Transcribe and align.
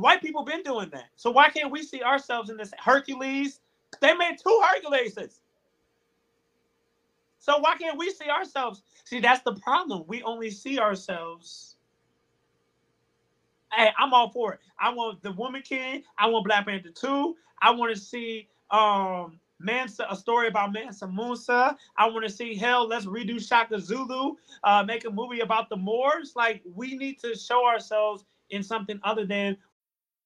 white 0.00 0.20
people 0.20 0.44
been 0.44 0.62
doing 0.62 0.90
that. 0.90 1.06
So 1.16 1.30
why 1.30 1.50
can't 1.50 1.70
we 1.70 1.82
see 1.82 2.02
ourselves 2.02 2.50
in 2.50 2.56
this 2.56 2.72
Hercules? 2.78 3.60
They 4.00 4.14
made 4.14 4.36
two 4.42 4.62
Herculeses. 4.64 5.40
So 7.38 7.58
why 7.58 7.76
can't 7.76 7.98
we 7.98 8.10
see 8.10 8.28
ourselves? 8.28 8.82
See, 9.04 9.20
that's 9.20 9.42
the 9.42 9.54
problem. 9.54 10.04
We 10.08 10.22
only 10.22 10.50
see 10.50 10.78
ourselves. 10.78 11.76
Hey, 13.72 13.90
I'm 13.98 14.12
all 14.12 14.30
for 14.30 14.54
it. 14.54 14.60
I 14.80 14.92
want 14.92 15.22
the 15.22 15.32
Woman 15.32 15.62
King. 15.62 16.02
I 16.18 16.26
want 16.26 16.44
Black 16.44 16.66
Panther 16.66 16.90
2. 16.90 17.36
I 17.62 17.70
want 17.70 17.94
to 17.94 18.00
see 18.00 18.48
um 18.70 19.38
Mansa, 19.58 20.06
a 20.10 20.16
story 20.16 20.48
about 20.48 20.72
Mansa 20.72 21.06
Musa. 21.06 21.76
I 21.96 22.08
want 22.08 22.24
to 22.24 22.30
see 22.30 22.54
hell. 22.56 22.86
Let's 22.86 23.06
redo 23.06 23.40
Shaka 23.40 23.80
Zulu. 23.80 24.34
Uh, 24.64 24.82
make 24.82 25.04
a 25.06 25.10
movie 25.10 25.40
about 25.40 25.68
the 25.68 25.76
Moors. 25.76 26.32
Like 26.36 26.62
we 26.74 26.96
need 26.96 27.18
to 27.20 27.34
show 27.36 27.66
ourselves 27.66 28.24
in 28.50 28.62
something 28.62 29.00
other 29.02 29.24
than 29.24 29.56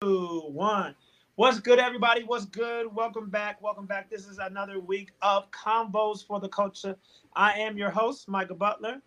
Two, 0.00 0.42
one. 0.52 0.94
What's 1.34 1.58
good, 1.58 1.80
everybody? 1.80 2.22
What's 2.22 2.44
good? 2.44 2.94
Welcome 2.94 3.30
back. 3.30 3.60
Welcome 3.60 3.86
back. 3.86 4.08
This 4.08 4.28
is 4.28 4.38
another 4.38 4.78
week 4.78 5.10
of 5.22 5.50
Convos 5.50 6.24
for 6.24 6.38
the 6.38 6.48
Culture. 6.48 6.96
I 7.34 7.54
am 7.54 7.76
your 7.76 7.90
host, 7.90 8.28
Micah 8.28 8.54
Butler. 8.54 9.02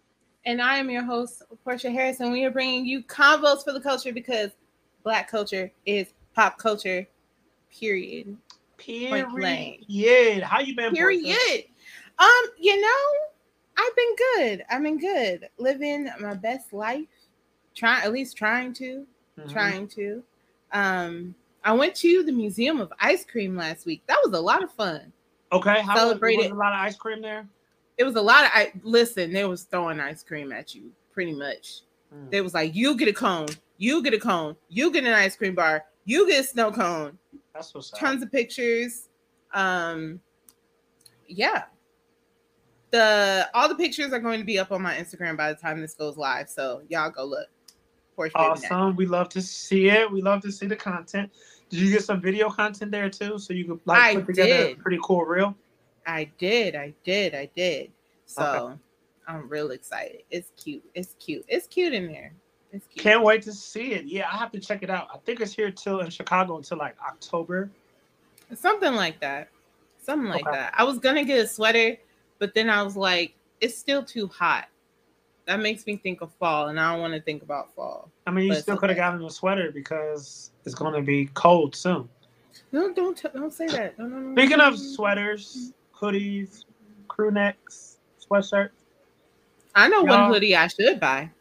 And 0.45 0.61
I 0.61 0.75
am 0.77 0.89
your 0.89 1.03
host, 1.03 1.43
Portia 1.63 1.91
Harris. 1.91 2.19
We 2.19 2.43
are 2.43 2.51
bringing 2.51 2.85
you 2.85 3.03
Convos 3.03 3.63
for 3.63 3.71
the 3.71 3.79
Culture 3.79 4.11
because 4.11 4.51
Black 5.03 5.29
culture 5.31 5.71
is 5.85 6.13
pop 6.35 6.57
culture, 6.57 7.07
period. 7.71 8.37
Period. 8.77 10.43
How 10.43 10.59
you 10.59 10.75
been? 10.75 10.93
Period. 10.93 11.23
Portia? 11.23 11.63
Um, 12.19 12.45
you 12.59 12.79
know, 12.79 13.09
I've 13.77 13.95
been 13.95 14.15
good. 14.15 14.65
I've 14.69 14.83
been 14.83 14.99
good. 14.99 15.49
Living 15.57 16.09
my 16.19 16.33
best 16.33 16.73
life. 16.73 17.07
Trying 17.75 18.03
at 18.03 18.11
least 18.11 18.37
trying 18.37 18.73
to. 18.73 19.05
Mm-hmm. 19.39 19.49
Trying 19.49 19.87
to. 19.89 20.23
Um, 20.71 21.35
I 21.63 21.73
went 21.73 21.95
to 21.95 22.23
the 22.23 22.31
Museum 22.31 22.79
of 22.79 22.91
Ice 22.99 23.25
Cream 23.25 23.55
last 23.55 23.85
week. 23.85 24.03
That 24.07 24.19
was 24.23 24.33
a 24.33 24.41
lot 24.41 24.63
of 24.63 24.71
fun. 24.71 25.11
Okay, 25.51 25.81
how 25.81 25.95
celebrated 25.95 26.37
was, 26.37 26.49
was 26.49 26.55
a 26.55 26.59
lot 26.59 26.73
of 26.73 26.79
ice 26.79 26.95
cream 26.95 27.21
there. 27.21 27.47
It 27.97 28.03
was 28.03 28.15
a 28.15 28.21
lot 28.21 28.43
of. 28.45 28.51
I 28.53 28.73
listen. 28.81 29.31
They 29.31 29.45
was 29.45 29.63
throwing 29.63 29.99
ice 29.99 30.23
cream 30.23 30.51
at 30.51 30.73
you 30.73 30.91
pretty 31.13 31.33
much. 31.33 31.81
Mm. 32.13 32.31
They 32.31 32.41
was 32.41 32.53
like, 32.53 32.75
you 32.75 32.97
get 32.97 33.07
a 33.07 33.13
cone, 33.13 33.47
you 33.77 34.03
get 34.03 34.13
a 34.13 34.19
cone, 34.19 34.55
you 34.69 34.91
get 34.91 35.03
an 35.03 35.13
ice 35.13 35.35
cream 35.35 35.55
bar, 35.55 35.85
you 36.05 36.27
get 36.27 36.41
a 36.41 36.43
snow 36.43 36.71
cone. 36.71 37.17
That's 37.53 37.73
what's 37.73 37.91
tons 37.91 38.23
of 38.23 38.31
pictures. 38.31 39.09
Um, 39.53 40.19
yeah. 41.27 41.63
The 42.93 43.49
all 43.55 43.67
the 43.67 43.73
pictures 43.73 44.13
are 44.13 44.19
going 44.19 44.37
to 44.39 44.45
be 44.45 44.59
up 44.59 44.71
on 44.71 44.83
my 44.83 44.93
Instagram 44.95 45.35
by 45.35 45.51
the 45.51 45.59
time 45.59 45.81
this 45.81 45.95
goes 45.95 46.15
live, 46.15 46.47
so 46.47 46.83
y'all 46.89 47.09
go 47.09 47.25
look. 47.25 47.47
Portia 48.15 48.37
awesome. 48.37 48.95
We 48.95 49.07
love 49.07 49.29
to 49.29 49.41
see 49.41 49.89
it. 49.89 50.11
We 50.11 50.21
love 50.21 50.43
to 50.43 50.51
see 50.51 50.67
the 50.67 50.75
content. 50.75 51.31
Did 51.69 51.79
you 51.79 51.91
get 51.91 52.03
some 52.03 52.21
video 52.21 52.51
content 52.51 52.91
there 52.91 53.09
too? 53.09 53.39
So 53.39 53.51
you 53.51 53.65
could 53.65 53.79
like 53.85 53.99
I 53.99 54.15
put 54.17 54.27
together 54.27 54.67
did. 54.67 54.77
a 54.77 54.79
pretty 54.79 54.99
cool 55.01 55.25
reel? 55.25 55.55
I 56.05 56.29
did, 56.37 56.75
I 56.75 56.93
did, 57.03 57.33
I 57.33 57.49
did. 57.55 57.89
So 58.27 58.43
okay. 58.43 58.79
I'm 59.27 59.49
real 59.49 59.71
excited. 59.71 60.21
It's 60.29 60.51
cute. 60.55 60.83
It's 60.93 61.15
cute. 61.19 61.45
It's 61.47 61.65
cute 61.65 61.93
in 61.93 62.11
there. 62.11 62.31
It's 62.71 62.85
cute. 62.85 63.03
Can't 63.03 63.23
wait 63.23 63.41
to 63.41 63.53
see 63.53 63.93
it. 63.93 64.05
Yeah, 64.05 64.27
I 64.31 64.37
have 64.37 64.51
to 64.51 64.59
check 64.59 64.83
it 64.83 64.91
out. 64.91 65.07
I 65.11 65.17
think 65.25 65.41
it's 65.41 65.55
here 65.55 65.71
till 65.71 66.01
in 66.01 66.11
Chicago 66.11 66.57
until 66.57 66.77
like 66.77 66.95
October. 67.01 67.71
Something 68.53 68.93
like 68.93 69.19
that. 69.21 69.49
Something 70.03 70.29
like 70.29 70.45
okay. 70.45 70.57
that. 70.57 70.75
I 70.77 70.83
was 70.83 70.99
gonna 70.99 71.23
get 71.23 71.39
a 71.39 71.47
sweater, 71.47 71.97
but 72.43 72.53
then 72.53 72.69
I 72.69 72.83
was 72.83 72.97
like, 72.97 73.35
it's 73.61 73.77
still 73.77 74.03
too 74.03 74.27
hot 74.27 74.67
that 75.45 75.61
makes 75.61 75.87
me 75.87 75.95
think 75.95 76.19
of 76.19 76.29
fall, 76.33 76.67
and 76.67 76.77
I 76.77 76.91
don't 76.91 76.99
want 76.99 77.13
to 77.13 77.21
think 77.21 77.41
about 77.41 77.73
fall. 77.73 78.11
I 78.27 78.31
mean, 78.31 78.47
you 78.47 78.55
still 78.55 78.75
could 78.75 78.89
have 78.89 78.97
gotten 78.97 79.23
a 79.23 79.29
sweater 79.29 79.71
because 79.71 80.51
it's 80.65 80.75
going 80.75 80.93
to 80.93 81.01
be 81.01 81.27
cold 81.35 81.73
soon. 81.73 82.09
No, 82.73 82.93
don't 82.93 83.15
t- 83.17 83.29
don't 83.33 83.53
say 83.53 83.67
that. 83.67 83.97
No, 83.97 84.07
no, 84.07 84.17
no. 84.17 84.35
Speaking 84.35 84.59
of 84.59 84.77
sweaters, 84.77 85.71
hoodies, 85.97 86.65
crew 87.07 87.31
necks, 87.31 87.99
sweatshirts. 88.29 88.71
I 89.73 89.87
know 89.87 90.03
one 90.03 90.33
hoodie 90.33 90.53
I 90.53 90.67
should 90.67 90.99
buy. 90.99 91.31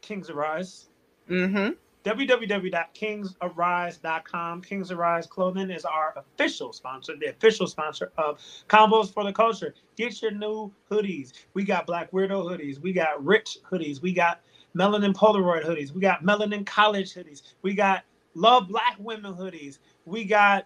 Kings 0.00 0.30
of 0.30 0.36
Arise. 0.36 0.86
Mm-hmm 1.28 1.72
www.kingsarise.com. 2.06 4.62
Kings 4.62 4.90
Arise 4.92 5.26
Clothing 5.26 5.72
is 5.72 5.84
our 5.84 6.14
official 6.16 6.72
sponsor, 6.72 7.16
the 7.18 7.30
official 7.30 7.66
sponsor 7.66 8.12
of 8.16 8.38
Convos 8.68 9.12
for 9.12 9.24
the 9.24 9.32
Culture. 9.32 9.74
Get 9.96 10.22
your 10.22 10.30
new 10.30 10.72
hoodies. 10.88 11.32
We 11.54 11.64
got 11.64 11.84
Black 11.84 12.12
Weirdo 12.12 12.44
hoodies. 12.44 12.78
We 12.78 12.92
got 12.92 13.24
Rich 13.24 13.58
hoodies. 13.68 14.00
We 14.00 14.12
got 14.12 14.40
Melanin 14.76 15.14
Polaroid 15.14 15.64
hoodies. 15.64 15.90
We 15.90 16.00
got 16.00 16.22
Melanin 16.22 16.64
College 16.64 17.12
hoodies. 17.12 17.42
We 17.62 17.74
got 17.74 18.04
Love 18.34 18.68
Black 18.68 18.94
Women 19.00 19.34
hoodies. 19.34 19.80
We 20.04 20.24
got 20.24 20.64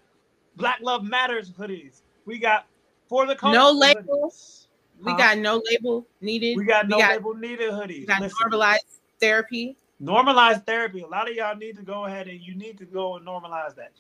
Black 0.57 0.81
Love 0.83 1.05
Matters 1.05 1.51
hoodies. 1.51 2.03
We 2.27 2.39
got 2.39 2.67
For 3.09 3.25
the 3.25 3.35
Culture. 3.35 3.57
No 3.57 3.73
labels. 3.73 4.69
We 5.03 5.13
huh? 5.13 5.17
got 5.17 5.39
no 5.39 5.63
label 5.71 6.07
needed. 6.21 6.59
We 6.59 6.67
got 6.67 6.87
no 6.87 6.99
we 6.99 7.03
got, 7.03 7.13
label 7.13 7.33
needed 7.33 7.71
hoodies. 7.71 8.01
We 8.01 8.05
got 8.05 8.21
Listen. 8.21 8.37
normalized 8.43 8.85
therapy 9.21 9.79
normalize 10.03 10.67
therapy. 10.67 11.03
A 11.03 11.07
lot 11.07 11.31
of 11.31 11.37
y'all 11.37 11.57
need 11.57 11.77
to 11.77 11.83
go 11.83 12.07
ahead 12.07 12.29
and 12.29 12.41
you 12.41 12.55
need 12.55 12.79
to 12.79 12.85
go 12.85 13.17
and 13.17 13.27
normalize 13.27 13.75
that. 13.77 13.93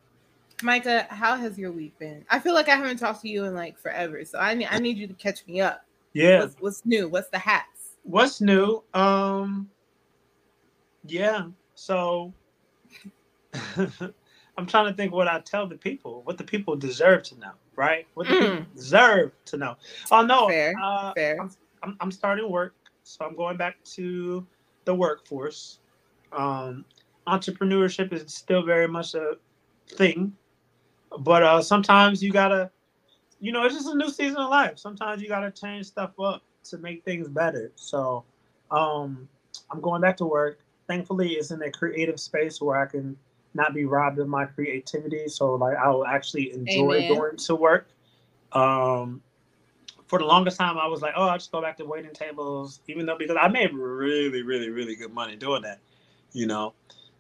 Micah, 0.62 1.08
how 1.10 1.36
has 1.36 1.58
your 1.58 1.72
week 1.72 1.98
been? 2.00 2.24
I 2.30 2.38
feel 2.40 2.54
like 2.54 2.70
I 2.70 2.76
haven't 2.76 2.98
talked 2.98 3.24
to 3.24 3.30
you 3.30 3.46
in 3.46 3.56
like 3.56 3.76
forever, 3.78 4.24
so 4.24 4.40
I 4.40 4.54
need 4.54 4.68
I 4.70 4.80
need 4.80 4.98
you 4.98 5.08
to 5.08 5.14
catch 5.14 5.46
me 5.48 5.60
up. 5.60 5.86
Yeah. 6.14 6.40
What's, 6.42 6.56
what's 6.60 6.86
new? 6.86 7.10
What's 7.10 7.28
the 7.30 7.40
hats? 7.40 7.98
What's 8.04 8.40
new? 8.40 8.84
Um. 8.94 9.70
Yeah. 11.06 11.48
So. 11.76 12.34
I'm 14.56 14.68
trying 14.68 14.86
to 14.86 14.94
think 14.94 15.12
what 15.12 15.28
I 15.28 15.40
tell 15.40 15.68
the 15.68 15.76
people, 15.76 16.22
what 16.26 16.38
the 16.38 16.44
people 16.44 16.76
deserve 16.76 17.24
to 17.24 17.40
know, 17.40 17.54
right? 17.76 18.08
What 18.14 18.28
the 18.28 18.34
mm. 18.34 18.40
people 18.40 18.66
deserve 18.76 19.32
to 19.46 19.58
know. 19.58 19.76
Oh 20.12 20.24
no, 20.24 20.48
fair, 20.48 20.74
uh, 20.82 21.14
fair. 21.14 21.40
I'm, 21.40 21.52
I'm, 21.82 21.98
I'm, 22.00 22.12
starting 22.12 22.50
work, 22.50 22.76
so 23.04 23.26
I'm 23.26 23.36
going 23.36 23.58
back 23.58 23.84
to 23.96 24.46
the 24.86 24.94
workforce. 24.94 25.80
Um, 26.32 26.86
entrepreneurship 27.28 28.12
is 28.14 28.34
still 28.34 28.64
very 28.64 28.88
much 28.88 29.16
a 29.16 29.34
thing, 29.88 30.34
but 31.20 31.44
uh, 31.44 31.62
sometimes 31.62 32.24
you 32.24 32.32
gotta, 32.32 32.72
you 33.40 33.52
know, 33.52 33.66
it's 33.66 33.76
just 33.76 33.88
a 33.88 33.96
new 33.96 34.10
season 34.10 34.38
of 34.38 34.50
life. 34.50 34.78
Sometimes 34.80 35.22
you 35.22 35.28
gotta 35.28 35.52
change 35.52 35.88
stuff 35.88 36.12
up 36.20 36.44
to 36.66 36.78
make 36.78 37.04
things 37.04 37.28
better. 37.28 37.72
So, 37.76 38.24
um, 38.72 39.28
I'm 39.72 39.82
going 39.82 40.02
back 40.02 40.18
to 40.18 40.26
work. 40.26 40.60
Thankfully, 40.88 41.34
it's 41.34 41.52
in 41.52 41.62
a 41.62 41.72
creative 41.72 42.20
space 42.20 42.62
where 42.62 42.82
I 42.82 42.86
can 42.86 43.16
not 43.54 43.74
be 43.74 43.86
robbed 43.86 44.20
of 44.20 44.28
my 44.28 44.46
creativity. 44.46 45.28
So 45.28 45.56
like 45.56 45.78
I 45.78 45.90
will 45.90 46.06
actually 46.06 46.54
enjoy 46.54 46.96
Amen. 46.96 47.08
going 47.08 47.38
to 47.38 47.56
work. 47.56 47.88
Um, 48.52 49.22
for 50.08 50.20
the 50.20 50.26
longest 50.26 50.58
time, 50.58 50.78
I 50.78 50.88
was 50.88 51.02
like, 51.02 51.14
oh, 51.16 51.24
I'll 51.24 51.38
just 51.38 51.52
go 51.52 51.62
back 51.62 51.78
to 51.78 51.86
waiting 51.86 52.14
tables, 52.14 52.82
even 52.88 53.06
though 53.06 53.18
because 53.18 53.38
I 53.40 53.48
made 53.48 53.74
really, 53.74 54.44
really, 54.44 54.70
really 54.70 54.96
good 54.96 55.12
money 55.12 55.36
doing 55.36 55.64
that, 55.64 55.80
you 56.34 56.46
know. 56.46 56.74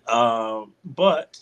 Um, 0.08 0.74
but 0.84 1.40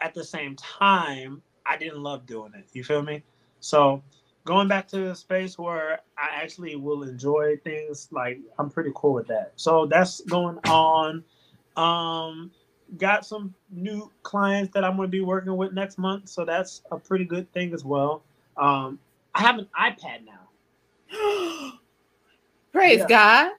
at 0.00 0.14
the 0.14 0.24
same 0.24 0.56
time, 0.56 1.42
I 1.66 1.76
didn't 1.76 2.02
love 2.02 2.26
doing 2.26 2.52
it. 2.54 2.66
You 2.72 2.84
feel 2.84 3.02
me? 3.02 3.22
So 3.60 4.02
going 4.44 4.68
back 4.68 4.88
to 4.88 5.10
a 5.10 5.14
space 5.14 5.58
where 5.58 6.00
I 6.16 6.40
actually 6.42 6.76
will 6.76 7.02
enjoy 7.02 7.56
things, 7.64 8.08
like 8.10 8.38
I'm 8.58 8.70
pretty 8.70 8.92
cool 8.94 9.12
with 9.12 9.26
that. 9.26 9.52
So 9.56 9.86
that's 9.86 10.20
going 10.22 10.58
on. 10.68 11.24
Um, 11.76 12.50
got 12.98 13.26
some 13.26 13.54
new 13.70 14.10
clients 14.22 14.72
that 14.74 14.84
I'm 14.84 14.96
going 14.96 15.08
to 15.08 15.10
be 15.10 15.20
working 15.20 15.56
with 15.56 15.72
next 15.72 15.98
month, 15.98 16.28
so 16.28 16.44
that's 16.44 16.82
a 16.90 16.98
pretty 16.98 17.24
good 17.24 17.50
thing 17.52 17.72
as 17.74 17.84
well. 17.84 18.22
Um, 18.56 18.98
I 19.34 19.42
have 19.42 19.58
an 19.58 19.68
iPad 19.78 20.24
now. 20.24 20.42
Praise 22.72 22.98
yeah. 23.00 23.06
God! 23.08 23.52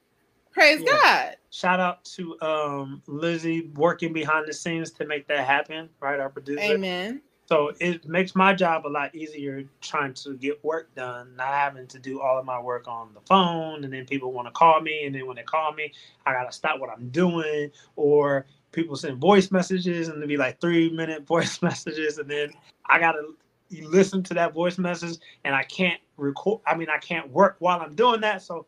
Praise 0.52 0.80
yeah. 0.80 0.92
God! 1.02 1.36
shout 1.50 1.80
out 1.80 2.04
to 2.04 2.40
um, 2.40 3.02
Lizzy 3.06 3.70
working 3.74 4.12
behind 4.12 4.46
the 4.46 4.52
scenes 4.52 4.90
to 4.92 5.06
make 5.06 5.26
that 5.28 5.46
happen, 5.46 5.88
right? 6.00 6.20
Our 6.20 6.28
producer. 6.28 6.60
Amen. 6.60 7.20
So 7.46 7.72
it 7.80 8.06
makes 8.06 8.34
my 8.34 8.52
job 8.52 8.86
a 8.86 8.88
lot 8.88 9.14
easier 9.14 9.64
trying 9.80 10.12
to 10.14 10.36
get 10.36 10.62
work 10.62 10.94
done, 10.94 11.34
not 11.34 11.48
having 11.48 11.86
to 11.86 11.98
do 11.98 12.20
all 12.20 12.38
of 12.38 12.44
my 12.44 12.60
work 12.60 12.86
on 12.86 13.14
the 13.14 13.20
phone. 13.22 13.84
And 13.84 13.92
then 13.92 14.04
people 14.04 14.32
want 14.32 14.48
to 14.48 14.52
call 14.52 14.82
me. 14.82 15.06
And 15.06 15.14
then 15.14 15.26
when 15.26 15.36
they 15.36 15.44
call 15.44 15.72
me, 15.72 15.92
I 16.26 16.34
got 16.34 16.44
to 16.44 16.52
stop 16.52 16.78
what 16.78 16.90
I'm 16.90 17.08
doing. 17.08 17.70
Or 17.96 18.44
people 18.78 18.96
send 18.96 19.18
voice 19.18 19.50
messages 19.50 20.08
and 20.08 20.18
it'll 20.18 20.28
be 20.28 20.36
like 20.36 20.60
three 20.60 20.90
minute 20.90 21.26
voice 21.26 21.60
messages. 21.62 22.18
And 22.18 22.30
then 22.30 22.52
I 22.86 22.98
got 22.98 23.12
to 23.12 23.34
listen 23.82 24.22
to 24.24 24.34
that 24.34 24.54
voice 24.54 24.78
message 24.78 25.18
and 25.44 25.54
I 25.54 25.64
can't 25.64 26.00
record. 26.16 26.60
I 26.66 26.76
mean, 26.76 26.88
I 26.88 26.98
can't 26.98 27.30
work 27.30 27.56
while 27.58 27.80
I'm 27.80 27.94
doing 27.94 28.20
that. 28.20 28.42
So 28.42 28.66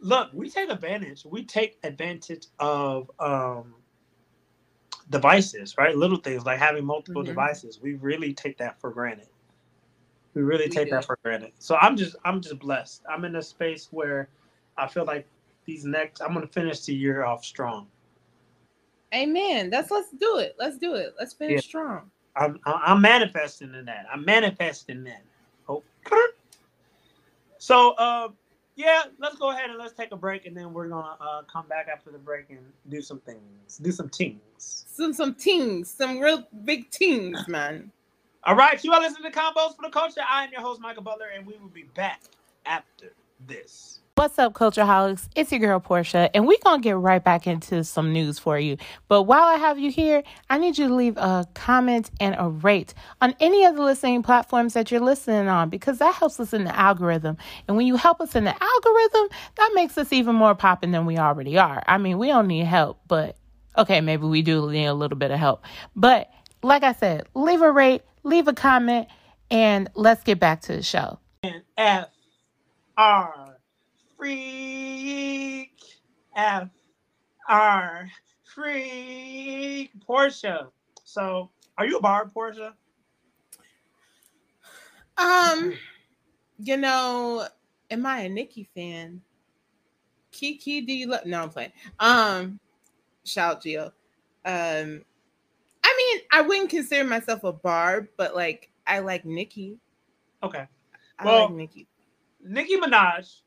look, 0.00 0.30
we 0.32 0.50
take 0.50 0.70
advantage. 0.70 1.24
We 1.24 1.44
take 1.44 1.78
advantage 1.82 2.46
of, 2.58 3.10
um, 3.18 3.74
devices, 5.10 5.76
right? 5.78 5.96
Little 5.96 6.18
things 6.18 6.44
like 6.44 6.58
having 6.58 6.84
multiple 6.84 7.22
mm-hmm. 7.22 7.30
devices. 7.30 7.80
We 7.80 7.94
really 7.94 8.34
take 8.34 8.58
that 8.58 8.80
for 8.80 8.90
granted. 8.90 9.28
We 10.34 10.42
really 10.42 10.66
we 10.66 10.70
take 10.70 10.88
do. 10.88 10.96
that 10.96 11.04
for 11.04 11.18
granted. 11.22 11.52
So 11.58 11.76
I'm 11.76 11.96
just 11.96 12.16
I'm 12.24 12.40
just 12.40 12.58
blessed. 12.58 13.02
I'm 13.08 13.24
in 13.24 13.36
a 13.36 13.42
space 13.42 13.88
where 13.90 14.28
I 14.76 14.86
feel 14.86 15.04
like 15.04 15.26
these 15.64 15.84
next 15.84 16.20
I'm 16.20 16.34
gonna 16.34 16.46
finish 16.46 16.80
the 16.84 16.94
year 16.94 17.24
off 17.24 17.44
strong. 17.44 17.86
Amen. 19.16 19.70
That's 19.70 19.90
let's 19.90 20.10
do 20.10 20.38
it. 20.38 20.54
Let's 20.58 20.76
do 20.76 20.94
it. 20.94 21.14
Let's 21.18 21.32
finish 21.32 21.64
yeah. 21.64 21.68
strong. 21.68 22.10
I'm 22.36 22.60
I'm 22.64 23.00
manifesting 23.00 23.74
in 23.74 23.86
that. 23.86 24.06
I'm 24.12 24.24
manifesting 24.24 25.04
that. 25.04 25.22
Oh. 25.68 25.82
So 27.58 27.92
uh 27.92 28.28
yeah, 28.76 29.04
let's 29.18 29.36
go 29.36 29.50
ahead 29.50 29.70
and 29.70 29.78
let's 29.78 29.94
take 29.94 30.12
a 30.12 30.16
break, 30.16 30.44
and 30.44 30.54
then 30.54 30.74
we're 30.74 30.88
gonna 30.88 31.16
uh, 31.18 31.42
come 31.50 31.66
back 31.66 31.88
after 31.90 32.10
the 32.10 32.18
break 32.18 32.50
and 32.50 32.60
do 32.90 33.00
some 33.00 33.20
things, 33.20 33.78
do 33.78 33.90
some 33.90 34.10
things, 34.10 34.40
some 34.58 35.14
some 35.14 35.34
things, 35.34 35.90
some 35.90 36.20
real 36.20 36.46
big 36.64 36.90
things, 36.90 37.48
man. 37.48 37.90
All 38.44 38.54
right, 38.54 38.82
you 38.84 38.92
are 38.92 39.00
listening 39.00 39.32
to 39.32 39.36
Convos 39.36 39.74
for 39.74 39.82
the 39.82 39.90
Culture. 39.90 40.20
I 40.30 40.44
am 40.44 40.52
your 40.52 40.60
host, 40.60 40.80
Micah 40.82 41.00
Butler, 41.00 41.28
and 41.34 41.46
we 41.46 41.54
will 41.54 41.70
be 41.70 41.84
back 41.94 42.20
after 42.66 43.12
this. 43.46 44.00
What's 44.18 44.38
up, 44.38 44.54
Culture 44.54 44.80
Holics? 44.80 45.28
It's 45.36 45.52
your 45.52 45.60
girl 45.60 45.78
Portia, 45.78 46.30
and 46.34 46.46
we're 46.46 46.56
gonna 46.64 46.80
get 46.80 46.96
right 46.96 47.22
back 47.22 47.46
into 47.46 47.84
some 47.84 48.14
news 48.14 48.38
for 48.38 48.58
you. 48.58 48.78
But 49.08 49.24
while 49.24 49.44
I 49.44 49.56
have 49.56 49.78
you 49.78 49.90
here, 49.90 50.22
I 50.48 50.56
need 50.56 50.78
you 50.78 50.88
to 50.88 50.94
leave 50.94 51.18
a 51.18 51.46
comment 51.52 52.10
and 52.18 52.34
a 52.38 52.48
rate 52.48 52.94
on 53.20 53.34
any 53.40 53.66
of 53.66 53.76
the 53.76 53.82
listening 53.82 54.22
platforms 54.22 54.72
that 54.72 54.90
you're 54.90 55.02
listening 55.02 55.48
on 55.48 55.68
because 55.68 55.98
that 55.98 56.14
helps 56.14 56.40
us 56.40 56.54
in 56.54 56.64
the 56.64 56.74
algorithm. 56.74 57.36
And 57.68 57.76
when 57.76 57.86
you 57.86 57.96
help 57.96 58.22
us 58.22 58.34
in 58.34 58.44
the 58.44 58.54
algorithm, 58.58 59.28
that 59.56 59.72
makes 59.74 59.98
us 59.98 60.10
even 60.14 60.34
more 60.34 60.54
popping 60.54 60.92
than 60.92 61.04
we 61.04 61.18
already 61.18 61.58
are. 61.58 61.82
I 61.86 61.98
mean, 61.98 62.16
we 62.16 62.28
don't 62.28 62.46
need 62.46 62.64
help, 62.64 62.98
but 63.06 63.36
okay, 63.76 64.00
maybe 64.00 64.24
we 64.24 64.40
do 64.40 64.70
need 64.70 64.86
a 64.86 64.94
little 64.94 65.18
bit 65.18 65.30
of 65.30 65.38
help. 65.38 65.62
But 65.94 66.30
like 66.62 66.84
I 66.84 66.94
said, 66.94 67.26
leave 67.34 67.60
a 67.60 67.70
rate, 67.70 68.00
leave 68.22 68.48
a 68.48 68.54
comment, 68.54 69.08
and 69.50 69.90
let's 69.94 70.22
get 70.22 70.40
back 70.40 70.62
to 70.62 70.72
the 70.72 70.82
show. 70.82 71.18
F 71.76 72.08
R 72.96 73.55
freak 74.16 75.72
F 76.34 76.68
R 77.48 78.08
freak 78.54 79.90
Portia. 80.04 80.68
So, 81.04 81.50
are 81.78 81.86
you 81.86 81.98
a 81.98 82.00
bar, 82.00 82.26
Portia? 82.28 82.74
Um, 85.18 85.74
you 86.58 86.76
know, 86.76 87.46
am 87.90 88.06
I 88.06 88.20
a 88.20 88.28
Nicki 88.28 88.68
fan? 88.74 89.22
Kiki, 90.30 90.82
do 90.82 90.92
you 90.92 91.06
love? 91.06 91.24
No, 91.24 91.42
I'm 91.42 91.50
playing. 91.50 91.72
Um, 91.98 92.60
shout 93.24 93.62
Gio. 93.62 93.86
Um, 94.44 95.02
I 95.82 95.94
mean, 95.96 96.20
I 96.30 96.42
wouldn't 96.42 96.70
consider 96.70 97.04
myself 97.04 97.44
a 97.44 97.52
barb, 97.52 98.08
but 98.16 98.34
like 98.34 98.70
I 98.86 98.98
like 98.98 99.24
Nicki. 99.24 99.78
Okay. 100.42 100.66
I 101.18 101.24
well, 101.24 101.44
like 101.44 101.52
Nicki. 101.52 101.86
Nicki 102.44 102.76
Minaj 102.76 103.40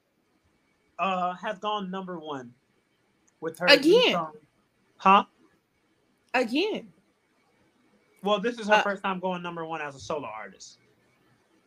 uh, 1.00 1.34
has 1.36 1.57
gone 1.60 1.90
number 1.90 2.19
one 2.19 2.51
with 3.42 3.57
her 3.60 3.68
again. 3.68 4.28
Huh? 4.98 5.24
Again. 6.34 6.90
Well, 8.22 8.40
this 8.40 8.60
is 8.60 8.68
her 8.68 8.75
uh, 8.75 8.81
first 8.81 9.01
time 9.01 9.19
going 9.19 9.42
number 9.42 9.66
one 9.66 9.81
as 9.81 9.96
a 9.96 10.00
solo 10.00 10.28
artist. 10.28 10.78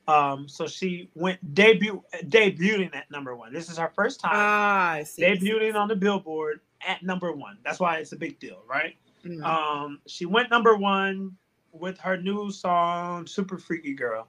Um, 0.06 0.48
so 0.48 0.66
she 0.66 1.08
went 1.14 1.54
debut 1.54 2.02
debuting 2.24 2.94
at 2.94 3.10
number 3.10 3.34
one. 3.34 3.52
This 3.52 3.70
is 3.70 3.78
her 3.78 3.90
first 3.94 4.20
time 4.20 4.32
ah, 4.34 5.00
see, 5.04 5.22
debuting 5.22 5.74
on 5.74 5.88
the 5.88 5.96
Billboard 5.96 6.60
at 6.86 7.02
number 7.02 7.32
one. 7.32 7.58
That's 7.64 7.80
why 7.80 7.98
it's 7.98 8.12
a 8.12 8.16
big 8.16 8.38
deal, 8.38 8.62
right? 8.68 8.96
Mm-hmm. 9.24 9.44
Um, 9.44 10.00
she 10.06 10.26
went 10.26 10.50
number 10.50 10.76
one 10.76 11.36
with 11.72 11.98
her 11.98 12.16
new 12.16 12.50
song 12.50 13.26
"Super 13.26 13.58
Freaky 13.58 13.94
Girl." 13.94 14.26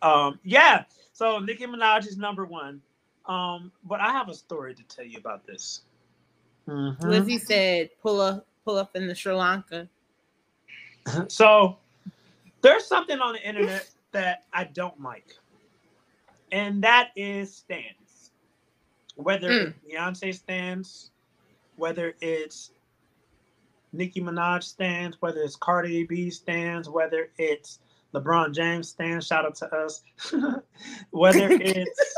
Um, 0.00 0.38
yeah, 0.44 0.84
so 1.12 1.38
Nicki 1.40 1.66
Minaj 1.66 2.06
is 2.06 2.16
number 2.16 2.46
one. 2.46 2.80
Um, 3.26 3.72
but 3.84 4.00
I 4.00 4.10
have 4.12 4.28
a 4.28 4.34
story 4.34 4.74
to 4.74 4.82
tell 4.84 5.04
you 5.04 5.18
about 5.18 5.46
this. 5.46 5.82
Mm-hmm. 6.68 7.08
Lizzy 7.08 7.38
said, 7.38 7.90
"Pull 8.02 8.20
up, 8.20 8.46
pull 8.64 8.76
up 8.76 8.94
in 8.96 9.06
the 9.06 9.14
Sri 9.14 9.32
Lanka." 9.32 9.88
so 11.28 11.76
there's 12.60 12.86
something 12.86 13.18
on 13.18 13.34
the 13.34 13.46
internet 13.46 13.88
that 14.12 14.44
I 14.52 14.64
don't 14.64 15.00
like, 15.02 15.36
and 16.50 16.82
that 16.82 17.10
is 17.16 17.54
stans. 17.54 18.30
Whether 19.16 19.50
mm. 19.50 19.74
Beyonce 19.88 20.34
stans, 20.34 21.10
whether 21.76 22.14
it's 22.20 22.70
Nicki 23.92 24.20
Minaj 24.20 24.62
stans, 24.62 25.16
whether 25.20 25.42
it's 25.42 25.56
Cardi 25.56 26.04
B 26.04 26.30
stans, 26.30 26.88
whether 26.88 27.28
it's 27.38 27.80
LeBron 28.14 28.54
James 28.54 28.88
stans. 28.88 29.26
Shout 29.26 29.44
out 29.44 29.54
to 29.56 29.74
us. 29.74 30.02
whether 31.10 31.50
it's 31.60 32.14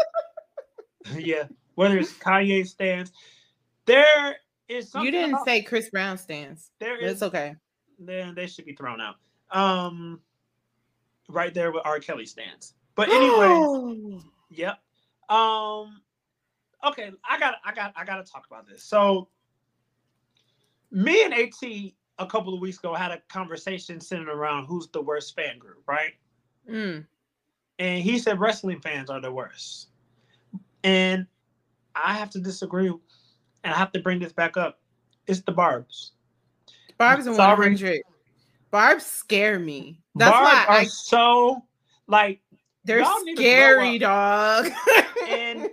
yeah, 1.17 1.45
whether 1.75 1.99
it's 1.99 2.13
Kanye 2.13 2.67
stans, 2.67 3.13
there 3.87 4.37
is 4.69 4.95
You 4.95 5.11
didn't 5.11 5.35
about, 5.35 5.47
say 5.47 5.63
Chris 5.63 5.91
Brown 5.91 6.19
stans. 6.19 6.71
There 6.79 6.97
is. 6.97 7.13
It's 7.13 7.23
okay. 7.23 7.57
Then 7.99 8.35
they 8.35 8.47
should 8.47 8.65
be 8.65 8.75
thrown 8.75 9.01
out. 9.01 9.17
Um, 9.51 10.21
right 11.29 11.55
there 11.55 11.73
with 11.73 11.83
R. 11.85 12.01
Kelly 12.01 12.27
stans. 12.27 12.75
But 12.95 13.09
anyway, 13.11 14.21
yep. 14.51 14.79
Um, 15.29 16.01
okay, 16.87 17.11
I 17.29 17.39
got, 17.39 17.57
I 17.65 17.73
got, 17.73 17.93
I 17.97 18.05
got 18.05 18.25
to 18.25 18.31
talk 18.31 18.47
about 18.47 18.67
this. 18.67 18.83
So, 18.83 19.29
me 20.91 21.25
and 21.25 21.35
At 21.35 21.53
a 22.19 22.27
couple 22.27 22.55
of 22.55 22.61
weeks 22.61 22.79
ago 22.79 22.95
had 22.95 23.11
a 23.11 23.21
conversation 23.29 24.01
centered 24.01 24.29
around 24.29 24.67
who's 24.67 24.89
the 24.89 25.01
worst 25.01 25.35
fan 25.35 25.59
group, 25.59 25.83
right? 25.89 26.13
Mm. 26.71 27.07
And 27.79 28.03
he 28.03 28.19
said 28.19 28.39
wrestling 28.39 28.81
fans 28.81 29.11
are 29.11 29.21
the 29.21 29.33
worst. 29.33 29.89
And 30.85 31.27
I 31.97 32.15
have 32.15 32.31
to 32.31 32.41
disagree, 32.41 32.89
and 32.89 33.75
I 33.75 33.77
have 33.77 33.91
to 33.93 34.01
bring 34.01 34.21
this 34.21 34.33
back 34.33 34.57
up. 34.57 34.81
It's 35.27 35.41
the 35.41 35.53
Barbs. 35.53 36.13
Barbs 36.99 37.27
and 37.27 37.37
100. 37.37 38.03
Barbs 38.71 39.07
scare 39.07 39.59
me. 39.59 40.01
That's 40.15 40.31
Barbs 40.31 40.45
why 40.45 40.65
are 40.69 40.81
I, 40.81 40.85
so 40.85 41.63
like 42.07 42.41
they're 42.85 43.05
scary, 43.33 43.99
dog. 43.99 44.69
and 45.29 45.69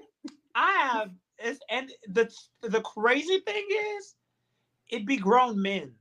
I 0.55 0.89
have 0.93 1.11
it's, 1.39 1.59
and 1.69 1.91
the 2.07 2.31
the 2.61 2.81
crazy 2.81 3.39
thing 3.39 3.65
is, 3.97 4.15
it'd 4.89 5.07
be 5.07 5.17
grown 5.17 5.61
men. 5.61 5.91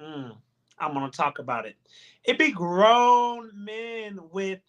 Mm, 0.00 0.36
I'm 0.78 0.94
gonna 0.94 1.10
talk 1.10 1.38
about 1.38 1.66
it. 1.66 1.76
It'd 2.24 2.38
be 2.38 2.52
grown 2.52 3.50
men 3.54 4.18
with 4.32 4.60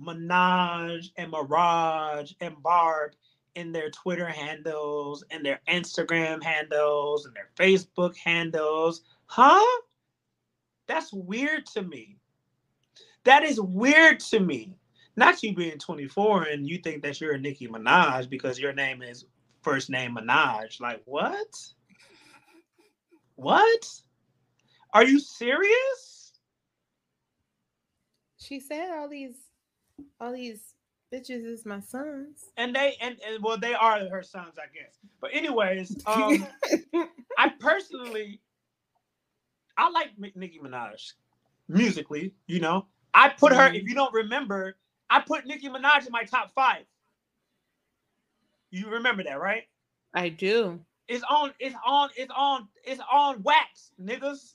Minaj 0.00 1.10
and 1.16 1.30
Mirage 1.30 2.32
and 2.40 2.60
Barb 2.62 3.12
in 3.54 3.72
their 3.72 3.90
Twitter 3.90 4.26
handles 4.26 5.24
and 5.30 5.44
their 5.44 5.60
Instagram 5.68 6.42
handles 6.42 7.26
and 7.26 7.34
their 7.34 7.50
Facebook 7.56 8.16
handles. 8.16 9.02
Huh? 9.26 9.80
That's 10.86 11.12
weird 11.12 11.66
to 11.66 11.82
me. 11.82 12.16
That 13.24 13.42
is 13.42 13.60
weird 13.60 14.20
to 14.20 14.40
me. 14.40 14.74
Not 15.16 15.42
you 15.42 15.54
being 15.54 15.78
24 15.78 16.44
and 16.44 16.68
you 16.68 16.78
think 16.78 17.02
that 17.02 17.20
you're 17.20 17.34
a 17.34 17.38
Nicki 17.38 17.68
Minaj 17.68 18.30
because 18.30 18.58
your 18.58 18.72
name 18.72 19.02
is 19.02 19.26
first 19.62 19.90
name 19.90 20.16
Minaj. 20.16 20.80
Like, 20.80 21.02
what? 21.04 21.54
What? 23.36 23.88
Are 24.92 25.04
you 25.04 25.20
serious? 25.20 26.32
She 28.38 28.58
said 28.58 28.90
all 28.90 29.08
these 29.08 29.36
all 30.20 30.32
these 30.32 30.74
bitches 31.12 31.44
is 31.44 31.66
my 31.66 31.80
sons. 31.80 32.44
And 32.56 32.74
they 32.74 32.96
and, 33.00 33.16
and 33.26 33.42
well, 33.42 33.58
they 33.58 33.74
are 33.74 34.08
her 34.08 34.22
sons, 34.22 34.54
I 34.58 34.66
guess. 34.74 34.96
But 35.20 35.30
anyways, 35.32 35.96
um, 36.06 36.46
I 37.38 37.48
personally, 37.58 38.40
I 39.76 39.90
like 39.90 40.10
Nicki 40.34 40.60
Minaj 40.62 41.12
musically. 41.68 42.34
You 42.46 42.60
know, 42.60 42.86
I 43.14 43.28
put 43.28 43.52
her. 43.52 43.66
If 43.66 43.74
mm-hmm. 43.74 43.88
you 43.88 43.94
don't 43.94 44.14
remember, 44.14 44.76
I 45.08 45.20
put 45.20 45.46
Nicki 45.46 45.68
Minaj 45.68 46.06
in 46.06 46.12
my 46.12 46.24
top 46.24 46.52
five. 46.54 46.84
You 48.70 48.88
remember 48.88 49.24
that, 49.24 49.40
right? 49.40 49.64
I 50.14 50.28
do. 50.28 50.80
It's 51.08 51.24
on, 51.28 51.52
it's 51.58 51.74
on, 51.84 52.10
it's 52.16 52.32
on, 52.36 52.68
it's 52.84 53.00
on 53.12 53.42
wax, 53.42 53.90
niggas. 54.00 54.54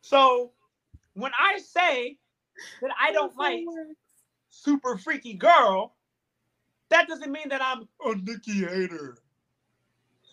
So 0.00 0.52
when 1.12 1.32
I 1.38 1.58
say 1.58 2.16
that 2.80 2.90
I 2.98 3.12
don't 3.12 3.36
like 3.36 3.64
super 4.62 4.96
freaky 4.96 5.34
girl, 5.34 5.94
that 6.90 7.08
doesn't 7.08 7.32
mean 7.32 7.48
that 7.48 7.62
I'm 7.62 7.88
a 8.04 8.14
Nicki 8.14 8.60
hater. 8.60 9.18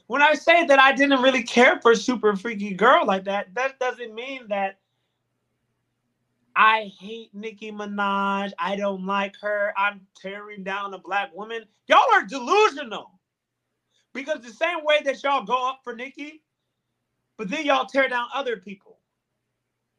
When 0.07 0.21
I 0.21 0.33
say 0.33 0.65
that 0.65 0.79
I 0.79 0.91
didn't 0.91 1.21
really 1.21 1.43
care 1.43 1.79
for 1.81 1.95
super 1.95 2.35
freaky 2.35 2.73
girl 2.73 3.05
like 3.05 3.23
that, 3.25 3.53
that 3.55 3.79
doesn't 3.79 4.13
mean 4.13 4.47
that 4.49 4.79
I 6.55 6.91
hate 6.99 7.33
Nicki 7.33 7.71
Minaj. 7.71 8.51
I 8.59 8.75
don't 8.75 9.05
like 9.05 9.35
her. 9.41 9.73
I'm 9.77 10.01
tearing 10.15 10.63
down 10.63 10.93
a 10.93 10.99
black 10.99 11.33
woman. 11.35 11.63
Y'all 11.87 11.99
are 12.13 12.23
delusional. 12.23 13.11
Because 14.13 14.41
the 14.41 14.51
same 14.51 14.83
way 14.83 14.99
that 15.05 15.23
y'all 15.23 15.43
go 15.43 15.67
up 15.67 15.79
for 15.83 15.95
Nicki, 15.95 16.43
but 17.37 17.49
then 17.49 17.65
y'all 17.65 17.85
tear 17.85 18.07
down 18.07 18.27
other 18.35 18.57
people. 18.57 18.92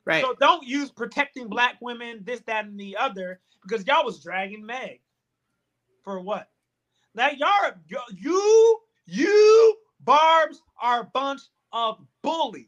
Right. 0.05 0.23
So 0.23 0.35
don't 0.39 0.67
use 0.67 0.91
protecting 0.91 1.49
black 1.49 1.77
women, 1.81 2.21
this, 2.25 2.41
that, 2.47 2.67
and 2.67 2.79
the 2.79 2.97
other, 2.97 3.41
because 3.63 3.87
y'all 3.87 4.05
was 4.05 4.23
dragging 4.23 4.65
Meg. 4.65 5.01
For 6.03 6.21
what? 6.21 6.51
Now 7.15 7.31
y'all, 7.31 7.73
you, 8.19 8.81
you, 9.07 9.77
Barb's 10.01 10.61
are 10.83 11.01
a 11.01 11.05
bunch 11.05 11.41
of 11.73 11.99
bullies. 12.23 12.67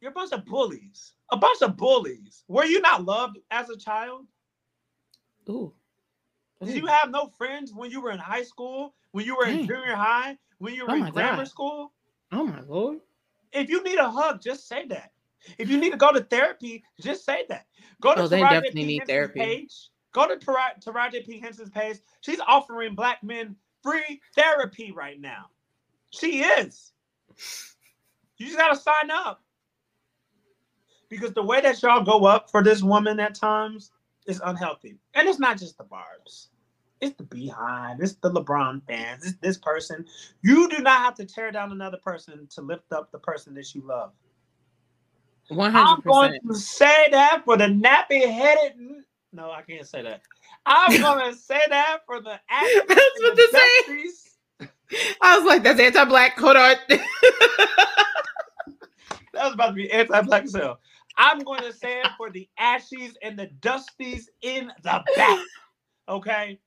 You're 0.00 0.12
a 0.12 0.14
bunch 0.14 0.32
of 0.32 0.46
bullies. 0.46 1.12
A 1.30 1.36
bunch 1.36 1.60
of 1.60 1.76
bullies. 1.76 2.44
Were 2.48 2.64
you 2.64 2.80
not 2.80 3.04
loved 3.04 3.38
as 3.50 3.68
a 3.68 3.76
child? 3.76 4.26
Ooh. 5.50 5.74
Did 6.64 6.76
you 6.76 6.86
have 6.86 7.10
no 7.10 7.26
friends 7.36 7.72
when 7.74 7.90
you 7.90 8.00
were 8.00 8.10
in 8.10 8.18
high 8.18 8.42
school? 8.42 8.94
When 9.12 9.26
you 9.26 9.36
were 9.36 9.46
in 9.46 9.58
Dang. 9.58 9.66
junior 9.66 9.94
high? 9.94 10.38
When 10.58 10.74
you 10.74 10.86
were 10.86 10.92
Oh 10.92 10.94
in 10.94 11.10
grammar 11.10 11.38
God. 11.38 11.48
school? 11.48 11.92
Oh 12.32 12.44
my 12.44 12.60
lord. 12.62 13.00
If 13.52 13.68
you 13.68 13.82
need 13.82 13.98
a 13.98 14.10
hug, 14.10 14.40
just 14.40 14.68
say 14.68 14.86
that. 14.88 15.12
If 15.58 15.70
you 15.70 15.78
need 15.78 15.90
to 15.90 15.96
go 15.96 16.12
to 16.12 16.20
therapy, 16.22 16.84
just 17.00 17.24
say 17.24 17.44
that. 17.48 17.66
Go 18.00 18.14
to 18.14 18.22
Oh, 18.22 18.28
they 18.28 18.40
Taraji 18.40 18.50
definitely 18.50 18.70
P. 18.72 18.86
need 18.86 18.98
Henson's 19.00 19.08
therapy. 19.08 19.40
Page. 19.40 19.88
Go 20.12 20.28
to 20.28 20.36
Tara- 20.36 20.74
Taraji 20.80 21.24
P. 21.26 21.38
Henson's 21.40 21.70
page. 21.70 21.98
She's 22.20 22.40
offering 22.46 22.94
black 22.94 23.22
men 23.22 23.56
free 23.82 24.20
therapy 24.34 24.92
right 24.92 25.20
now. 25.20 25.46
She 26.10 26.40
is. 26.42 26.92
You 28.36 28.46
just 28.46 28.58
gotta 28.58 28.76
sign 28.76 29.10
up. 29.10 29.42
Because 31.08 31.32
the 31.32 31.42
way 31.42 31.60
that 31.60 31.82
y'all 31.82 32.04
go 32.04 32.24
up 32.24 32.50
for 32.50 32.62
this 32.62 32.82
woman 32.82 33.18
at 33.18 33.34
times 33.34 33.90
is 34.26 34.40
unhealthy. 34.44 34.96
And 35.14 35.28
it's 35.28 35.38
not 35.38 35.58
just 35.58 35.76
the 35.78 35.84
barbs. 35.84 36.50
It's 37.00 37.16
the 37.16 37.24
behind. 37.24 38.02
It's 38.02 38.14
the 38.14 38.30
LeBron 38.30 38.82
fans. 38.86 39.26
It's 39.26 39.38
this 39.38 39.56
person. 39.56 40.04
You 40.42 40.68
do 40.68 40.78
not 40.80 40.98
have 41.00 41.14
to 41.14 41.24
tear 41.24 41.50
down 41.50 41.72
another 41.72 41.96
person 41.96 42.46
to 42.54 42.60
lift 42.60 42.92
up 42.92 43.10
the 43.10 43.18
person 43.18 43.54
that 43.54 43.74
you 43.74 43.82
love. 43.82 44.12
One 45.48 45.74
I'm 45.74 46.00
going 46.00 46.38
to 46.46 46.54
say 46.54 47.08
that 47.10 47.42
for 47.44 47.56
the 47.56 47.64
nappy 47.64 48.30
headed. 48.30 48.74
No, 49.32 49.50
I 49.50 49.62
can't 49.62 49.86
say 49.86 50.02
that. 50.02 50.22
I'm 50.66 51.00
going 51.00 51.32
to 51.32 51.36
say 51.36 51.60
that 51.68 52.00
for 52.06 52.20
the 52.20 52.38
was 52.50 53.36
the 53.36 54.18
say. 54.58 54.68
I 55.22 55.38
was 55.38 55.46
like, 55.46 55.62
that's 55.62 55.80
anti-black. 55.80 56.38
Hold 56.38 56.56
on. 56.56 56.76
That 59.32 59.44
was 59.44 59.54
about 59.54 59.68
to 59.68 59.72
be 59.72 59.90
anti-black 59.90 60.44
as 60.44 60.54
hell. 60.54 60.80
I'm 61.16 61.38
going 61.40 61.62
to 61.62 61.72
say 61.72 62.00
it 62.00 62.08
for 62.16 62.30
the 62.30 62.48
ashes 62.58 63.16
and 63.22 63.38
the 63.38 63.48
Dusties 63.60 64.24
in 64.42 64.72
the 64.82 65.02
back. 65.16 65.38
Okay. 66.08 66.58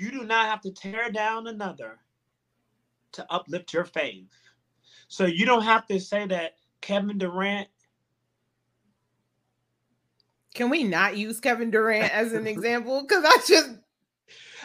You 0.00 0.10
do 0.10 0.24
not 0.24 0.46
have 0.46 0.62
to 0.62 0.70
tear 0.70 1.10
down 1.10 1.46
another 1.46 1.98
to 3.12 3.26
uplift 3.30 3.74
your 3.74 3.84
faith. 3.84 4.32
So 5.08 5.26
you 5.26 5.44
don't 5.44 5.64
have 5.64 5.86
to 5.88 6.00
say 6.00 6.26
that 6.26 6.54
Kevin 6.80 7.18
Durant 7.18 7.68
Can 10.54 10.70
we 10.70 10.84
not 10.84 11.18
use 11.18 11.38
Kevin 11.38 11.70
Durant 11.70 12.14
as 12.14 12.32
an 12.32 12.46
example? 12.54 13.02
Because 13.02 13.24
I 13.26 13.36
just 13.46 13.72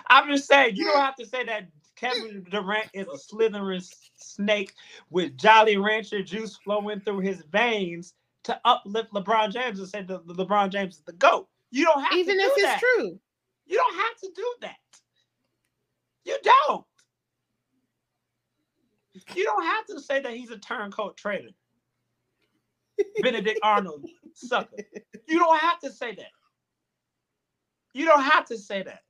I'm 0.07 0.29
just 0.29 0.47
saying, 0.47 0.77
you 0.77 0.85
don't 0.85 1.01
have 1.01 1.17
to 1.17 1.25
say 1.25 1.43
that 1.43 1.67
Kevin 1.97 2.45
Durant 2.49 2.89
is 2.93 3.07
a 3.07 3.17
slithering 3.17 3.81
snake 4.15 4.71
with 5.09 5.35
Jolly 5.35 5.75
Rancher 5.75 6.23
juice 6.23 6.55
flowing 6.63 7.01
through 7.01 7.19
his 7.19 7.43
veins 7.51 8.13
to 8.43 8.57
uplift 8.63 9.11
LeBron 9.11 9.51
James 9.51 9.79
and 9.79 9.89
say 9.89 10.01
that 10.03 10.25
LeBron 10.27 10.69
James 10.71 10.95
is 10.95 11.01
the 11.01 11.13
GOAT. 11.13 11.49
You 11.71 11.83
don't 11.83 12.01
have 12.01 12.11
to. 12.11 12.17
even 12.19 12.39
if 12.39 12.51
it's 12.55 12.61
that. 12.61 12.79
true. 12.79 13.19
You 13.65 13.77
don't 13.77 13.95
have 13.95 14.17
to 14.21 14.31
do 14.33 14.53
that. 14.61 14.75
You 16.25 16.37
don't. 16.43 16.85
You 19.33 19.43
don't 19.45 19.63
have 19.63 19.85
to 19.87 19.99
say 20.01 20.19
that 20.19 20.33
he's 20.33 20.51
a 20.51 20.57
turncoat 20.57 21.15
traitor. 21.15 21.51
Benedict 23.21 23.59
Arnold 23.63 24.09
sucker. 24.33 24.77
You 25.27 25.39
don't 25.39 25.59
have 25.59 25.79
to 25.79 25.91
say 25.91 26.15
that. 26.15 26.31
You 27.93 28.05
don't 28.05 28.23
have 28.23 28.45
to 28.47 28.57
say 28.57 28.83
that. 28.83 29.03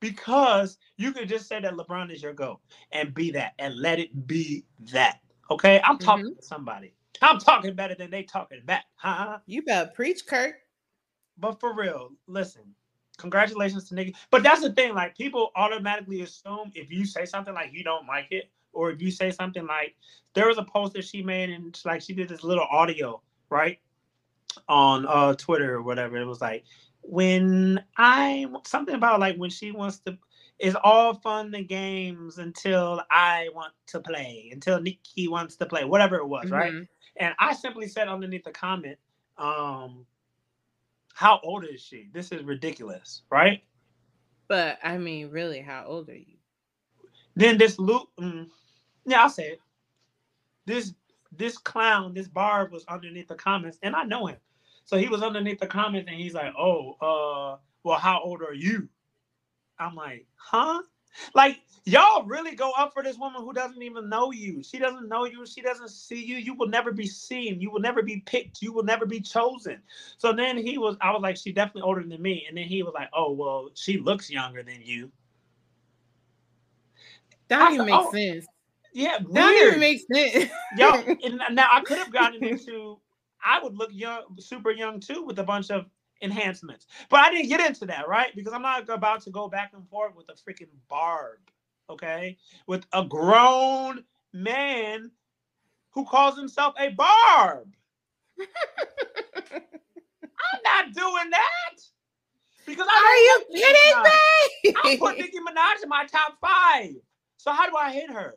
Because 0.00 0.78
you 0.96 1.12
can 1.12 1.28
just 1.28 1.48
say 1.48 1.60
that 1.60 1.74
LeBron 1.74 2.12
is 2.12 2.22
your 2.22 2.32
GOAT 2.32 2.60
and 2.90 3.14
be 3.14 3.30
that 3.30 3.52
and 3.58 3.76
let 3.76 4.00
it 4.00 4.26
be 4.26 4.64
that. 4.92 5.20
Okay? 5.50 5.80
I'm 5.84 5.96
talking 5.96 6.26
mm-hmm. 6.26 6.36
to 6.36 6.42
somebody. 6.42 6.94
I'm 7.22 7.38
talking 7.38 7.74
better 7.74 7.94
than 7.94 8.10
they 8.10 8.24
talking 8.24 8.60
back. 8.64 8.84
Huh? 8.96 9.38
You 9.46 9.62
better 9.62 9.92
preach, 9.94 10.26
Kurt. 10.26 10.56
But 11.38 11.60
for 11.60 11.74
real, 11.74 12.10
listen. 12.26 12.74
Congratulations 13.18 13.88
to 13.88 13.94
Nicki. 13.94 14.14
But 14.30 14.42
that's 14.42 14.62
the 14.62 14.72
thing. 14.72 14.94
Like 14.94 15.16
people 15.16 15.50
automatically 15.54 16.22
assume 16.22 16.72
if 16.74 16.90
you 16.90 17.04
say 17.04 17.24
something 17.24 17.54
like 17.54 17.72
you 17.72 17.84
don't 17.84 18.06
like 18.06 18.28
it, 18.30 18.50
or 18.72 18.90
if 18.90 19.02
you 19.02 19.10
say 19.10 19.30
something 19.30 19.66
like 19.66 19.94
there 20.34 20.48
was 20.48 20.58
a 20.58 20.64
post 20.64 20.94
that 20.94 21.04
she 21.04 21.22
made 21.22 21.50
and 21.50 21.78
like 21.84 22.00
she 22.00 22.14
did 22.14 22.28
this 22.28 22.42
little 22.42 22.66
audio, 22.70 23.20
right? 23.50 23.78
On 24.68 25.06
uh 25.06 25.34
Twitter 25.34 25.74
or 25.76 25.82
whatever. 25.82 26.16
It 26.16 26.24
was 26.26 26.40
like 26.40 26.64
when 27.02 27.82
I 27.96 28.46
something 28.64 28.94
about 28.94 29.20
like 29.20 29.36
when 29.36 29.50
she 29.50 29.72
wants 29.72 29.98
to 30.00 30.16
it's 30.58 30.76
all 30.84 31.14
fun 31.14 31.52
and 31.54 31.68
games 31.68 32.38
until 32.38 33.02
I 33.10 33.48
want 33.52 33.72
to 33.88 34.00
play, 34.00 34.50
until 34.52 34.80
Nicki 34.80 35.26
wants 35.26 35.56
to 35.56 35.66
play, 35.66 35.84
whatever 35.84 36.16
it 36.16 36.26
was, 36.26 36.50
right? 36.50 36.72
Mhm. 36.72 36.86
And 37.16 37.34
I 37.38 37.52
simply 37.52 37.88
said 37.88 38.06
underneath 38.08 38.44
the 38.44 38.52
comment, 38.52 38.98
um, 39.38 40.06
how 41.14 41.40
old 41.42 41.64
is 41.64 41.80
she? 41.80 42.08
This 42.12 42.32
is 42.32 42.42
ridiculous, 42.42 43.22
right? 43.30 43.62
But 44.48 44.78
I 44.82 44.98
mean, 44.98 45.30
really, 45.30 45.60
how 45.60 45.84
old 45.86 46.08
are 46.08 46.14
you? 46.16 46.36
Then 47.36 47.58
this 47.58 47.78
Luke, 47.78 48.08
mm, 48.20 48.48
yeah, 49.06 49.22
I'll 49.22 49.30
say 49.30 49.48
it. 49.48 49.60
This 50.66 50.94
this 51.30 51.58
clown, 51.58 52.14
this 52.14 52.28
Barb 52.28 52.72
was 52.72 52.84
underneath 52.88 53.28
the 53.28 53.34
comments, 53.34 53.78
and 53.82 53.96
I 53.96 54.04
know 54.04 54.26
him. 54.26 54.38
So 54.84 54.96
he 54.98 55.08
was 55.08 55.22
underneath 55.22 55.60
the 55.60 55.66
comments 55.66 56.08
and 56.10 56.20
he's 56.20 56.34
like, 56.34 56.52
Oh, 56.58 56.96
uh, 57.00 57.56
well, 57.84 57.98
how 57.98 58.20
old 58.22 58.42
are 58.42 58.54
you? 58.54 58.88
I'm 59.78 59.94
like, 59.94 60.26
huh? 60.34 60.82
Like, 61.34 61.60
y'all 61.84 62.24
really 62.24 62.54
go 62.54 62.72
up 62.78 62.92
for 62.92 63.02
this 63.02 63.18
woman 63.18 63.42
who 63.42 63.52
doesn't 63.52 63.82
even 63.82 64.08
know 64.08 64.32
you. 64.32 64.62
She 64.62 64.78
doesn't 64.78 65.08
know 65.08 65.24
you. 65.24 65.44
She 65.46 65.60
doesn't 65.60 65.90
see 65.90 66.22
you. 66.22 66.36
You 66.36 66.54
will 66.54 66.68
never 66.68 66.92
be 66.92 67.06
seen. 67.06 67.60
You 67.60 67.70
will 67.70 67.80
never 67.80 68.02
be 68.02 68.20
picked. 68.26 68.62
You 68.62 68.72
will 68.72 68.84
never 68.84 69.06
be 69.06 69.20
chosen. 69.20 69.78
So 70.18 70.32
then 70.32 70.56
he 70.56 70.78
was, 70.78 70.96
I 71.00 71.10
was 71.10 71.22
like, 71.22 71.36
she 71.36 71.52
definitely 71.52 71.82
older 71.82 72.02
than 72.02 72.20
me. 72.22 72.44
And 72.48 72.56
then 72.56 72.64
he 72.64 72.82
was 72.82 72.94
like, 72.94 73.08
oh, 73.12 73.32
well, 73.32 73.70
she 73.74 73.98
looks 73.98 74.30
younger 74.30 74.62
than 74.62 74.80
you. 74.82 75.10
That 77.48 77.72
even 77.72 77.78
said, 77.78 77.86
make 77.86 77.94
"Oh, 78.00 78.10
sense. 78.12 78.46
Yeah, 78.94 79.18
That 79.32 79.50
weird. 79.50 79.68
even 79.68 79.80
make 79.80 80.00
sense. 80.12 80.50
Yo, 80.76 80.90
and 81.24 81.40
now 81.52 81.68
I 81.72 81.80
could 81.82 81.98
have 81.98 82.12
gotten 82.12 82.42
into, 82.44 82.98
I 83.44 83.62
would 83.62 83.76
look 83.76 83.90
young, 83.92 84.24
super 84.38 84.70
young 84.70 85.00
too, 85.00 85.22
with 85.24 85.38
a 85.38 85.44
bunch 85.44 85.70
of 85.70 85.86
enhancements. 86.22 86.86
But 87.10 87.20
I 87.20 87.30
didn't 87.30 87.48
get 87.48 87.60
into 87.60 87.86
that, 87.86 88.08
right? 88.08 88.34
Because 88.34 88.52
I'm 88.52 88.62
not 88.62 88.88
about 88.88 89.22
to 89.22 89.30
go 89.30 89.48
back 89.48 89.72
and 89.74 89.88
forth 89.88 90.14
with 90.16 90.26
a 90.28 90.34
freaking 90.34 90.68
barb, 90.88 91.38
okay? 91.90 92.38
With 92.66 92.86
a 92.92 93.04
grown 93.04 94.04
man 94.32 95.10
who 95.90 96.04
calls 96.06 96.36
himself 96.36 96.74
a 96.78 96.90
barb. 96.90 97.74
I'm 99.52 100.60
not 100.64 100.94
doing 100.94 101.30
that. 101.30 101.80
Because 102.66 102.86
I 102.88 103.42
Are 103.50 103.54
you 103.54 103.60
kidding 103.60 104.74
Minaj. 104.74 104.84
I 104.84 104.96
put 104.98 105.18
Nicki 105.18 105.38
Minaj 105.38 105.82
in 105.82 105.88
my 105.88 106.06
top 106.06 106.38
five. 106.40 106.94
So 107.36 107.52
how 107.52 107.68
do 107.68 107.76
I 107.76 107.92
hit 107.92 108.10
her? 108.10 108.36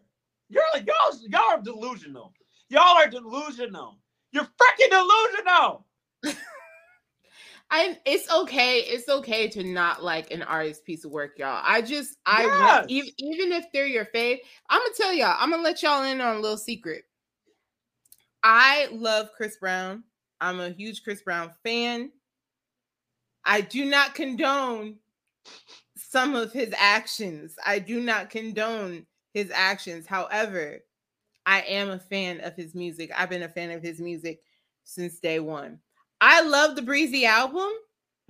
You're 0.50 0.64
like 0.74 0.88
y'all, 0.88 1.20
y'all 1.30 1.58
are 1.58 1.62
delusional. 1.62 2.34
Y'all 2.70 2.98
are 2.98 3.08
delusional. 3.08 4.00
You're 4.32 4.44
freaking 4.44 4.90
delusional. 4.90 5.86
I 7.72 8.00
it's 8.06 8.30
okay. 8.32 8.80
It's 8.80 9.10
okay 9.10 9.48
to 9.50 9.64
not 9.64 10.04
like 10.04 10.32
an 10.32 10.44
artist 10.44 10.86
piece 10.86 11.04
of 11.04 11.12
work, 11.12 11.38
y'all. 11.40 11.62
I 11.64 11.82
just 11.82 12.18
I 12.26 12.48
Yes. 12.48 12.48
want 12.48 12.86
even, 12.88 13.12
even 13.18 13.52
if 13.52 13.66
they're 13.74 13.88
your 13.88 14.06
fave, 14.06 14.40
I'm 14.70 14.80
gonna 14.82 14.94
tell 14.96 15.14
y'all, 15.14 15.36
I'm 15.40 15.50
gonna 15.52 15.64
let 15.64 15.82
y'all 15.82 16.04
in 16.04 16.22
on 16.22 16.38
a 16.38 16.40
little 16.40 16.58
secret. 16.58 17.06
I 18.44 18.88
love 18.92 19.32
Chris 19.36 19.58
Brown. 19.58 20.04
I'm 20.40 20.60
a 20.60 20.70
huge 20.70 21.04
Chris 21.04 21.22
Brown 21.22 21.52
fan. 21.64 22.12
I 23.46 23.62
do 23.62 23.86
not 23.86 24.16
condone 24.16 25.00
some 25.98 26.36
of 26.36 26.52
his 26.54 26.74
actions. 26.78 27.56
I 27.66 27.80
do 27.80 28.02
not 28.02 28.30
condone 28.30 29.08
his 29.34 29.52
actions. 29.52 30.08
However, 30.08 30.80
I 31.46 31.62
am 31.64 31.90
a 31.90 32.00
fan 32.00 32.42
of 32.42 32.56
his 32.56 32.76
music. 32.76 33.12
I've 33.16 33.30
been 33.30 33.44
a 33.44 33.50
fan 33.50 33.72
of 33.72 33.84
his 33.84 34.00
music 34.00 34.44
since 34.84 35.20
day 35.20 35.40
one. 35.40 35.82
I 36.22 36.42
love 36.42 36.76
the 36.76 36.82
Breezy 36.82 37.26
album, 37.26 37.70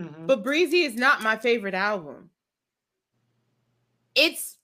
mm-hmm. 0.01 0.25
but 0.25 0.43
Breezy 0.43 0.81
is 0.81 0.95
not 0.95 1.21
my 1.21 1.37
favorite 1.37 1.73
album. 1.73 2.29
It's 4.15 4.57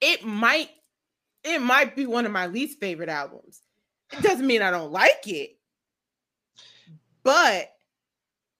it 0.00 0.24
might 0.24 0.70
it 1.44 1.60
might 1.60 1.96
be 1.96 2.06
one 2.06 2.26
of 2.26 2.32
my 2.32 2.46
least 2.46 2.80
favorite 2.80 3.08
albums. 3.08 3.62
It 4.12 4.22
doesn't 4.22 4.46
mean 4.46 4.62
I 4.62 4.70
don't 4.70 4.92
like 4.92 5.26
it. 5.26 5.58
But 7.22 7.70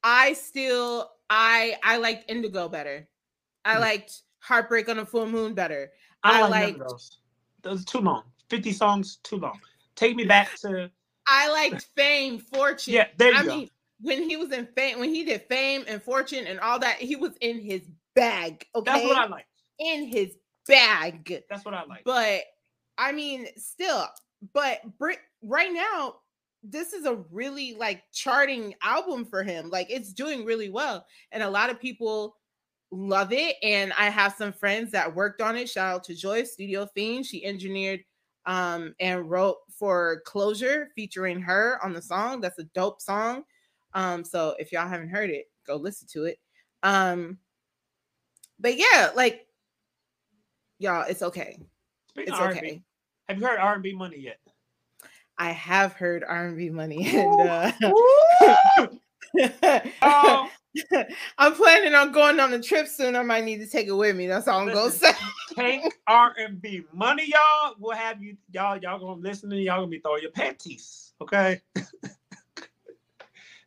I 0.03 0.35
still 0.35 1.11
I 1.29 1.77
I 1.83 1.99
liked 1.99 2.31
Indigo 2.31 2.69
better. 2.69 3.09
I 3.65 3.77
mm. 3.77 3.81
liked 3.81 4.23
Heartbreak 4.41 4.89
on 4.89 4.99
a 4.99 5.07
Full 5.07 5.27
Moon 5.27 5.55
better. 5.55 5.91
I, 6.23 6.43
I 6.43 6.49
liked 6.49 6.79
those. 6.79 7.19
Those 7.63 7.85
too 7.85 8.01
long. 8.01 8.25
50 8.51 8.73
songs 8.73 9.17
too 9.23 9.37
long. 9.37 9.59
Take 9.97 10.17
me 10.17 10.25
back 10.25 10.55
to 10.61 10.91
I 11.27 11.51
liked 11.51 11.89
Fame, 11.97 12.39
Fortune. 12.39 12.95
Yeah, 12.95 13.09
there 13.17 13.33
you 13.33 13.39
I 13.39 13.45
go. 13.45 13.57
mean, 13.57 13.71
when 14.01 14.29
he 14.29 14.37
was 14.37 14.53
in 14.53 14.67
Fame, 14.77 14.99
when 14.99 15.13
he 15.13 15.25
did 15.25 15.43
Fame 15.49 15.85
and 15.89 16.03
Fortune 16.03 16.47
and 16.47 16.61
all 16.61 16.79
that, 16.81 16.97
he 16.97 17.17
was 17.17 17.33
in 17.41 17.61
his 17.61 17.83
bag. 18.15 18.67
Okay. 18.75 18.91
That's 18.91 19.05
what 19.05 19.17
I 19.17 19.27
like. 19.27 19.47
In 19.79 20.07
his 20.07 20.37
bag. 20.69 21.43
That's 21.49 21.65
what 21.65 21.75
I 21.75 21.85
like. 21.85 22.05
But 22.05 22.43
I 22.99 23.13
mean, 23.13 23.47
still, 23.57 24.07
but 24.53 24.81
Brit 24.99 25.19
right 25.43 25.73
now, 25.73 26.17
this 26.63 26.93
is 26.93 27.07
a 27.07 27.17
really 27.31 27.75
like 27.75 28.03
charting 28.13 28.75
album 28.83 29.25
for 29.25 29.43
him. 29.43 29.71
Like 29.71 29.89
it's 29.91 30.13
doing 30.13 30.45
really 30.45 30.71
well. 30.71 31.07
And 31.33 31.43
a 31.43 31.51
lot 31.51 31.71
of 31.71 31.81
people 31.81 32.37
love 32.91 33.33
it. 33.33 33.57
And 33.63 33.93
I 33.99 34.11
have 34.11 34.35
some 34.35 34.53
friends 34.53 34.93
that 34.93 35.15
worked 35.15 35.43
on 35.43 35.57
it. 35.57 35.69
Shout 35.69 35.95
out 35.95 36.05
to 36.05 36.15
Joy, 36.15 36.45
Studio 36.45 36.87
Fiend. 36.95 37.27
She 37.27 37.45
engineered 37.45 38.01
um 38.47 38.95
and 39.01 39.29
wrote 39.29 39.59
for 39.71 40.23
Closure 40.25 40.89
featuring 40.95 41.39
H.E.R. 41.39 41.81
on 41.83 41.93
the 41.93 42.03
song. 42.03 42.41
That's 42.41 42.59
a 42.59 42.65
dope 42.65 43.01
song. 43.01 43.45
Um, 43.95 44.25
so 44.25 44.55
if 44.59 44.73
y'all 44.73 44.89
haven't 44.89 45.09
heard 45.09 45.31
it, 45.31 45.47
go 45.67 45.77
listen 45.77 46.09
to 46.13 46.25
it. 46.25 46.39
Um, 46.83 47.39
but 48.59 48.77
yeah, 48.77 49.11
like 49.15 49.47
y'all, 50.79 51.05
it's 51.09 51.23
okay. 51.23 51.59
Speaking 52.11 52.33
it's 52.33 52.43
okay. 52.43 52.83
Have 53.29 53.39
you 53.39 53.47
heard 53.47 53.59
R 53.59 53.75
and 53.75 53.83
B 53.83 53.95
money 53.95 54.19
yet? 54.19 54.39
I 55.39 55.51
have 55.51 55.95
heard 55.95 56.25
R 56.27 56.47
and 56.47 56.57
B 56.57 56.71
money, 56.71 57.09
and 57.17 57.49
uh, 57.49 57.73
oh. 60.03 60.51
I'm 61.39 61.55
planning 61.55 61.95
on 61.95 62.13
going 62.13 62.41
on 62.41 62.53
a 62.53 62.61
trip 62.61 62.89
soon. 62.89 63.17
I 63.17 63.23
might 63.23 63.45
need 63.45 63.59
to 63.59 63.67
take 63.67 63.87
it 63.87 63.93
with 63.93 64.17
me. 64.17 64.27
That's 64.27 64.49
all 64.49 64.61
I'm 64.61 64.75
gonna 64.75 64.91
say. 64.91 65.13
Tank 65.55 65.95
R 66.07 66.35
and 66.39 66.61
B 66.61 66.83
money, 66.93 67.25
y'all. 67.27 67.75
We'll 67.79 67.97
have 67.97 68.23
you, 68.23 68.37
y'all. 68.51 68.77
Y'all 68.77 68.99
gonna 68.99 69.21
listen 69.21 69.51
to 69.51 69.57
y'all 69.57 69.79
gonna 69.79 69.89
be 69.89 70.01
throwing 70.01 70.23
your 70.23 70.33
panties, 70.33 71.13
okay? 71.21 71.61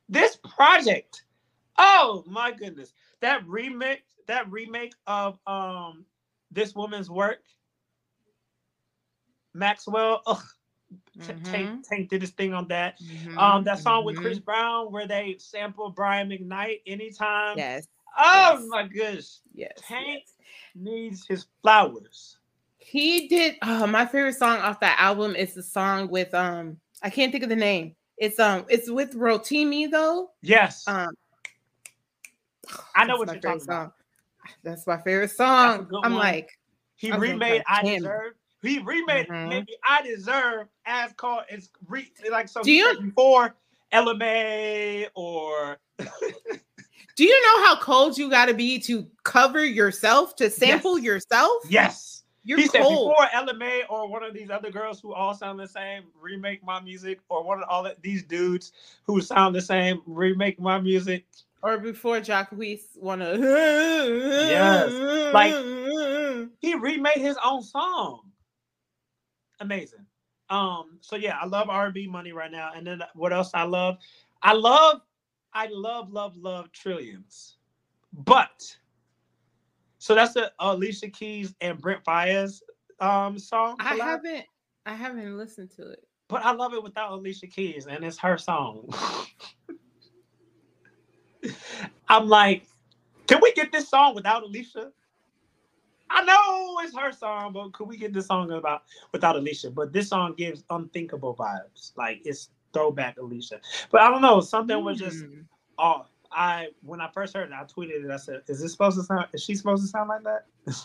this 0.10 0.38
project, 0.56 1.24
oh 1.78 2.24
my 2.28 2.52
goodness, 2.52 2.94
that 3.22 3.48
remake, 3.48 4.04
that 4.28 4.50
remake 4.52 4.94
of 5.06 5.40
um 5.48 6.06
this 6.52 6.76
woman's 6.76 7.10
work, 7.10 7.42
Maxwell. 9.54 10.22
Ugh, 10.28 10.44
mm-hmm. 11.20 11.44
Tank, 11.44 11.88
Tank 11.88 12.10
did 12.10 12.22
his 12.22 12.32
thing 12.32 12.54
on 12.54 12.68
that. 12.68 13.00
Mm-hmm. 13.00 13.38
Um, 13.38 13.64
that 13.64 13.80
song 13.80 14.06
with 14.06 14.18
Chris 14.18 14.38
mm-hmm. 14.38 14.46
Brown 14.46 14.92
where 14.92 15.08
they 15.08 15.36
sample 15.40 15.90
Brian 15.90 16.30
McKnight 16.30 16.82
anytime. 16.86 17.58
Yes. 17.58 17.88
Oh 18.18 18.58
yes. 18.60 18.66
my 18.70 18.88
goodness. 18.88 19.42
Yes. 19.54 19.74
Tank 19.78 20.24
yes. 20.26 20.34
needs 20.76 21.26
his 21.28 21.46
flowers. 21.62 22.38
He 22.88 23.28
did. 23.28 23.56
Oh, 23.64 23.86
my 23.86 24.06
favorite 24.06 24.36
song 24.36 24.60
off 24.60 24.80
that 24.80 24.98
album 24.98 25.36
is 25.36 25.54
the 25.54 25.62
song 25.64 26.08
with 26.08 26.34
um. 26.34 26.78
I 27.04 27.10
can't 27.10 27.32
think 27.32 27.44
of 27.44 27.50
the 27.50 27.56
name. 27.56 27.96
It's 28.18 28.40
um. 28.40 28.66
It's 28.70 28.90
with 28.90 29.14
Rotimi 29.14 29.92
though. 29.92 30.32
Yes. 30.42 30.88
Um. 30.88 31.10
I 32.96 33.06
know 33.08 33.18
what 33.18 33.28
you're 33.28 33.42
talking 33.42 33.60
song. 33.60 33.68
about. 33.68 33.94
That's 34.64 34.88
my 34.88 35.02
favorite 35.02 35.32
song. 35.32 35.90
I'm 36.02 36.14
one. 36.14 36.20
like. 36.22 36.58
He 36.96 37.12
remade 37.12 37.64
"I 37.68 37.84
Deserve." 37.84 38.34
He 38.62 38.80
remade 38.80 39.28
mm-hmm. 39.28 39.50
maybe 39.50 39.74
I 39.84 40.02
deserve 40.02 40.68
as 40.86 41.14
called 41.14 41.44
as 41.52 41.70
re, 41.88 42.12
like 42.32 42.50
some 42.50 42.64
you, 42.66 43.00
before 43.02 43.56
LMA 43.94 45.08
or 45.16 45.78
Do 47.18 47.24
you 47.24 47.42
know 47.44 47.66
how 47.66 47.80
cold 47.80 48.16
you 48.16 48.30
got 48.30 48.46
to 48.46 48.54
be 48.54 48.78
to 48.82 49.08
cover 49.24 49.66
yourself 49.66 50.36
to 50.36 50.52
sample 50.52 51.00
yes. 51.00 51.06
yourself? 51.06 51.64
Yes. 51.68 52.24
You're 52.44 52.60
he 52.60 52.70
cold. 52.70 53.18
said 53.26 53.44
before 53.44 53.56
LMA 53.56 53.82
or 53.90 54.08
one 54.08 54.24
of 54.24 54.36
these 54.36 54.52
other 54.52 54.70
girls 54.70 55.02
who 55.02 55.14
all 55.14 55.34
sound 55.34 55.60
the 55.60 55.68
same 55.68 56.04
remake 56.22 56.64
my 56.64 56.80
music, 56.80 57.20
or 57.28 57.44
one 57.44 57.62
of 57.62 57.68
all 57.68 57.90
these 58.02 58.24
dudes 58.24 58.72
who 59.04 59.20
sound 59.20 59.56
the 59.56 59.62
same 59.62 60.02
remake 60.06 60.60
my 60.60 60.80
music. 60.80 61.26
Or 61.64 61.80
before 61.80 62.20
Jacquees 62.22 62.82
wanna 62.96 63.36
Yes. 63.38 65.34
Like 65.34 65.54
he 66.60 66.76
remade 66.76 67.18
his 67.18 67.38
own 67.44 67.64
song 67.64 68.22
amazing. 69.60 70.06
Um, 70.50 70.98
so 71.02 71.16
yeah, 71.16 71.38
I 71.42 71.46
love 71.46 71.70
R&B 71.70 72.08
money 72.08 72.32
right 72.32 72.52
now. 72.52 72.72
And 72.76 72.88
then 72.88 73.02
what 73.16 73.34
else 73.34 73.52
I 73.54 73.64
love? 73.64 73.98
I 74.42 74.54
love, 74.54 75.02
I 75.54 75.68
love, 75.72 76.12
love, 76.12 76.38
love 76.38 76.72
trillions. 76.72 77.58
But 78.14 78.76
so 80.00 80.16
that's 80.16 80.34
the 80.34 80.52
Alicia 80.60 81.10
Keys 81.10 81.54
and 81.62 81.80
Brent 81.80 82.04
Faiyaz 82.04 82.62
um 83.00 83.38
song. 83.38 83.76
I 83.80 83.96
haven't 83.96 84.46
I 84.86 84.94
haven't 84.94 85.38
listened 85.38 85.72
to 85.72 85.90
it. 85.90 86.04
But 86.30 86.46
I 86.46 86.52
love 86.52 86.74
it 86.74 86.84
without 86.84 87.12
Alicia 87.12 87.48
Keys, 87.48 87.88
and 87.88 88.04
it's 88.04 88.18
her 88.20 88.38
song. 88.38 88.90
I'm 92.10 92.28
like, 92.28 92.66
can 93.28 93.40
we 93.42 93.54
get 93.54 93.72
this 93.72 93.90
song 93.90 94.16
without 94.16 94.44
Alicia? 94.44 94.92
I 96.10 96.24
know 96.24 96.80
it's 96.84 96.96
her 96.98 97.12
song, 97.12 97.54
but 97.54 97.74
could 97.74 97.88
we 97.88 97.98
get 97.98 98.14
this 98.14 98.28
song 98.28 98.52
about 98.52 98.84
without 99.12 99.36
Alicia? 99.36 99.72
But 99.72 99.94
this 99.94 100.10
song 100.10 100.34
gives 100.38 100.64
unthinkable 100.70 101.36
vibes. 101.36 101.92
Like 101.98 102.22
it's 102.26 102.50
throwback 102.74 103.18
Alicia. 103.18 103.60
But 103.92 104.02
I 104.02 104.10
don't 104.10 104.22
know, 104.22 104.42
something 104.42 104.78
mm. 104.78 104.84
was 104.84 105.00
just 105.00 105.26
hmm. 105.26 105.42
off. 105.78 106.10
I 106.32 106.70
when 106.84 107.02
I 107.02 107.10
first 107.12 107.34
heard 107.34 107.50
it, 107.50 107.54
I 107.54 107.64
tweeted 107.64 108.04
it. 108.06 108.12
I 108.12 108.18
said, 108.18 108.42
"Is 108.48 108.62
this 108.62 108.74
supposed 108.74 108.98
to 108.98 109.04
sound? 109.04 109.28
Is 109.34 109.44
she 109.44 109.56
supposed 109.56 109.84
to 109.84 109.88
sound 109.88 110.10
like 110.10 110.24
that?" 110.24 110.46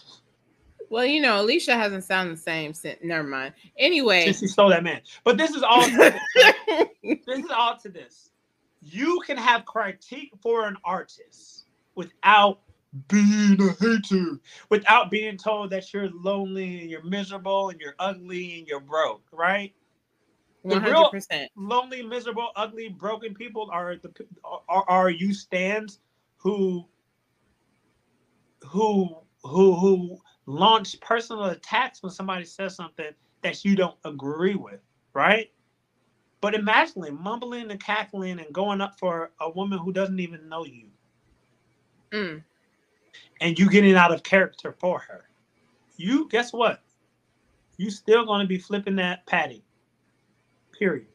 well, 0.91 1.05
you 1.05 1.21
know, 1.21 1.41
Alicia 1.41 1.75
hasn't 1.75 2.05
sounded 2.05 2.37
the 2.37 2.41
same 2.41 2.73
since. 2.73 2.99
Never 3.03 3.27
mind. 3.27 3.55
Anyway, 3.77 4.25
since 4.25 4.39
she 4.39 4.47
stole 4.47 4.71
that 4.71 4.85
man. 4.85 5.01
But 5.25 5.39
this 5.39 5.51
is 5.51 5.63
all. 5.63 5.81
this, 5.89 6.15
this 7.03 7.45
is 7.45 7.51
all 7.51 7.77
to 7.79 7.89
this. 7.89 8.31
You 8.81 9.21
can 9.27 9.37
have 9.37 9.65
critique 9.65 10.33
for 10.43 10.67
an 10.67 10.77
artist 10.85 11.65
without 11.95 12.61
being 13.09 13.61
a 13.63 13.73
hater 13.73 14.39
without 14.69 15.11
being 15.11 15.37
told 15.37 15.71
that 15.71 15.93
you're 15.93 16.11
lonely 16.11 16.81
and 16.81 16.91
you're 16.91 17.05
miserable 17.05 17.71
and 17.71 17.81
you're 17.81 17.95
ugly 17.99 18.59
and 18.59 18.69
you're 18.69 18.81
broke, 18.81 19.25
right? 19.33 19.75
The 20.69 20.79
100%. 20.79 20.85
real 20.87 21.15
lonely, 21.57 22.03
miserable, 22.03 22.51
ugly, 22.55 22.89
broken 22.89 23.35
people 23.35 23.69
are 23.73 23.97
the 23.97 24.13
are, 24.69 24.85
are 24.89 25.11
you 25.11 25.35
stans 25.35 26.01
who 26.37 26.87
who 28.61 29.17
who 29.43 29.75
who 29.75 30.19
launch 30.47 31.01
personal 31.01 31.47
attacks 31.47 32.03
when 32.03 32.13
somebody 32.13 32.45
says 32.45 32.77
something 32.77 33.11
that 33.43 33.65
you 33.65 33.75
don't 33.75 33.97
agree 34.05 34.55
with, 34.55 34.81
right? 35.15 35.51
But 36.41 36.55
imagine 36.55 37.19
mumbling 37.21 37.71
and 37.71 37.83
cackling 37.83 38.39
and 38.39 38.53
going 38.53 38.81
up 38.81 38.99
for 38.99 39.33
a 39.41 39.51
woman 39.51 39.79
who 39.79 39.93
doesn't 39.93 40.21
even 40.21 40.49
know 40.49 40.65
you. 40.65 40.89
Mm 42.13 42.43
and 43.43 43.59
you 43.59 43.69
getting 43.69 43.97
out 43.97 44.15
of 44.15 44.23
character 44.23 44.73
for 44.73 45.01
her, 45.01 45.25
you 45.97 46.29
guess 46.29 46.53
what? 46.53 46.81
You 47.77 47.91
still 47.91 48.25
gonna 48.25 48.47
be 48.47 48.57
flipping 48.57 48.97
that 48.97 49.27
patty. 49.27 49.65
Period. 50.79 51.09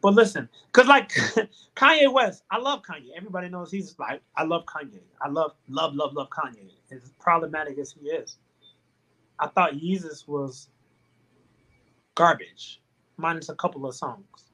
But 0.00 0.14
listen, 0.14 0.48
cause 0.72 0.86
like 0.86 1.10
Kanye 1.76 2.10
West, 2.12 2.44
I 2.50 2.58
love 2.58 2.82
Kanye. 2.82 3.10
Everybody 3.16 3.48
knows 3.48 3.70
he's 3.70 3.94
like, 3.98 4.22
I 4.36 4.44
love 4.44 4.64
Kanye. 4.64 5.00
I 5.20 5.28
love, 5.28 5.52
love, 5.68 5.94
love, 5.94 6.14
love 6.14 6.30
Kanye. 6.30 6.70
As 6.90 7.12
problematic 7.20 7.78
as 7.78 7.92
he 7.92 8.08
is, 8.08 8.38
I 9.38 9.48
thought 9.48 9.74
Yeezus 9.74 10.26
was 10.26 10.68
garbage, 12.14 12.80
minus 13.18 13.50
a 13.50 13.54
couple 13.54 13.86
of 13.86 13.94
songs. 13.94 14.50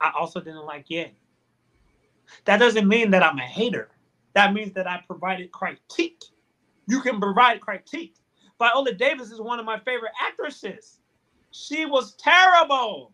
I 0.00 0.12
also 0.18 0.40
didn't 0.40 0.66
like 0.66 0.90
Ye. 0.90 1.12
That 2.44 2.58
doesn't 2.58 2.86
mean 2.86 3.10
that 3.10 3.22
I'm 3.22 3.38
a 3.38 3.46
hater. 3.46 3.88
That 4.34 4.52
means 4.52 4.72
that 4.74 4.86
I 4.86 5.02
provided 5.06 5.50
critique. 5.52 6.24
You 6.86 7.00
can 7.00 7.20
provide 7.20 7.60
critique. 7.60 8.14
Viola 8.58 8.92
Davis 8.92 9.30
is 9.30 9.40
one 9.40 9.58
of 9.58 9.64
my 9.64 9.78
favorite 9.80 10.12
actresses. 10.20 11.00
She 11.50 11.86
was 11.86 12.14
terrible 12.14 13.12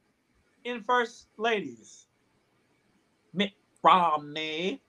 in 0.64 0.82
First 0.82 1.28
Ladies. 1.36 2.06
Mitt 3.32 3.52
Romney. 3.82 4.82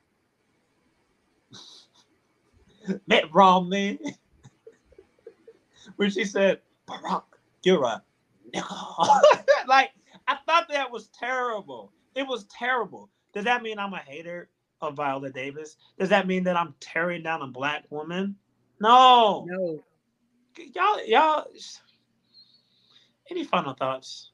Mitt 3.08 3.26
Romney. 3.34 4.00
when 5.98 6.10
she 6.10 6.26
said, 6.26 6.60
Barack, 6.88 7.24
you're 7.63 7.84
a 7.84 8.02
nigga. 8.54 9.22
like, 9.68 9.92
I 10.28 10.38
thought 10.46 10.68
that 10.70 10.92
was 10.92 11.08
terrible. 11.10 11.92
It 12.16 12.28
was 12.28 12.46
terrible. 12.46 13.10
Does 13.34 13.44
that 13.46 13.62
mean 13.62 13.78
I'm 13.78 13.94
a 13.94 14.00
hater 14.00 14.50
of 14.82 14.96
Viola 14.96 15.30
Davis? 15.30 15.76
Does 16.00 16.10
that 16.10 16.28
mean 16.28 16.44
that 16.44 16.58
I'm 16.58 16.74
tearing 16.80 17.24
down 17.24 17.42
a 17.42 17.48
black 17.48 17.86
woman? 17.90 18.36
No. 18.80 19.46
No. 19.50 19.84
Y'all, 20.74 21.06
y'all. 21.06 21.46
Any 23.30 23.44
final 23.44 23.74
thoughts? 23.74 24.32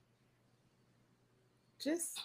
Just 1.81 2.19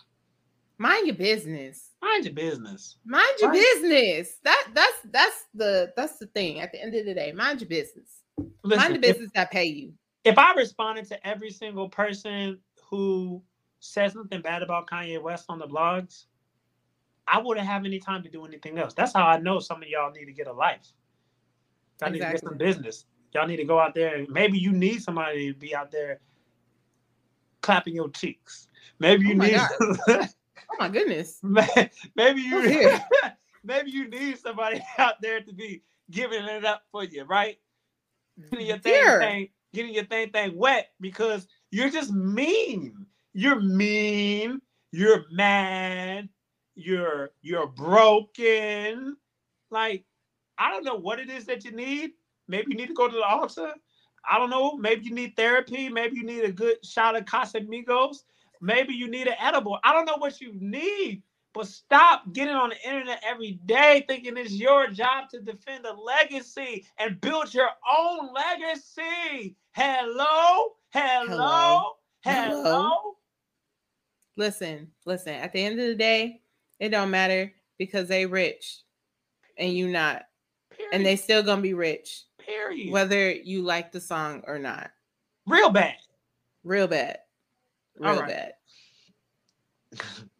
mind 0.79 1.07
your 1.07 1.17
business. 1.17 1.91
Mind 2.03 2.25
your 2.25 2.35
business. 2.35 2.97
Mind 3.05 3.29
your 3.41 3.51
Right. 3.51 3.61
business. 3.61 4.37
That 4.45 4.69
that's 4.75 4.99
that's 5.11 5.45
the 5.55 5.93
that's 5.97 6.19
the 6.19 6.27
thing. 6.29 6.61
At 6.61 6.71
the 6.73 6.81
end 6.81 6.95
of 6.95 7.07
the 7.07 7.15
day, 7.15 7.33
mind 7.33 7.61
your 7.61 7.69
business. 7.69 8.23
Listen, 8.63 8.79
mind 8.93 9.03
the 9.03 9.09
if- 9.09 9.15
business 9.15 9.31
that 9.35 9.51
pay 9.51 9.65
you. 9.65 9.95
if 10.25 10.39
I 10.39 10.55
responded 10.55 11.07
to 11.07 11.27
every 11.27 11.51
single 11.51 11.89
person 11.89 12.59
who 12.89 13.43
says 13.81 14.13
something 14.13 14.43
bad 14.43 14.63
about 14.63 14.87
Kanye 14.89 15.21
West 15.21 15.47
on 15.49 15.59
the 15.59 15.67
blogs, 15.67 16.27
I 17.31 17.39
wouldn't 17.39 17.67
have 17.67 17.85
any 17.85 17.99
time 17.99 18.23
to 18.23 18.29
do 18.29 18.45
anything 18.45 18.79
else. 18.79 18.95
That's 18.95 19.13
how 19.13 19.27
I 19.27 19.39
know 19.39 19.59
some 19.59 19.83
of 19.83 19.89
y'all 19.89 20.13
need 20.13 20.27
to 20.27 20.33
get 20.33 20.47
a 20.47 20.53
life. 20.53 20.93
Y'all 22.01 22.11
need 22.11 22.21
to 22.21 22.31
get 22.31 22.45
some 22.45 22.57
business. 22.57 23.07
Y'all 23.35 23.47
need 23.47 23.57
to 23.57 23.65
go 23.65 23.79
out 23.79 23.95
there. 23.95 24.17
and 24.17 24.29
Maybe 24.29 24.59
you 24.59 24.73
need 24.73 25.03
somebody 25.03 25.53
to 25.53 25.59
be 25.59 25.75
out 25.75 25.91
there 25.91 26.21
clapping 27.61 27.95
your 27.95 28.09
cheeks. 28.11 28.69
Maybe 28.99 29.27
you 29.27 29.35
Oh 29.35 30.17
need. 30.17 30.29
Oh 30.71 30.77
my 30.79 30.89
goodness. 30.91 31.41
maybe 32.15 32.43
you. 32.43 32.99
Maybe 33.65 33.91
you 33.91 34.09
need 34.09 34.39
somebody 34.39 34.83
out 34.99 35.21
there 35.21 35.41
to 35.41 35.53
be 35.53 35.83
giving 36.11 36.45
it 36.45 36.65
up 36.65 36.83
for 36.93 37.05
you, 37.05 37.25
right? 37.25 37.59
getting 38.51 38.67
your 38.67 38.79
thing, 38.79 38.93
Dear. 38.93 39.21
thing 39.21 39.49
getting 39.75 39.95
your 39.95 40.05
thing 40.05 40.31
thing 40.31 40.57
wet 40.57 40.91
because 41.01 41.47
you're 41.71 41.91
just 41.91 42.13
mean. 42.13 43.07
You're 43.33 43.61
mean. 43.61 44.61
You're 44.93 45.25
mad. 45.31 46.29
You're 46.79 47.31
you're 47.43 47.67
broken. 47.67 49.17
Like 49.71 50.05
I 50.59 50.71
don't 50.71 50.85
know 50.85 50.95
what 50.95 51.19
it 51.19 51.29
is 51.29 51.45
that 51.47 51.65
you 51.65 51.73
need. 51.73 52.13
Maybe 52.47 52.67
you 52.71 52.77
need 52.77 52.87
to 52.87 52.95
go 52.95 53.09
to 53.09 53.17
the 53.17 53.25
altar. 53.25 53.75
I 54.29 54.39
don't 54.39 54.49
know. 54.49 54.77
Maybe 54.77 55.05
you 55.07 55.13
need 55.13 55.35
therapy. 55.35 55.89
Maybe 55.89 56.17
you 56.17 56.25
need 56.25 56.45
a 56.45 56.53
good 56.53 56.77
shot 56.85 57.17
of 57.17 57.25
Casamigos. 57.25 58.19
Maybe 58.61 58.95
you 58.95 59.11
need 59.11 59.27
an 59.27 59.35
edible. 59.41 59.79
I 59.83 59.93
don't 59.93 60.05
know 60.05 60.19
what 60.19 60.41
you 60.41 60.53
need. 60.55 61.23
But 61.53 61.67
stop 61.67 62.33
getting 62.33 62.55
on 62.55 62.71
the 62.71 62.89
internet 62.89 63.23
every 63.27 63.59
day 63.67 64.05
thinking 64.07 64.37
it's 64.37 64.53
your 64.53 64.89
job 64.89 65.31
to 65.31 65.41
defend 65.41 65.85
a 65.85 65.93
legacy 65.93 66.87
and 66.99 67.21
build 67.21 67.53
your 67.53 67.71
own 67.99 68.29
legacy. 68.33 69.57
Hello? 69.73 70.75
Hello? 70.91 71.95
Hello? 72.23 72.53
Hello? 72.63 72.91
Listen, 74.37 74.89
listen. 75.05 75.35
At 75.35 75.53
the 75.53 75.65
end 75.65 75.81
of 75.81 75.87
the 75.87 75.97
day, 75.97 76.41
it 76.81 76.91
don't 76.91 77.11
matter 77.11 77.53
because 77.79 78.09
they 78.09 78.27
rich 78.27 78.83
and 79.57 79.73
you 79.73 79.89
not. 79.89 80.25
Period. 80.71 80.95
And 80.95 81.07
they 81.07 81.17
still 81.17 81.43
gonna 81.43 81.63
be 81.63 81.75
rich. 81.75 82.25
period. 82.39 82.93
Whether 82.93 83.33
you 83.33 83.63
like 83.63 83.93
the 83.93 84.01
song 84.01 84.43
or 84.47 84.59
not. 84.59 84.91
Real 85.47 85.71
bad. 85.71 85.97
Real 86.65 86.87
bad. 86.87 87.19
Real 87.99 88.21
right. 88.21 88.29
bad. 88.29 88.53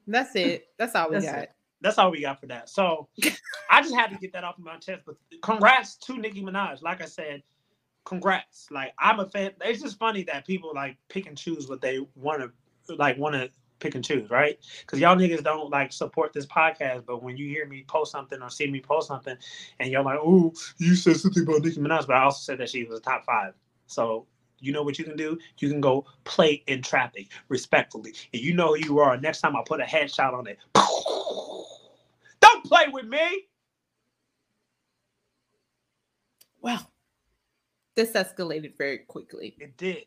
That's 0.07 0.35
it. 0.37 0.69
That's 0.79 0.95
all 0.95 1.09
we 1.09 1.15
That's 1.17 1.27
got. 1.27 1.39
it. 1.39 1.53
That's 1.81 1.99
all 1.99 2.11
we 2.11 2.21
got 2.21 2.41
for 2.41 2.47
that. 2.47 2.69
So 2.69 3.09
I 3.71 3.83
just 3.83 3.95
had 3.95 4.11
to 4.11 4.17
get 4.17 4.33
that 4.33 4.45
off 4.45 4.59
of 4.59 4.65
my 4.65 4.77
chest. 4.77 5.03
But 5.07 5.17
congrats 5.43 5.97
to 5.97 6.17
Nicki 6.17 6.43
Minaj. 6.43 6.83
Like 6.83 7.03
I 7.03 7.07
said, 7.07 7.43
congrats. 8.05 8.69
Like 8.71 8.93
I'm 8.99 9.21
a 9.21 9.29
fan. 9.29 9.53
It's 9.63 9.83
just 9.83 9.99
funny 9.99 10.23
that 10.25 10.47
people 10.47 10.73
like 10.75 10.97
pick 11.09 11.27
and 11.27 11.37
choose 11.37 11.69
what 11.69 11.81
they 11.81 12.01
want 12.15 12.41
to 12.41 12.95
like 12.95 13.19
want 13.19 13.35
to 13.35 13.51
pick 13.79 13.95
and 13.95 14.05
choose, 14.05 14.31
right? 14.31 14.59
Because 14.81 15.01
y'all 15.01 15.17
niggas 15.17 15.45
don't 15.45 15.71
like 15.71 15.93
support 15.93 16.33
this 16.33 16.47
podcast, 16.47 17.05
but 17.07 17.23
when 17.23 17.37
you 17.37 17.49
hear 17.49 17.67
me 17.67 17.85
post 17.87 18.13
something 18.13 18.41
or 18.43 18.51
see 18.51 18.71
me 18.71 18.81
post 18.81 19.09
something, 19.09 19.37
and 19.79 19.91
y'all 19.91 20.05
like, 20.05 20.19
"Oh, 20.23 20.53
you 20.79 20.95
said 20.95 21.17
something 21.17 21.43
about 21.43 21.63
Nicki 21.63 21.81
Minaj," 21.81 22.07
but 22.07 22.17
I 22.17 22.25
also 22.25 22.41
said 22.41 22.59
that 22.59 22.71
she 22.71 22.85
was 22.85 22.99
a 22.99 23.03
top 23.03 23.25
five. 23.25 23.55
So 23.87 24.27
you 24.61 24.73
know 24.73 24.83
what 24.83 24.99
you 24.99 25.05
can 25.05 25.17
do? 25.17 25.39
You 25.59 25.69
can 25.69 25.81
go 25.81 26.07
play 26.25 26.63
in 26.67 26.83
traffic 26.83 27.29
respectfully, 27.49 28.15
and 28.33 28.43
you 28.43 28.55
know 28.55 28.75
who 28.75 28.79
you 28.79 28.99
are. 28.99 29.17
Next 29.17 29.41
time 29.41 29.57
I 29.57 29.63
put 29.65 29.81
a 29.81 29.85
headshot 29.85 30.35
on 30.35 30.47
it, 30.47 30.59
don't 32.41 32.65
play 32.65 32.87
with 32.93 33.07
me. 33.07 33.47
Well, 36.61 36.91
this 37.95 38.13
escalated 38.13 38.77
very 38.77 38.99
quickly. 38.99 39.57
It 39.59 39.77
did. 39.77 40.05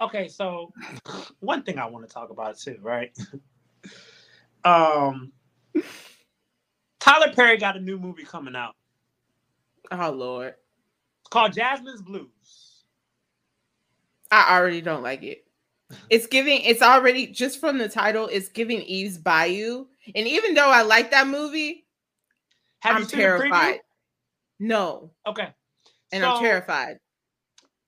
Okay, 0.00 0.28
so 0.28 0.72
one 1.40 1.62
thing 1.62 1.78
I 1.78 1.86
want 1.86 2.06
to 2.06 2.12
talk 2.12 2.30
about 2.30 2.58
too, 2.58 2.78
right? 2.82 3.16
um, 4.64 5.32
Tyler 7.00 7.32
Perry 7.34 7.56
got 7.56 7.76
a 7.76 7.80
new 7.80 7.98
movie 7.98 8.24
coming 8.24 8.54
out. 8.54 8.74
Oh 9.90 10.10
Lord. 10.10 10.54
It's 11.20 11.28
called 11.30 11.52
Jazzman's 11.52 12.02
Blues. 12.02 12.84
I 14.30 14.56
already 14.56 14.80
don't 14.80 15.02
like 15.02 15.22
it. 15.22 15.44
It's 16.10 16.26
giving, 16.26 16.60
it's 16.62 16.82
already 16.82 17.28
just 17.28 17.60
from 17.60 17.78
the 17.78 17.88
title, 17.88 18.28
it's 18.30 18.48
giving 18.48 18.82
Eve's 18.82 19.18
Bayou. 19.18 19.86
And 20.14 20.26
even 20.26 20.54
though 20.54 20.68
I 20.68 20.82
like 20.82 21.12
that 21.12 21.28
movie, 21.28 21.86
Have 22.80 22.96
I'm 22.96 23.06
terrified. 23.06 23.80
No, 24.58 25.12
Okay, 25.26 25.48
and 26.12 26.24
I'm 26.24 26.42
terrified. 26.42 26.98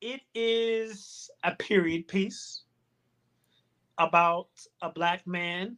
It 0.00 0.20
is 0.34 1.30
a 1.42 1.54
period 1.54 2.08
piece 2.08 2.64
about 3.98 4.48
a 4.80 4.90
black 4.90 5.26
man 5.26 5.76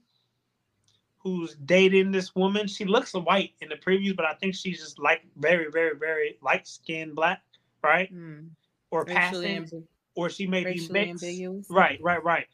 who's 1.19 1.55
dating 1.57 2.13
this 2.13 2.35
woman. 2.35 2.67
She 2.67 2.85
looks 2.85 3.13
white 3.15 3.53
in 3.61 3.69
the 3.69 3.77
previews, 3.77 4.17
but 4.17 4.25
I 4.27 4.35
think 4.35 4.55
she's 4.55 4.81
just 4.81 4.99
like 4.99 5.23
very, 5.37 5.71
very, 5.71 5.97
very 5.97 6.39
light 6.43 6.67
skinned 6.67 7.15
black, 7.15 7.43
right? 7.83 8.09
Hmm. 8.09 8.49
Or 8.91 9.05
Racially, 9.05 9.57
passing, 9.57 9.85
or 10.15 10.29
she 10.29 10.47
may 10.47 10.65
be 10.65 10.87
mixed. 10.91 11.25
ambiguous. 11.25 11.67
Right, 11.71 11.99
right, 12.03 12.23
right. 12.25 12.47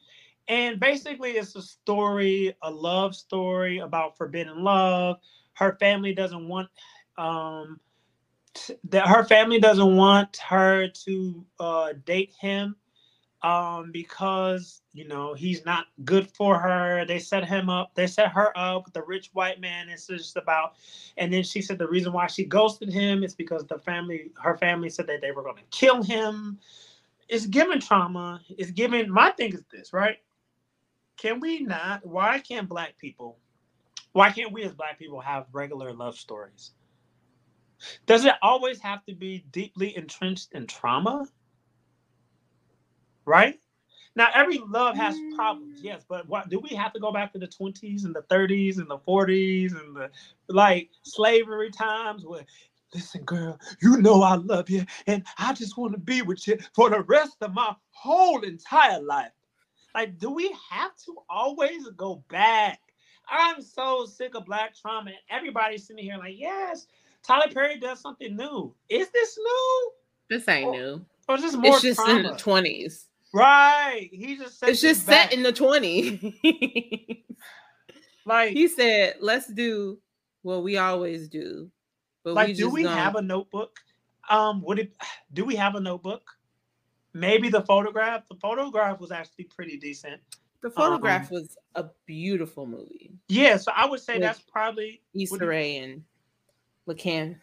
And 0.49 0.79
basically, 0.79 1.33
it's 1.33 1.57
a 1.57 1.63
story, 1.63 2.55
a 2.63 2.71
love 2.71 3.15
story 3.15 3.79
about 3.79 4.17
forbidden 4.17 4.63
love. 4.63 5.17
Her 5.55 5.77
family 5.81 6.15
doesn't 6.15 6.47
want 6.49 6.69
um 7.19 7.81
that 8.85 9.07
her 9.09 9.25
family 9.25 9.59
doesn't 9.61 9.97
want 9.97 10.37
her 10.39 10.89
to 10.89 11.45
uh 11.61 11.93
date 12.05 12.33
him 12.41 12.77
um 13.43 13.91
because 13.93 14.83
you 14.93 15.07
know 15.07 15.35
he's 15.35 15.65
not 15.65 15.87
good 16.05 16.29
for 16.31 16.59
her. 16.59 17.05
They 17.05 17.19
set 17.19 17.45
him 17.47 17.69
up 17.69 17.95
they 17.95 18.07
set 18.07 18.33
her 18.33 18.57
up 18.57 18.87
with 18.87 18.95
the 18.95 19.03
rich 19.03 19.31
white 19.33 19.61
man. 19.61 19.89
It's 19.89 20.07
just 20.07 20.37
about 20.37 20.75
and 21.17 21.33
then 21.33 21.43
she 21.43 21.63
said 21.63 21.79
the 21.79 21.89
reason 21.89 22.13
why 22.13 22.27
she 22.27 22.45
ghosted 22.45 22.93
him 22.93 23.23
is 23.23 23.35
because 23.35 23.67
the 23.67 23.79
family 23.79 24.33
her 24.43 24.57
family 24.57 24.91
said 24.91 25.07
that 25.09 25.21
they 25.21 25.33
were 25.33 25.43
going 25.43 25.57
to 25.57 25.63
kill 25.71 26.03
him. 26.03 26.59
It's 27.29 27.47
given 27.47 27.81
trauma. 27.81 28.41
It's 28.49 28.71
given. 28.71 29.11
my 29.11 29.31
thing 29.33 29.53
is 29.53 29.65
this 29.71 29.93
right? 29.93 30.19
Can 31.19 31.41
we 31.41 31.61
not 31.61 32.07
why 32.07 32.41
can't 32.41 32.69
black 32.69 32.99
people 32.99 33.39
why 34.13 34.31
can't 34.31 34.53
we 34.53 34.65
as 34.65 34.73
black 34.73 34.99
people 34.99 35.21
have 35.21 35.47
regular 35.53 35.93
love 35.93 36.17
stories 36.17 36.73
does 38.07 38.25
it 38.25 38.35
always 38.43 38.81
have 38.81 39.05
to 39.07 39.15
be 39.15 39.45
deeply 39.51 39.97
entrenched 39.97 40.53
in 40.53 40.67
trauma? 40.67 41.27
Right? 43.25 43.59
Now 44.17 44.29
every 44.35 44.59
love 44.67 44.97
has 44.97 45.15
problems 45.37 45.81
mm. 45.81 45.85
yes 45.85 46.05
but 46.09 46.27
what 46.27 46.49
do 46.49 46.59
we 46.59 46.71
have 46.71 46.93
to 46.95 47.01
go 47.01 47.13
back 47.13 47.33
to 47.35 47.39
the 47.39 47.47
20s 47.47 48.05
and 48.05 48.15
the 48.15 48.23
30s 48.23 48.79
and 48.79 48.91
the 48.91 48.99
40s 48.99 49.79
and 49.79 49.95
the 49.95 50.11
like 50.49 50.89
slavery 51.03 51.71
times 51.71 52.25
where 52.25 52.47
listen 52.95 53.23
girl 53.25 53.61
you 53.83 53.99
know 53.99 54.23
i 54.23 54.37
love 54.37 54.71
you 54.71 54.85
and 55.07 55.23
i 55.39 55.53
just 55.53 55.77
want 55.77 55.93
to 55.93 55.99
be 55.99 56.23
with 56.23 56.49
you 56.49 56.57
for 56.73 56.89
the 56.89 57.03
rest 57.03 57.37
of 57.43 57.53
my 57.53 57.75
whole 57.91 58.43
entire 58.43 59.01
life. 59.01 59.33
Like 59.95 60.19
do 60.19 60.31
we 60.31 60.55
have 60.71 60.97
to 61.05 61.17
always 61.29 61.89
go 61.97 62.23
back? 62.29 62.81
I'm 63.29 63.61
so 63.61 64.07
sick 64.07 64.35
of 64.35 64.47
black 64.47 64.75
trauma 64.75 65.11
and 65.11 65.19
everybody's 65.31 65.87
sitting 65.87 66.05
here 66.05 66.17
like 66.17 66.39
yes 66.39 66.87
tyler 67.27 67.53
perry 67.53 67.79
does 67.79 68.01
something 68.01 68.37
new 68.37 68.75
is 68.89 69.09
this 69.11 69.37
new 69.39 69.91
This 70.31 70.49
ain't 70.49 70.69
Oh, 70.69 70.73
new. 70.73 71.05
or 71.29 71.37
is 71.37 71.43
this 71.43 71.55
more 71.57 71.73
It's 71.75 71.83
just 71.83 72.09
in 72.09 72.23
the 72.23 72.37
twenties. 72.37 73.07
right 73.35 74.09
he 74.13 74.37
just 74.37 74.59
said 74.59 74.69
It's 74.71 74.81
just 74.81 75.05
set 75.07 75.33
in 75.33 75.43
the 75.43 75.53
twenties. 75.53 76.21
like 78.27 78.53
he 78.53 78.69
said, 78.69 79.17
"Let's 79.21 79.47
do 79.49 79.99
what 80.43 80.63
we 80.63 80.77
always 80.79 81.29
do." 81.29 81.71
But 82.25 82.35
like 82.35 82.49
we 82.49 82.55
do 82.55 82.69
we 82.71 82.83
gonna- 82.83 82.97
have 82.97 83.17
a 83.17 83.23
notebook 83.23 83.79
um 84.29 84.61
would 84.63 84.79
it 84.81 84.93
do 85.33 85.45
we 85.45 85.55
have 85.55 85.75
a 85.77 85.81
notebook 85.81 86.23
maybe 87.15 87.49
the 87.49 87.63
photograph 87.63 88.27
the 88.29 88.35
photograph 88.37 88.99
was 89.01 89.13
actually 89.13 89.45
pretty 89.45 89.77
decent 89.79 90.21
the 90.63 90.71
photograph 90.71 91.31
um, 91.31 91.39
was 91.39 91.57
a 91.77 91.85
beautiful 92.07 92.67
movie. 92.67 93.13
yeah 93.29 93.57
so 93.57 93.71
i 93.77 93.87
would 93.87 94.01
say 94.01 94.19
that's 94.19 94.41
probably 94.41 95.01
would 95.15 95.41
Issa 95.43 95.55
and 95.55 96.03
Lacan, 96.89 97.37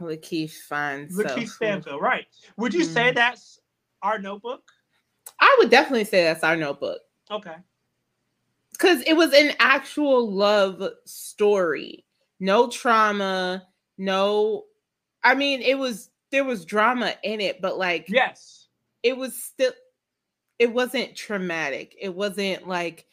Lakeith 0.00 0.52
finds 0.52 1.16
Lakeith 1.16 1.48
Stanfield, 1.48 2.00
right? 2.00 2.26
Would 2.56 2.74
you 2.74 2.84
mm. 2.84 2.92
say 2.92 3.12
that's 3.12 3.60
our 4.02 4.18
notebook? 4.18 4.62
I 5.40 5.56
would 5.58 5.70
definitely 5.70 6.04
say 6.04 6.24
that's 6.24 6.44
our 6.44 6.56
notebook. 6.56 7.00
Okay. 7.30 7.56
Because 8.72 9.02
it 9.02 9.14
was 9.14 9.32
an 9.32 9.52
actual 9.58 10.30
love 10.30 10.82
story. 11.04 12.04
No 12.40 12.68
trauma, 12.68 13.64
no 13.98 14.64
I 15.24 15.34
mean 15.34 15.60
it 15.60 15.76
was 15.76 16.10
there 16.30 16.44
was 16.44 16.64
drama 16.64 17.14
in 17.24 17.40
it, 17.40 17.60
but 17.60 17.78
like 17.78 18.06
yes, 18.08 18.68
it 19.02 19.16
was 19.16 19.34
still 19.34 19.72
it 20.58 20.72
wasn't 20.72 21.14
traumatic. 21.14 21.96
It 22.00 22.14
wasn't 22.14 22.66
like, 22.66 23.06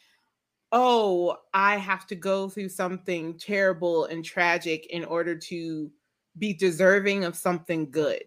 oh, 0.75 1.37
I 1.53 1.77
have 1.77 2.05
to 2.07 2.15
go 2.15 2.49
through 2.49 2.67
something 2.67 3.37
terrible 3.39 4.05
and 4.05 4.23
tragic 4.23 4.87
in 4.87 5.05
order 5.05 5.33
to 5.33 5.89
be 6.37 6.53
deserving 6.53 7.23
of 7.23 7.37
something 7.37 7.89
good. 7.89 8.21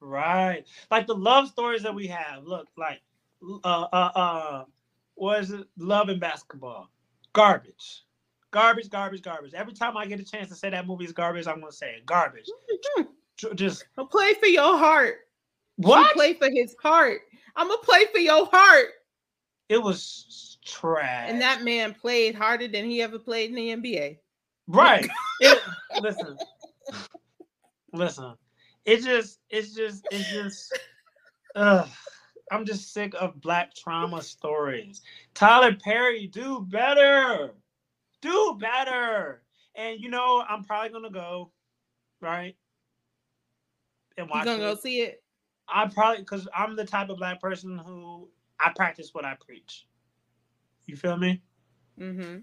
Right. 0.00 0.64
Like 0.90 1.06
the 1.06 1.14
love 1.14 1.48
stories 1.48 1.82
that 1.82 1.94
we 1.94 2.06
have. 2.06 2.44
Look, 2.44 2.68
like 2.76 3.00
uh 3.64 3.86
uh 3.92 4.10
uh 4.14 4.64
what 5.14 5.40
is 5.40 5.50
it? 5.50 5.66
Love 5.78 6.10
and 6.10 6.20
basketball. 6.20 6.90
Garbage. 7.32 8.04
Garbage, 8.50 8.90
garbage, 8.90 9.22
garbage. 9.22 9.54
Every 9.54 9.72
time 9.72 9.96
I 9.96 10.04
get 10.04 10.20
a 10.20 10.24
chance 10.24 10.50
to 10.50 10.54
say 10.54 10.68
that 10.68 10.86
movie 10.86 11.06
is 11.06 11.12
garbage, 11.12 11.46
I'm 11.46 11.58
gonna 11.58 11.72
say 11.72 11.94
it. 11.96 12.06
Garbage. 12.06 12.48
Just 13.54 13.86
play 14.10 14.34
for 14.34 14.46
your 14.46 14.76
heart. 14.76 15.20
What? 15.76 16.12
play 16.12 16.34
for 16.34 16.50
his 16.52 16.76
heart. 16.82 17.22
I'm 17.56 17.68
gonna 17.68 17.80
play 17.80 18.04
for 18.12 18.18
your 18.18 18.46
heart. 18.52 18.88
It 19.70 19.82
was 19.82 20.47
trash. 20.68 21.26
And 21.28 21.40
that 21.40 21.62
man 21.62 21.94
played 21.94 22.34
harder 22.34 22.68
than 22.68 22.84
he 22.84 23.02
ever 23.02 23.18
played 23.18 23.50
in 23.50 23.56
the 23.56 23.68
NBA. 23.70 24.18
Right. 24.66 25.08
it, 25.40 25.60
listen. 26.00 26.36
Listen. 27.92 28.34
It 28.84 29.02
just, 29.02 29.40
it's 29.50 29.74
just, 29.74 30.06
it's 30.10 30.30
just, 30.30 30.78
ugh. 31.54 31.88
I'm 32.50 32.64
just 32.64 32.92
sick 32.92 33.14
of 33.20 33.40
black 33.40 33.74
trauma 33.74 34.22
stories. 34.22 35.02
Tyler 35.34 35.74
Perry, 35.74 36.26
do 36.26 36.66
better. 36.68 37.52
Do 38.22 38.56
better. 38.60 39.42
And 39.74 40.00
you 40.00 40.08
know, 40.08 40.44
I'm 40.48 40.64
probably 40.64 40.90
gonna 40.90 41.10
go, 41.10 41.52
right? 42.20 42.56
And 44.16 44.28
watch. 44.28 44.46
You 44.46 44.52
gonna 44.52 44.64
it. 44.64 44.74
go 44.74 44.80
see 44.80 45.02
it? 45.02 45.22
I 45.68 45.86
probably 45.86 46.18
because 46.22 46.48
I'm 46.56 46.74
the 46.74 46.84
type 46.84 47.10
of 47.10 47.18
black 47.18 47.40
person 47.40 47.78
who 47.78 48.28
I 48.58 48.72
practice 48.74 49.10
what 49.12 49.24
I 49.24 49.36
preach. 49.44 49.86
You 50.88 50.96
feel 50.96 51.18
me? 51.18 51.42
Mm-hmm. 52.00 52.38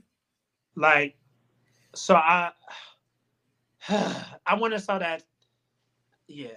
Like, 0.76 1.18
so 1.96 2.16
I 2.16 2.52
I 3.90 4.54
want 4.56 4.74
to 4.74 4.80
saw 4.80 5.00
that. 5.00 5.24
Yeah, 6.28 6.50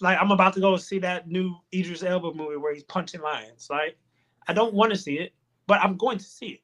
like 0.00 0.18
I'm 0.20 0.30
about 0.30 0.54
to 0.54 0.60
go 0.60 0.76
see 0.76 0.98
that 1.00 1.28
new 1.28 1.54
Idris 1.74 2.02
Elba 2.02 2.32
movie 2.32 2.56
where 2.56 2.72
he's 2.72 2.84
punching 2.84 3.20
lions. 3.20 3.68
Like, 3.68 3.98
I 4.46 4.52
don't 4.52 4.72
want 4.72 4.92
to 4.92 4.98
see 4.98 5.18
it, 5.18 5.32
but 5.66 5.80
I'm 5.80 5.96
going 5.96 6.18
to 6.18 6.24
see 6.24 6.60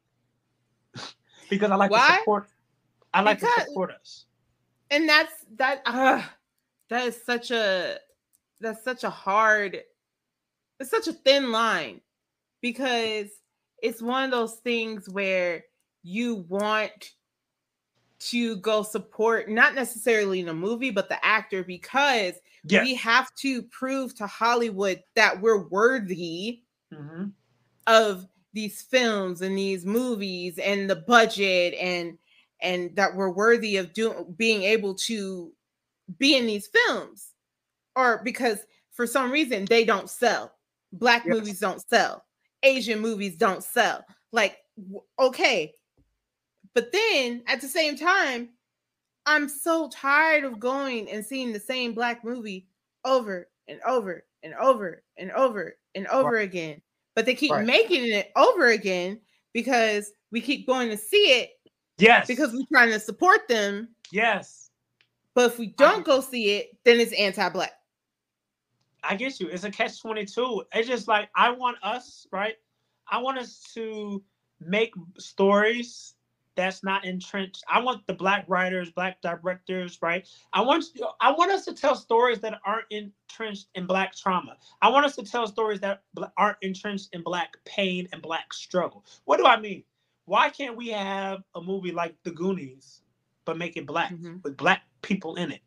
it 0.95 1.05
because 1.51 1.71
I 1.71 1.75
like 1.75 1.91
Why? 1.91 2.09
to 2.09 2.19
support. 2.21 2.49
I 3.13 3.23
like 3.23 3.41
because, 3.41 3.55
to 3.57 3.65
support 3.67 3.91
us. 3.91 4.27
And 4.91 5.09
that's 5.09 5.33
that. 5.57 5.83
Uh, 5.85 6.23
that 6.89 7.07
is 7.07 7.21
such 7.23 7.51
a 7.51 7.99
that's 8.61 8.83
such 8.83 9.05
a 9.05 9.11
hard 9.11 9.83
it's 10.81 10.91
such 10.91 11.09
a 11.09 11.13
thin 11.13 11.53
line 11.53 12.01
because 12.61 13.29
it's 13.83 14.03
one 14.03 14.25
of 14.25 14.31
those 14.31 14.55
things 14.55 15.09
where 15.09 15.65
you 16.03 16.47
want 16.49 17.13
to 18.19 18.57
go 18.57 18.83
support 18.83 19.49
not 19.49 19.75
necessarily 19.75 20.41
in 20.41 20.49
a 20.49 20.55
movie 20.55 20.91
but 20.91 21.09
the 21.09 21.25
actor 21.25 21.63
because 21.63 22.35
yes. 22.65 22.85
we 22.85 22.95
have 22.95 23.33
to 23.35 23.63
prove 23.63 24.15
to 24.15 24.27
Hollywood 24.27 25.03
that 25.15 25.41
we're 25.41 25.69
worthy 25.69 26.63
mm-hmm. 26.93 27.27
of 27.87 28.27
these 28.53 28.83
films 28.83 29.43
and 29.43 29.57
these 29.57 29.87
movies 29.87 30.59
and 30.59 30.91
the 30.91 30.97
budget 30.97 31.75
and 31.75 32.19
and 32.61 32.95
that 32.97 33.15
we're 33.15 33.31
worthy 33.31 33.77
of 33.77 33.93
doing 33.93 34.35
being 34.37 34.63
able 34.63 34.95
to 34.95 35.53
be 36.19 36.37
in 36.37 36.47
these 36.47 36.69
films 36.69 37.33
or 37.95 38.21
because 38.25 38.65
for 38.93 39.07
some 39.07 39.31
reason 39.31 39.65
they 39.67 39.85
don't 39.85 40.11
sell. 40.11 40.53
Black 40.93 41.25
yes. 41.25 41.35
movies 41.35 41.61
don't 41.61 41.87
sell. 41.89 42.25
Asian 42.63 43.01
movies 43.01 43.37
don't 43.37 43.63
sell. 43.63 44.05
Like, 44.33 44.59
okay. 45.19 45.73
But 46.75 46.93
then 46.93 47.43
at 47.47 47.61
the 47.61 47.69
same 47.69 47.97
time, 47.97 48.51
I'm 49.27 49.49
so 49.49 49.89
tired 49.89 50.45
of 50.45 50.59
going 50.59 51.11
and 51.11 51.25
seeing 51.25 51.53
the 51.53 51.61
same 51.61 51.93
black 51.93 52.25
movie 52.25 52.67
over 53.05 53.49
and 53.67 53.81
over 53.87 54.25
and 54.43 54.55
over 54.55 55.03
and 55.17 55.31
over 55.33 55.77
and 55.95 56.07
over 56.07 56.31
right. 56.31 56.45
again. 56.45 56.81
But 57.15 57.27
they 57.27 57.35
keep 57.35 57.51
right. 57.51 57.67
making 57.67 58.07
it 58.07 58.31
over 58.37 58.69
again 58.69 59.21
because 59.53 60.13
we 60.31 60.41
keep 60.41 60.67
going 60.67 60.89
to 60.91 60.97
see 60.97 61.41
it. 61.41 61.51
Yes. 61.99 62.27
Because 62.27 62.53
we're 62.53 62.65
trying 62.73 62.91
to 62.91 63.01
support 63.01 63.49
them. 63.49 63.89
Yes. 64.13 64.71
But 65.35 65.53
if 65.53 65.59
we 65.59 65.69
don't 65.69 66.05
go 66.05 66.21
see 66.21 66.57
it, 66.57 66.79
then 66.85 67.01
it's 67.01 67.13
anti-black. 67.13 67.73
I 69.09 69.17
get 69.17 69.41
you. 69.41 69.49
It's 69.49 69.65
a 69.65 69.71
catch 69.71 70.01
22. 70.01 70.65
It's 70.75 70.87
just 70.87 71.09
like 71.09 71.31
I 71.35 71.51
want 71.51 71.79
us, 71.83 72.27
right? 72.31 72.57
I 73.11 73.19
want 73.19 73.39
us 73.39 73.65
to 73.75 74.23
make 74.61 74.93
stories 75.19 76.15
that's 76.57 76.83
not 76.83 77.05
entrenched. 77.05 77.65
I 77.69 77.81
want 77.81 78.07
the 78.07 78.13
black 78.13 78.45
writers, 78.49 78.91
black 78.91 79.23
directors, 79.23 79.99
right? 80.03 80.29
I 80.53 80.61
want 80.61 80.85
I 81.21 81.33
want 81.33 81.53
us 81.53 81.65
to 81.67 81.73
tell 81.73 81.95
stories 81.95 82.41
that 82.41 82.61
aren't 82.67 82.87
entrenched 82.91 83.69
in 83.77 83.87
black 83.87 84.15
trauma. 84.15 84.57
I 84.83 84.91
want 84.91 85.07
us 85.07 85.15
to 85.17 85.23
tell 85.23 85.47
stories 85.47 85.81
that 85.81 86.03
aren't 86.37 86.59
entrenched 86.61 87.11
in 87.13 87.23
black 87.23 87.55
pain 87.65 88.09
and 88.13 88.21
black 88.21 88.53
struggle. 88.53 89.07
What 89.25 89.39
do 89.39 89.47
I 89.47 89.59
mean? 89.59 89.85
Why 90.27 90.51
can't 90.51 90.77
we 90.77 90.89
have 90.89 91.45
a 91.55 91.63
movie 91.63 91.93
like 91.93 92.15
The 92.25 92.33
Goonies, 92.33 93.03
but 93.47 93.57
make 93.57 93.79
it 93.79 93.87
black 93.87 94.13
mm-hmm. 94.13 94.39
with 94.43 94.57
black 94.57 94.83
people 95.01 95.37
in 95.37 95.53
it, 95.53 95.63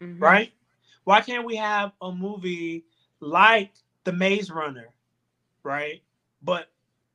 mm-hmm. 0.00 0.22
right? 0.22 0.52
Why 1.06 1.20
can't 1.20 1.46
we 1.46 1.54
have 1.54 1.92
a 2.02 2.10
movie 2.10 2.84
like 3.20 3.70
The 4.02 4.12
Maze 4.12 4.50
Runner, 4.50 4.88
right? 5.62 6.02
But 6.42 6.66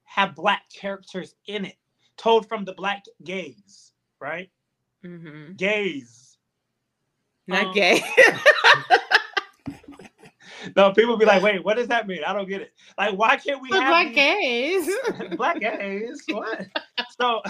have 0.06 0.34
black 0.34 0.62
characters 0.73 1.36
in 1.47 1.65
it, 1.65 1.75
told 2.15 2.47
from 2.47 2.63
the 2.63 2.71
black 2.71 3.04
gaze, 3.25 3.91
right? 4.21 4.49
Mm-hmm. 5.04 5.56
Gaze, 5.58 6.38
not 7.47 7.65
um, 7.65 7.73
gay. 7.73 8.01
no, 10.77 10.93
people 10.93 11.17
be 11.17 11.25
like, 11.25 11.43
"Wait, 11.43 11.62
what 11.62 11.75
does 11.75 11.89
that 11.89 12.08
mean? 12.08 12.23
I 12.25 12.32
don't 12.32 12.47
get 12.47 12.62
it." 12.62 12.71
Like, 12.97 13.17
why 13.17 13.36
can't 13.36 13.62
we 13.62 13.71
the 13.71 13.82
have 13.82 13.89
black 13.89 14.08
these... 14.08 14.15
gays? 14.15 15.36
black 15.36 15.60
gays, 15.60 16.23
what? 16.30 16.65
so, 17.19 17.41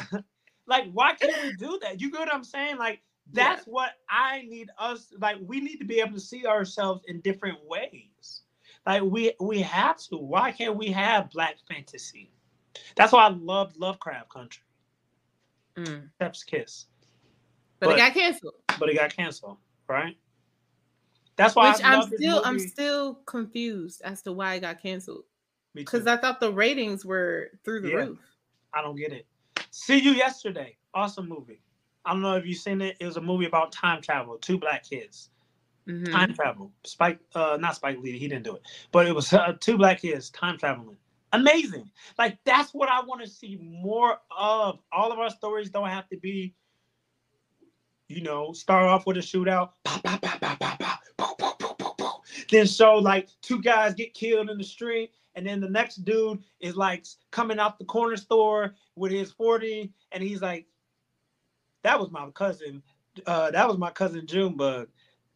like, 0.65 0.91
why 0.91 1.13
can't 1.13 1.39
we 1.43 1.54
do 1.54 1.77
that? 1.84 2.01
You 2.01 2.10
get 2.10 2.19
what 2.19 2.34
I'm 2.34 2.43
saying? 2.43 2.77
Like, 2.80 3.04
that's 3.34 3.65
yeah. 3.67 3.72
what 3.72 3.91
I 4.10 4.44
need 4.44 4.70
us 4.78 5.13
like 5.20 5.38
we 5.46 5.60
need 5.60 5.78
to 5.78 5.86
be 5.86 6.00
able 6.00 6.13
to 6.13 6.20
see 6.20 6.46
ourselves 6.46 7.04
in 7.08 7.22
different 7.22 7.58
ways. 7.65 8.41
Like 8.86 9.04
we 9.04 9.34
we 9.39 9.62
have 9.62 9.98
to. 10.10 10.17
Why 10.17 10.52
can't 10.52 10.76
we 10.76 10.88
have 10.88 11.30
black 11.30 11.56
fantasy? 11.70 12.32
That's 12.96 13.13
why 13.13 13.28
I 13.28 13.30
loved 13.30 13.78
Lovecraft 13.78 14.30
Country. 14.30 14.63
Mm. 15.78 16.10
Chef's 16.20 16.44
Kiss. 16.44 16.86
But, 17.80 17.88
but, 17.88 17.96
it 17.96 18.00
got 18.00 18.13
canceled. 18.13 18.54
But 18.80 18.89
it 18.89 18.96
got 18.96 19.15
canceled, 19.15 19.58
right? 19.88 20.17
That's 21.36 21.56
why 21.56 21.72
Which 21.72 21.84
I'm 21.84 22.04
still 22.04 22.41
I'm 22.46 22.60
still 22.60 23.15
confused 23.26 24.02
as 24.04 24.22
to 24.24 24.32
why 24.32 24.56
it 24.56 24.62
got 24.62 24.82
canceled. 24.82 25.24
Because 25.74 26.06
I 26.06 26.17
thought 26.17 26.39
the 26.39 26.52
ratings 26.52 27.06
were 27.06 27.52
through 27.63 27.82
the 27.82 27.89
yeah. 27.89 27.96
roof. 27.96 28.20
I 28.74 28.82
don't 28.82 28.96
get 28.96 29.13
it. 29.13 29.26
See 29.72 29.98
you 29.98 30.12
yesterday. 30.12 30.76
Awesome 30.94 31.30
movie. 31.30 31.62
I 32.05 32.13
don't 32.13 32.21
know 32.21 32.35
if 32.35 32.45
you've 32.45 32.57
seen 32.57 32.81
it. 32.81 32.97
It 32.99 33.05
was 33.05 33.17
a 33.17 33.21
movie 33.21 33.45
about 33.45 33.71
time 33.71 34.01
travel, 34.01 34.37
two 34.37 34.57
black 34.57 34.83
kids. 34.83 35.29
Mm-hmm. 35.87 36.11
Time 36.11 36.33
travel. 36.33 36.71
Spike, 36.83 37.19
uh, 37.35 37.57
not 37.59 37.75
Spike 37.75 37.99
Lee, 37.99 38.17
he 38.17 38.27
didn't 38.27 38.43
do 38.43 38.55
it, 38.55 38.61
but 38.91 39.07
it 39.07 39.15
was 39.15 39.33
uh, 39.33 39.53
two 39.59 39.77
black 39.77 40.01
kids 40.01 40.29
time 40.29 40.57
traveling. 40.57 40.97
Amazing. 41.33 41.89
Like 42.17 42.37
that's 42.43 42.73
what 42.73 42.89
I 42.89 43.01
want 43.01 43.21
to 43.21 43.27
see 43.27 43.57
more 43.61 44.17
of. 44.37 44.79
All 44.91 45.11
of 45.11 45.19
our 45.19 45.29
stories 45.29 45.69
don't 45.69 45.89
have 45.89 46.07
to 46.09 46.17
be, 46.17 46.53
you 48.09 48.21
know, 48.21 48.51
start 48.53 48.85
off 48.85 49.07
with 49.07 49.17
a 49.17 49.21
shootout, 49.21 49.71
then 52.51 52.67
show 52.67 52.95
like 52.95 53.29
two 53.41 53.61
guys 53.61 53.93
get 53.93 54.13
killed 54.13 54.49
in 54.49 54.57
the 54.57 54.63
street, 54.63 55.11
and 55.35 55.47
then 55.47 55.61
the 55.61 55.69
next 55.69 56.03
dude 56.03 56.43
is 56.59 56.75
like 56.75 57.05
coming 57.31 57.59
out 57.59 57.79
the 57.79 57.85
corner 57.85 58.17
store 58.17 58.75
with 58.95 59.11
his 59.11 59.31
40, 59.31 59.91
and 60.11 60.21
he's 60.21 60.41
like, 60.41 60.67
that 61.84 62.00
was 62.00 62.12
my 62.12 62.30
cousin. 62.32 62.82
Uh, 63.26 63.52
that 63.52 63.67
was 63.67 63.78
my 63.78 63.91
cousin 63.91 64.26
Junebug. 64.26 64.88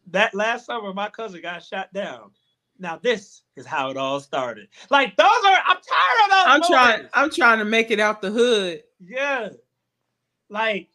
That 0.08 0.34
last 0.34 0.66
summer, 0.66 0.94
my 0.94 1.08
cousin 1.10 1.42
got 1.42 1.62
shot 1.62 1.92
down. 1.92 2.30
Now 2.78 2.98
this 3.02 3.42
is 3.56 3.66
how 3.66 3.90
it 3.90 3.96
all 3.96 4.20
started. 4.20 4.68
Like 4.90 5.16
those 5.16 5.26
are, 5.26 5.58
I'm 5.66 5.76
tired 5.76 6.24
of 6.24 6.30
those. 6.30 6.44
I'm 6.46 6.62
trying. 6.62 7.08
I'm 7.14 7.30
trying 7.30 7.58
to 7.58 7.64
make 7.64 7.90
it 7.90 8.00
out 8.00 8.20
the 8.20 8.30
hood. 8.30 8.82
Yeah, 9.00 9.48
like 10.48 10.88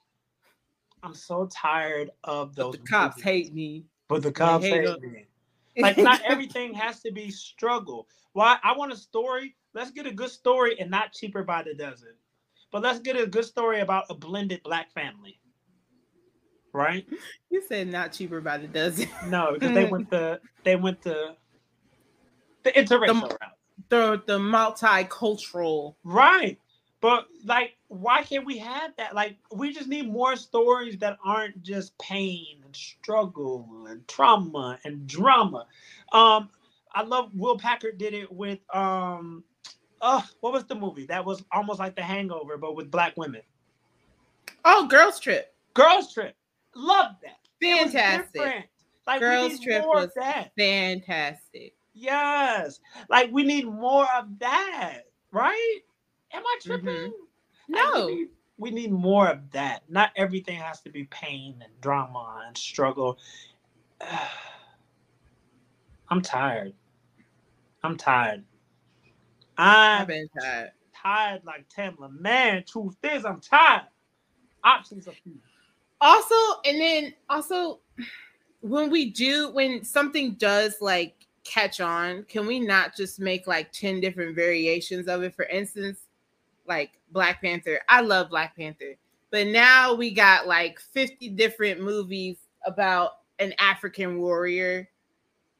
I'm 1.04 1.16
so 1.16 1.48
tired 1.48 2.12
of 2.24 2.56
those. 2.56 2.76
But 2.76 2.82
the 2.82 2.88
cops 2.88 3.18
movies. 3.18 3.24
hate 3.24 3.54
me. 3.54 3.86
But 4.08 4.24
the 4.24 4.32
cops 4.32 4.66
hate 4.66 4.88
hate 4.88 5.02
me. 5.02 5.26
Like 5.78 5.98
not 5.98 6.22
everything 6.22 6.74
has 6.74 7.02
to 7.02 7.12
be 7.12 7.32
struggle. 7.32 8.08
Why 8.34 8.58
I 8.64 8.76
want 8.76 8.94
a 8.94 8.98
story. 8.98 9.56
Let's 9.74 9.92
get 9.92 10.06
a 10.06 10.12
good 10.12 10.30
story 10.30 10.78
and 10.80 10.92
not 10.92 11.14
cheaper 11.14 11.44
by 11.44 11.64
the 11.64 11.74
dozen. 11.74 12.14
But 12.72 12.84
let's 12.84 13.00
get 13.00 13.20
a 13.20 13.26
good 13.26 13.46
story 13.46 13.82
about 13.82 14.06
a 14.10 14.16
blended 14.16 14.62
black 14.64 14.92
family. 14.92 15.40
Right? 16.74 17.06
You 17.50 17.62
said 17.68 17.90
not 17.90 18.14
cheaper 18.14 18.40
by 18.40 18.58
the 18.58 18.68
dozen. 18.68 19.10
No, 19.28 19.52
because 19.54 19.74
they 19.74 19.84
went 19.86 20.10
the 20.10 20.40
they 20.64 20.78
went 20.78 21.02
the 21.02 21.36
the 22.64 22.72
interracial 22.72 23.28
The- 23.30 23.38
route. 23.42 23.42
the 23.90 24.24
the 24.26 24.38
multicultural. 24.40 25.96
Right. 26.06 26.58
But 27.02 27.28
like, 27.44 27.76
why 27.90 28.24
can't 28.24 28.46
we 28.46 28.58
have 28.60 28.96
that? 28.98 29.14
Like, 29.16 29.36
we 29.52 29.74
just 29.74 29.90
need 29.90 30.08
more 30.10 30.36
stories 30.38 30.98
that 31.00 31.18
aren't 31.26 31.62
just 31.64 31.98
pain 31.98 32.62
and 32.64 32.74
struggle 32.76 33.88
and 33.90 34.08
trauma 34.08 34.80
and 34.86 35.06
drama. 35.08 35.66
Um, 36.14 36.50
I 36.94 37.02
love 37.04 37.32
Will 37.34 37.58
Packer 37.58 37.92
did 37.92 38.14
it 38.14 38.32
with 38.32 38.60
um 38.74 39.44
oh, 40.02 40.24
what 40.40 40.54
was 40.54 40.64
the 40.66 40.76
movie? 40.76 41.06
That 41.08 41.26
was 41.26 41.44
almost 41.52 41.80
like 41.80 41.96
the 41.98 42.02
hangover, 42.02 42.56
but 42.58 42.76
with 42.76 42.90
black 42.90 43.18
women. 43.18 43.42
Oh, 44.64 44.88
girls 44.88 45.20
trip. 45.20 45.54
Girls 45.74 46.14
Trip. 46.14 46.36
Love 46.76 47.16
that. 47.24 47.38
Fantastic. 47.62 48.70
Like 49.08 49.20
Girls 49.20 49.60
Trip 49.60 49.84
was 49.86 50.10
that. 50.16 50.52
Fantastic. 50.58 51.74
Yes. 51.94 52.80
Like 53.10 53.32
we 53.32 53.44
need 53.44 53.66
more 53.66 54.08
of 54.18 54.40
that, 54.40 55.02
right? 55.32 55.80
Am 56.34 56.44
I 56.46 56.60
tripping? 56.62 56.88
Mhm. 56.88 57.12
Like, 57.70 57.94
No. 57.94 58.06
we, 58.08 58.16
need, 58.16 58.28
we 58.58 58.72
need 58.72 58.92
more 58.92 59.28
of 59.28 59.52
that. 59.52 59.84
Not 59.90 60.12
everything 60.16 60.58
has 60.58 60.82
to 60.82 60.90
be 60.90 61.04
pain 61.06 61.62
and 61.64 61.82
drama 61.82 62.44
and 62.48 62.58
struggle. 62.58 63.18
I'm 66.10 66.22
tired. 66.22 66.74
I'm 67.84 67.98
tired. 67.98 68.44
I've 69.58 70.02
I'm 70.02 70.08
been 70.08 70.30
tired. 70.40 70.72
tired 70.96 71.42
like 71.46 71.68
Tamela. 71.70 72.12
Man, 72.20 72.64
truth 72.68 72.96
is, 73.04 73.26
I'm 73.26 73.40
tired. 73.42 73.88
Options 74.64 75.08
are 75.08 75.14
few. 75.14 75.40
Also, 76.02 76.36
and 76.66 76.82
then 76.82 77.14
also 77.30 77.80
when 78.62 78.90
we 78.90 79.12
do 79.12 79.52
when 79.52 79.84
something 79.84 80.34
does 80.34 80.82
like 80.82 81.16
catch 81.44 81.80
on, 81.80 82.24
can 82.24 82.48
we 82.48 82.60
not 82.60 82.96
just 82.96 83.20
make 83.20 83.48
like 83.48 83.72
10 83.72 84.02
different 84.02 84.36
variations 84.36 85.08
of 85.08 85.24
it? 85.24 85.36
For 85.36 85.46
instance, 85.46 86.00
like 86.68 86.92
Black 87.12 87.42
Panther. 87.42 87.80
I 87.88 88.02
love 88.02 88.30
Black 88.30 88.56
Panther, 88.56 88.96
but 89.30 89.48
now 89.48 89.94
we 89.94 90.12
got 90.12 90.48
like 90.48 90.80
50 90.80 91.30
different 91.30 91.82
movies 91.82 92.38
about 92.66 93.12
an 93.40 93.54
African 93.60 94.20
warrior. 94.20 94.88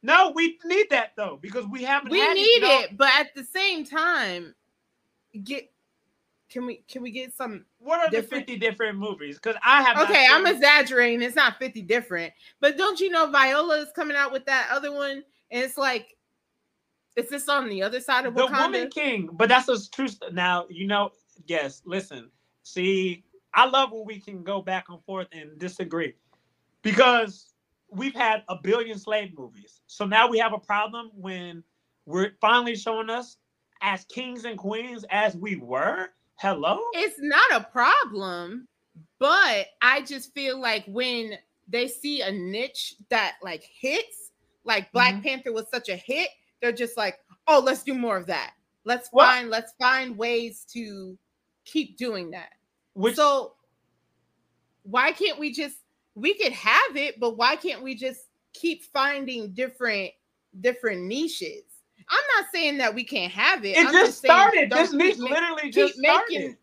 No, 0.02 0.32
we 0.34 0.58
need 0.64 0.88
that 0.90 1.12
though 1.16 1.38
because 1.40 1.66
we 1.66 1.82
haven't. 1.82 2.10
We 2.10 2.34
need 2.34 2.62
know, 2.62 2.80
it, 2.80 2.96
but 2.96 3.10
at 3.18 3.34
the 3.34 3.44
same 3.44 3.84
time, 3.84 4.54
get 5.44 5.70
can 6.52 6.66
we 6.66 6.84
can 6.88 7.02
we 7.02 7.10
get 7.10 7.34
some 7.34 7.64
What 7.78 8.00
are 8.00 8.10
different- 8.10 8.46
the 8.46 8.52
50 8.54 8.56
different 8.58 8.98
movies? 8.98 9.36
Because 9.36 9.56
I 9.64 9.82
have. 9.82 9.98
Okay, 10.08 10.26
I'm 10.30 10.46
exaggerating. 10.46 11.22
It's 11.22 11.36
not 11.36 11.58
50 11.58 11.82
different. 11.82 12.32
But 12.60 12.76
don't 12.76 13.00
you 13.00 13.10
know 13.10 13.30
Viola 13.30 13.78
is 13.80 13.88
coming 13.96 14.16
out 14.16 14.32
with 14.32 14.44
that 14.46 14.68
other 14.70 14.92
one? 14.92 15.22
And 15.50 15.62
it's 15.64 15.78
like, 15.78 16.16
is 17.16 17.28
this 17.28 17.48
on 17.48 17.68
the 17.68 17.82
other 17.82 18.00
side 18.00 18.26
of 18.26 18.34
the 18.34 18.42
Wakanda? 18.46 18.62
woman 18.72 18.90
king 18.90 19.28
but 19.32 19.48
that's 19.48 19.68
a 19.68 19.90
true 19.90 20.08
now 20.32 20.66
you 20.70 20.86
know 20.86 21.10
yes 21.46 21.82
listen 21.84 22.30
see 22.62 23.22
i 23.54 23.66
love 23.66 23.92
when 23.92 24.06
we 24.06 24.18
can 24.18 24.42
go 24.42 24.62
back 24.62 24.86
and 24.88 25.02
forth 25.04 25.28
and 25.32 25.58
disagree 25.58 26.14
because 26.80 27.52
we've 27.90 28.14
had 28.14 28.42
a 28.48 28.56
billion 28.56 28.98
slave 28.98 29.36
movies 29.36 29.82
so 29.86 30.06
now 30.06 30.26
we 30.26 30.38
have 30.38 30.54
a 30.54 30.58
problem 30.58 31.10
when 31.14 31.62
we're 32.06 32.32
finally 32.40 32.74
showing 32.74 33.10
us 33.10 33.36
as 33.82 34.04
kings 34.06 34.44
and 34.46 34.56
queens 34.58 35.04
as 35.10 35.36
we 35.36 35.56
were 35.56 36.08
hello 36.36 36.78
It's 36.94 37.16
not 37.20 37.52
a 37.52 37.64
problem, 37.70 38.66
but 39.18 39.66
I 39.80 40.02
just 40.02 40.34
feel 40.34 40.60
like 40.60 40.84
when 40.86 41.34
they 41.68 41.88
see 41.88 42.22
a 42.22 42.30
niche 42.32 42.96
that 43.08 43.36
like 43.42 43.62
hits, 43.62 44.30
like 44.64 44.90
Black 44.92 45.14
Mm-hmm. 45.14 45.22
Panther 45.22 45.52
was 45.52 45.68
such 45.70 45.88
a 45.88 45.96
hit, 45.96 46.28
they're 46.60 46.72
just 46.72 46.96
like, 46.96 47.18
oh, 47.48 47.60
let's 47.64 47.82
do 47.82 47.94
more 47.94 48.16
of 48.16 48.26
that. 48.26 48.52
Let's 48.84 49.08
Well- 49.12 49.26
find 49.26 49.50
let's 49.50 49.72
find 49.78 50.16
ways 50.16 50.66
to 50.72 51.16
keep 51.64 51.96
doing 51.96 52.30
that. 52.32 52.50
which 52.94 53.14
so 53.16 53.54
why 54.82 55.12
can't 55.12 55.38
we 55.38 55.52
just 55.52 55.76
we 56.16 56.34
could 56.34 56.52
have 56.52 56.96
it 56.96 57.20
but 57.20 57.36
why 57.36 57.54
can't 57.54 57.82
we 57.84 57.94
just 57.94 58.22
keep 58.52 58.82
finding 58.92 59.52
different 59.52 60.10
different 60.60 61.02
niches 61.02 61.62
i'm 62.08 62.24
not 62.36 62.46
saying 62.52 62.78
that 62.78 62.94
we 62.94 63.04
can't 63.04 63.32
have 63.32 63.64
it 63.64 63.76
it 63.76 63.86
I'm 63.86 63.92
just 63.92 64.20
saying 64.20 64.32
started 64.32 64.70
this 64.70 64.90
keep 64.90 65.18
literally 65.18 65.70
just 65.70 65.94
started 65.94 66.30
making 66.30 66.56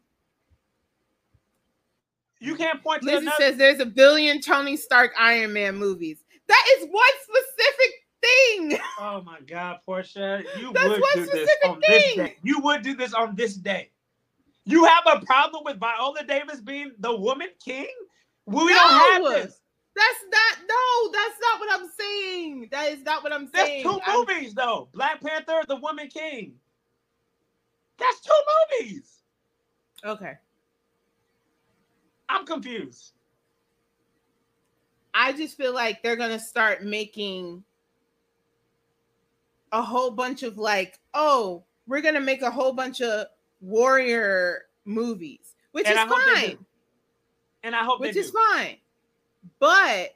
you 2.39 2.55
can't 2.55 2.81
point 2.83 3.01
to 3.01 3.07
lizzy 3.07 3.25
another 3.25 3.37
says 3.37 3.57
there's 3.57 3.79
a 3.79 3.85
billion 3.85 4.41
tony 4.41 4.77
stark 4.77 5.11
iron 5.17 5.53
man 5.53 5.75
movies 5.75 6.23
that 6.47 6.65
is 6.77 6.87
one 6.89 7.03
specific 7.23 7.93
thing 8.21 8.79
Oh 8.99 9.21
my 9.21 9.39
God, 9.47 9.77
Portia, 9.85 10.43
you 10.59 10.73
That's 10.73 10.87
would 10.89 11.01
one 11.01 11.13
do 11.13 11.21
this 11.21 11.29
specific 11.29 11.69
on 11.69 11.81
this 11.87 12.13
day. 12.15 12.35
You 12.43 12.59
would 12.59 12.81
do 12.81 12.95
this 12.95 13.13
on 13.13 13.35
this 13.35 13.55
day. 13.55 13.91
You 14.65 14.85
have 14.85 15.03
a 15.07 15.25
problem 15.25 15.63
with 15.63 15.79
Viola 15.79 16.23
Davis 16.27 16.59
being 16.59 16.91
the 16.99 17.15
woman 17.15 17.47
king? 17.63 17.87
We 18.45 18.67
don't 18.67 18.93
have 18.93 19.23
this. 19.23 19.61
That's 19.99 20.23
not 20.31 20.67
no 20.67 21.11
that's 21.11 21.39
not 21.41 21.59
what 21.59 21.69
i'm 21.81 21.89
saying 21.99 22.67
that 22.71 22.91
is 22.91 23.01
not 23.03 23.21
what 23.23 23.33
i'm 23.33 23.47
saying 23.53 23.83
two 23.83 23.99
I'm- 24.05 24.19
movies 24.25 24.53
though. 24.53 24.87
Black 24.93 25.21
Panther, 25.21 25.61
the 25.67 25.75
woman 25.75 26.07
king. 26.07 26.53
That's 27.97 28.21
two 28.21 28.41
movies. 28.79 29.21
okay 30.05 30.33
I'm 32.31 32.45
confused. 32.45 33.13
I 35.15 35.33
just 35.33 35.57
feel 35.57 35.73
like 35.73 36.03
they're 36.03 36.15
gonna 36.15 36.39
start 36.39 36.83
making 36.83 37.63
a 39.71 39.81
whole 39.81 40.11
bunch 40.11 40.43
of 40.43 40.57
like, 40.59 40.99
oh, 41.15 41.63
we're 41.87 42.01
gonna 42.01 42.21
make 42.21 42.43
a 42.43 42.51
whole 42.51 42.71
bunch 42.73 43.01
of 43.01 43.25
warrior 43.61 44.65
movies, 44.85 45.55
which 45.71 45.87
And 45.87 45.95
is 45.97 45.99
I 45.99 46.05
hope 46.07 46.19
they 46.35 46.47
fine. 46.49 46.65
And 47.63 47.75
I 47.75 47.83
hope 47.83 47.99
which 47.99 48.13
they 48.13 48.19
is 48.19 48.29
do. 48.31 48.37
fine. 48.53 48.77
But 49.59 50.15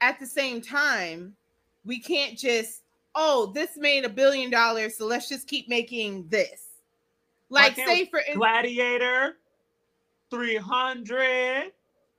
at 0.00 0.18
the 0.20 0.26
same 0.26 0.60
time, 0.60 1.34
we 1.84 1.98
can't 1.98 2.38
just, 2.38 2.82
oh, 3.14 3.52
this 3.54 3.76
made 3.76 4.04
a 4.04 4.08
billion 4.08 4.50
dollars, 4.50 4.96
so 4.96 5.06
let's 5.06 5.28
just 5.28 5.46
keep 5.46 5.68
making 5.68 6.28
this. 6.28 6.66
Like, 7.50 7.76
say 7.76 8.04
for 8.06 8.20
Gladiator, 8.34 9.36
300, 10.30 11.72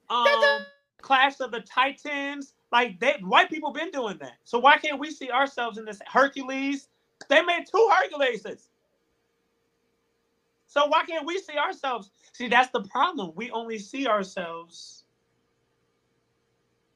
um, 0.10 0.66
Clash 1.02 1.40
of 1.40 1.52
the 1.52 1.62
Titans. 1.62 2.54
Like 2.72 3.00
they 3.00 3.16
white 3.22 3.50
people 3.50 3.72
been 3.72 3.92
doing 3.92 4.18
that. 4.20 4.38
So 4.44 4.60
why 4.60 4.78
can't 4.78 5.00
we 5.00 5.12
see 5.12 5.32
ourselves 5.32 5.78
in 5.78 5.86
this 5.86 6.00
Hercules? 6.06 6.88
They 7.28 7.42
made 7.42 7.66
two 7.70 7.90
Herculeses. 7.92 8.70
So 10.68 10.86
why 10.86 11.04
can't 11.06 11.26
we 11.26 11.40
see 11.40 11.58
ourselves? 11.58 12.12
See, 12.34 12.48
that's 12.48 12.72
the 12.72 12.84
problem. 12.84 13.32
We 13.36 13.50
only 13.52 13.80
see 13.80 14.08
ourselves. 14.08 14.99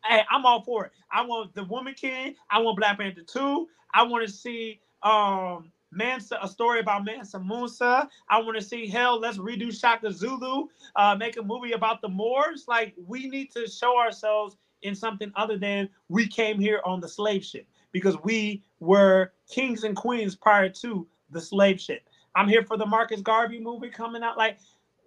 Hey, 0.06 0.24
I'm 0.30 0.46
all 0.46 0.62
for 0.64 0.86
it. 0.86 0.92
I 1.12 1.22
want 1.26 1.54
the 1.56 1.64
Woman 1.66 1.94
King. 1.94 2.36
I 2.50 2.60
want 2.60 2.78
Black 2.78 2.98
Panther 3.00 3.22
2. 3.22 3.68
I 3.94 4.04
want 4.04 4.26
to 4.28 4.32
see 4.34 4.80
um 5.04 5.72
Mansa, 5.92 6.40
a 6.42 6.48
story 6.48 6.80
about 6.80 7.06
Mansa 7.06 7.40
Musa. 7.40 8.10
I 8.30 8.40
want 8.40 8.58
to 8.58 8.64
see 8.64 8.88
hell. 8.88 9.20
Let's 9.20 9.38
redo 9.38 9.78
Shaka 9.78 10.12
Zulu. 10.12 10.68
Uh, 10.96 11.16
make 11.16 11.38
a 11.38 11.44
movie 11.44 11.74
about 11.74 12.02
the 12.02 12.10
Moors. 12.10 12.66
Like 12.68 12.96
we 13.06 13.30
need 13.30 13.52
to 13.52 13.68
show 13.68 13.98
ourselves 14.00 14.58
in 14.82 14.96
something 14.96 15.32
other 15.36 15.58
than 15.58 15.88
we 16.10 16.28
came 16.28 16.60
here 16.60 16.82
on 16.86 17.00
the 17.00 17.08
slave 17.08 17.44
ship 17.46 17.68
because 17.92 18.18
we 18.24 18.64
were 18.80 19.32
kings 19.50 19.84
and 19.84 19.96
queens 19.96 20.36
prior 20.36 20.70
to 20.70 21.08
the 21.30 21.40
slave 21.40 21.80
ship. 21.80 22.02
I'm 22.36 22.48
here 22.48 22.64
for 22.64 22.78
the 22.78 22.86
Marcus 22.86 23.22
Garvey 23.22 23.60
movie 23.60 23.90
coming 23.90 24.24
out. 24.24 24.38
Like, 24.38 24.58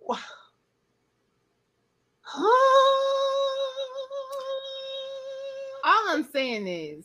wha- 0.00 0.18
all 6.06 6.16
I'm 6.16 6.28
saying 6.32 6.66
is, 6.66 7.04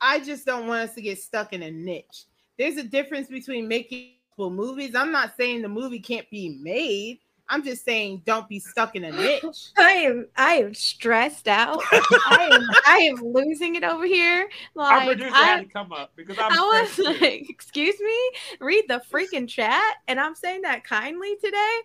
I 0.00 0.20
just 0.20 0.44
don't 0.44 0.66
want 0.66 0.88
us 0.88 0.94
to 0.94 1.02
get 1.02 1.18
stuck 1.18 1.52
in 1.52 1.62
a 1.62 1.70
niche. 1.70 2.24
There's 2.58 2.76
a 2.76 2.82
difference 2.82 3.28
between 3.28 3.68
making 3.68 4.12
movies. 4.38 4.94
I'm 4.94 5.10
not 5.10 5.36
saying 5.36 5.62
the 5.62 5.68
movie 5.68 5.98
can't 5.98 6.28
be 6.30 6.58
made. 6.62 7.20
I'm 7.50 7.62
just 7.62 7.84
saying, 7.84 8.22
don't 8.26 8.48
be 8.48 8.58
stuck 8.58 8.94
in 8.94 9.04
a 9.04 9.12
niche. 9.12 9.70
I 9.78 9.90
am 9.90 10.26
I 10.36 10.54
am 10.54 10.74
stressed 10.74 11.48
out. 11.48 11.80
I 11.92 12.48
am 12.52 12.66
I 12.86 12.98
am 12.98 13.16
losing 13.16 13.74
it 13.74 13.84
over 13.84 14.04
here. 14.04 14.48
Our 14.76 15.04
producer 15.04 15.30
I, 15.34 15.44
had 15.44 15.60
to 15.60 15.66
come 15.66 15.92
up 15.92 16.12
because 16.16 16.38
I'm 16.38 16.52
I 16.52 16.56
was 16.56 16.90
stressed 16.90 17.18
too. 17.18 17.24
like, 17.24 17.46
excuse 17.48 17.96
me, 18.00 18.18
read 18.60 18.84
the 18.88 19.00
freaking 19.10 19.48
chat. 19.48 19.96
And 20.06 20.20
I'm 20.20 20.34
saying 20.34 20.62
that 20.62 20.84
kindly 20.84 21.36
today. 21.42 21.78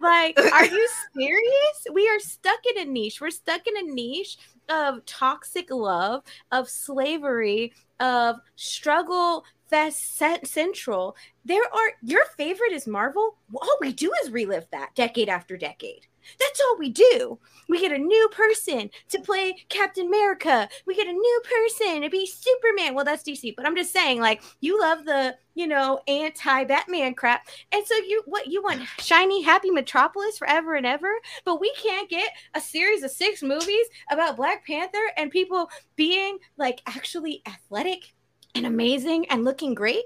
Like, 0.00 0.38
are 0.38 0.66
you 0.66 0.88
serious? 1.16 1.86
We 1.92 2.08
are 2.08 2.20
stuck 2.20 2.60
in 2.74 2.86
a 2.86 2.90
niche. 2.90 3.20
We're 3.20 3.30
stuck 3.30 3.66
in 3.66 3.76
a 3.76 3.92
niche 3.92 4.36
of 4.68 5.04
toxic 5.06 5.70
love, 5.70 6.22
of 6.52 6.68
slavery, 6.68 7.72
of 8.00 8.36
struggle 8.56 9.44
fest 9.68 10.16
cent- 10.16 10.46
central. 10.46 11.16
There 11.44 11.62
are 11.62 11.92
your 12.02 12.24
favorite 12.36 12.72
is 12.72 12.86
Marvel. 12.86 13.36
All 13.54 13.78
we 13.80 13.92
do 13.92 14.12
is 14.22 14.30
relive 14.30 14.66
that 14.70 14.94
decade 14.94 15.28
after 15.28 15.56
decade. 15.56 16.06
That's 16.38 16.60
all 16.60 16.76
we 16.78 16.90
do. 16.90 17.38
We 17.68 17.80
get 17.80 17.92
a 17.92 17.98
new 17.98 18.28
person 18.32 18.90
to 19.08 19.20
play 19.20 19.54
Captain 19.68 20.06
America. 20.06 20.68
We 20.86 20.94
get 20.94 21.08
a 21.08 21.12
new 21.12 21.42
person 21.44 22.02
to 22.02 22.10
be 22.10 22.26
Superman. 22.26 22.94
Well, 22.94 23.04
that's 23.04 23.24
DC, 23.24 23.54
but 23.56 23.66
I'm 23.66 23.76
just 23.76 23.92
saying, 23.92 24.20
like, 24.20 24.42
you 24.60 24.80
love 24.80 25.04
the, 25.04 25.36
you 25.54 25.66
know, 25.66 26.00
anti-Batman 26.06 27.14
crap. 27.14 27.48
And 27.72 27.84
so 27.84 27.94
you 27.96 28.22
what 28.26 28.46
you 28.46 28.62
want 28.62 28.82
shiny, 28.98 29.42
happy 29.42 29.70
Metropolis 29.70 30.38
forever 30.38 30.74
and 30.74 30.86
ever, 30.86 31.10
but 31.44 31.60
we 31.60 31.72
can't 31.72 32.08
get 32.08 32.30
a 32.54 32.60
series 32.60 33.02
of 33.02 33.10
six 33.10 33.42
movies 33.42 33.86
about 34.10 34.36
Black 34.36 34.64
Panther 34.66 35.10
and 35.16 35.30
people 35.30 35.68
being 35.96 36.38
like 36.56 36.82
actually 36.86 37.42
athletic 37.46 38.14
and 38.54 38.66
amazing 38.66 39.26
and 39.28 39.44
looking 39.44 39.74
great. 39.74 40.04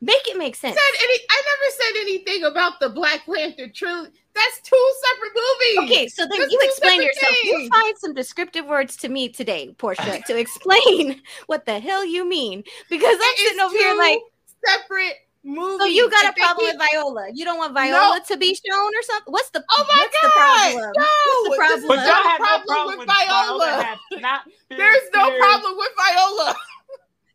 Make 0.00 0.28
it 0.28 0.36
make 0.36 0.54
sense. 0.56 0.74
Said 0.76 1.02
any, 1.02 1.18
I 1.30 1.42
never 1.50 1.72
said 1.72 2.00
anything 2.02 2.44
about 2.44 2.80
the 2.80 2.90
Black 2.90 3.24
Panther 3.26 3.68
trilogy. 3.68 4.12
That's 4.34 4.60
two 4.62 4.92
separate 5.04 5.32
movies. 5.34 5.90
Okay, 5.90 6.08
so 6.08 6.26
then 6.28 6.38
That's 6.40 6.52
you 6.52 6.58
explain 6.62 7.00
separate 7.00 7.16
yourself. 7.16 7.34
You 7.44 7.68
find 7.70 7.98
some 7.98 8.14
descriptive 8.14 8.66
words 8.66 8.96
to 8.98 9.08
me 9.08 9.30
today, 9.30 9.74
Portia, 9.78 10.22
to 10.26 10.38
explain 10.38 11.22
what 11.46 11.64
the 11.64 11.78
hell 11.80 12.04
you 12.04 12.28
mean. 12.28 12.62
Because 12.90 13.14
I'm 13.14 13.20
It 13.20 13.40
is 13.40 13.48
sitting 13.48 13.60
over 13.62 13.76
here 13.78 13.92
two 13.92 13.98
like, 13.98 14.18
separate 14.66 15.14
movies. 15.42 15.78
so 15.78 15.84
you 15.86 16.10
got 16.10 16.28
a 16.28 16.32
problem 16.38 16.66
keep- 16.66 16.76
with 16.78 16.88
Viola. 16.92 17.28
You 17.32 17.44
don't 17.46 17.56
want 17.56 17.72
Viola 17.72 18.20
to 18.28 18.36
be 18.36 18.54
shown 18.54 18.90
or 18.94 19.02
something? 19.02 19.32
What's 19.32 19.48
the 19.50 19.64
Oh 19.70 19.84
my 19.88 19.96
what's 20.02 20.20
the 20.20 20.28
god! 20.28 20.32
problem? 20.34 20.92
No, 20.98 21.06
What's 21.48 21.58
the 21.58 21.64
this 21.68 21.82
is 21.82 21.88
But 21.88 21.96
problem? 21.96 22.06
y'all 22.06 22.22
no 22.24 22.28
had 22.28 22.38
no 22.38 22.44
problem 22.44 22.66
problem 22.66 22.88
with 22.88 22.98
with 22.98 23.08
Viola. 23.08 23.66
Viola. 24.12 24.20
not 24.20 24.40
There's 24.68 25.02
no 25.14 25.24
serious. 25.24 25.40
problem 25.42 25.76
with 25.78 25.92
Viola. 25.96 26.56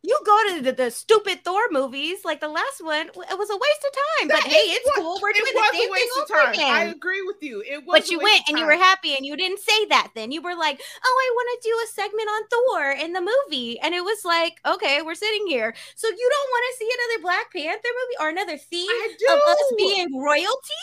You 0.04 0.18
go 0.26 0.38
to 0.56 0.62
the, 0.64 0.72
the 0.72 0.90
stupid 0.90 1.44
Thor 1.44 1.62
movies, 1.70 2.26
like 2.26 2.40
the 2.42 2.48
last 2.48 2.84
one, 2.84 3.08
it 3.10 3.38
was 3.38 3.50
a 3.52 3.54
waste 3.54 3.86
of 3.86 3.94
time. 3.94 4.28
That 4.30 4.42
but 4.44 4.52
hey, 4.52 4.74
it's 4.74 4.86
what- 4.88 4.96
cool. 4.98 5.20
We're 5.22 5.30
it 5.30 5.36
doing 5.38 5.54
was 5.54 5.72
the 5.72 5.78
same 5.78 5.90
a 5.90 5.92
waste 5.92 6.14
thing 6.14 6.24
of 6.24 6.28
time. 6.28 6.54
again. 6.54 6.74
I 6.74 6.84
agree 6.86 7.22
with 7.22 7.38
you. 7.42 7.62
It 7.62 7.86
was. 7.86 8.00
But 8.00 8.10
you 8.10 8.18
went 8.20 8.42
and 8.50 8.58
you 8.58 8.66
were 8.66 8.74
happy 8.78 9.16
and 9.16 9.24
you 9.26 9.38
didn't 9.38 9.60
say 9.60 9.86
that 9.86 10.10
then. 10.16 10.32
You 10.32 10.42
were 10.42 10.56
like, 10.56 10.82
oh, 11.06 11.22
I 11.24 11.30
want 11.36 11.62
to 11.62 11.70
do 11.70 11.76
a 11.84 11.88
segment 11.94 12.30
on 12.30 12.42
Thor 12.50 12.92
in 13.06 13.14
the 13.14 13.22
movie. 13.22 13.80
And 13.80 13.94
it 13.94 14.04
was 14.04 14.26
like, 14.26 14.60
okay, 14.66 15.04
we're 15.04 15.14
sitting 15.14 15.46
here. 15.46 15.76
So 15.96 16.08
you 16.08 16.30
don't 16.32 16.50
want 16.50 16.64
to 16.72 16.78
see 16.80 16.90
another 16.90 17.22
Black 17.22 17.54
Panther 17.54 17.90
movie 17.94 18.18
or 18.26 18.30
another 18.30 18.58
theme 18.58 18.90
of 19.30 19.40
us 19.48 19.74
being 19.78 20.18
royalty? 20.20 20.82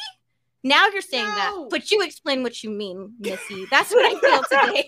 Now 0.62 0.86
you're 0.88 1.02
saying 1.02 1.24
No. 1.24 1.34
that. 1.34 1.66
But 1.70 1.90
you 1.90 2.02
explain 2.02 2.44
what 2.44 2.62
you 2.62 2.70
mean, 2.70 3.14
Missy. 3.18 3.66
That's 3.70 3.90
what 3.92 4.04
I 4.04 4.18
feel 4.20 4.42
today. 4.66 4.86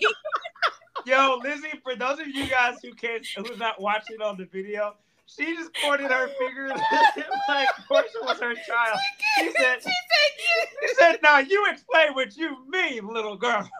Yo, 1.05 1.39
Lizzy, 1.43 1.69
for 1.83 1.95
those 1.95 2.19
of 2.19 2.27
you 2.27 2.47
guys 2.47 2.75
who 2.83 2.93
can't, 2.93 3.25
who's 3.35 3.57
not 3.57 3.81
watching 3.81 4.21
on 4.21 4.37
the 4.37 4.45
video, 4.45 4.95
she 5.25 5.55
just 5.55 5.73
pointed 5.83 6.11
her 6.11 6.27
finger 6.39 6.67
like 7.47 7.67
Portia 7.87 8.09
was 8.23 8.39
her 8.39 8.53
child. 8.53 8.99
She 9.39 9.51
said, 9.51 9.77
She 9.77 9.83
said 9.83 10.31
you. 10.37 10.87
she 10.87 10.93
said, 10.95 11.19
"Now 11.23 11.39
you 11.39 11.65
explain 11.69 12.13
what 12.13 12.35
you 12.35 12.57
mean, 12.67 13.07
little 13.07 13.37
girl." 13.37 13.69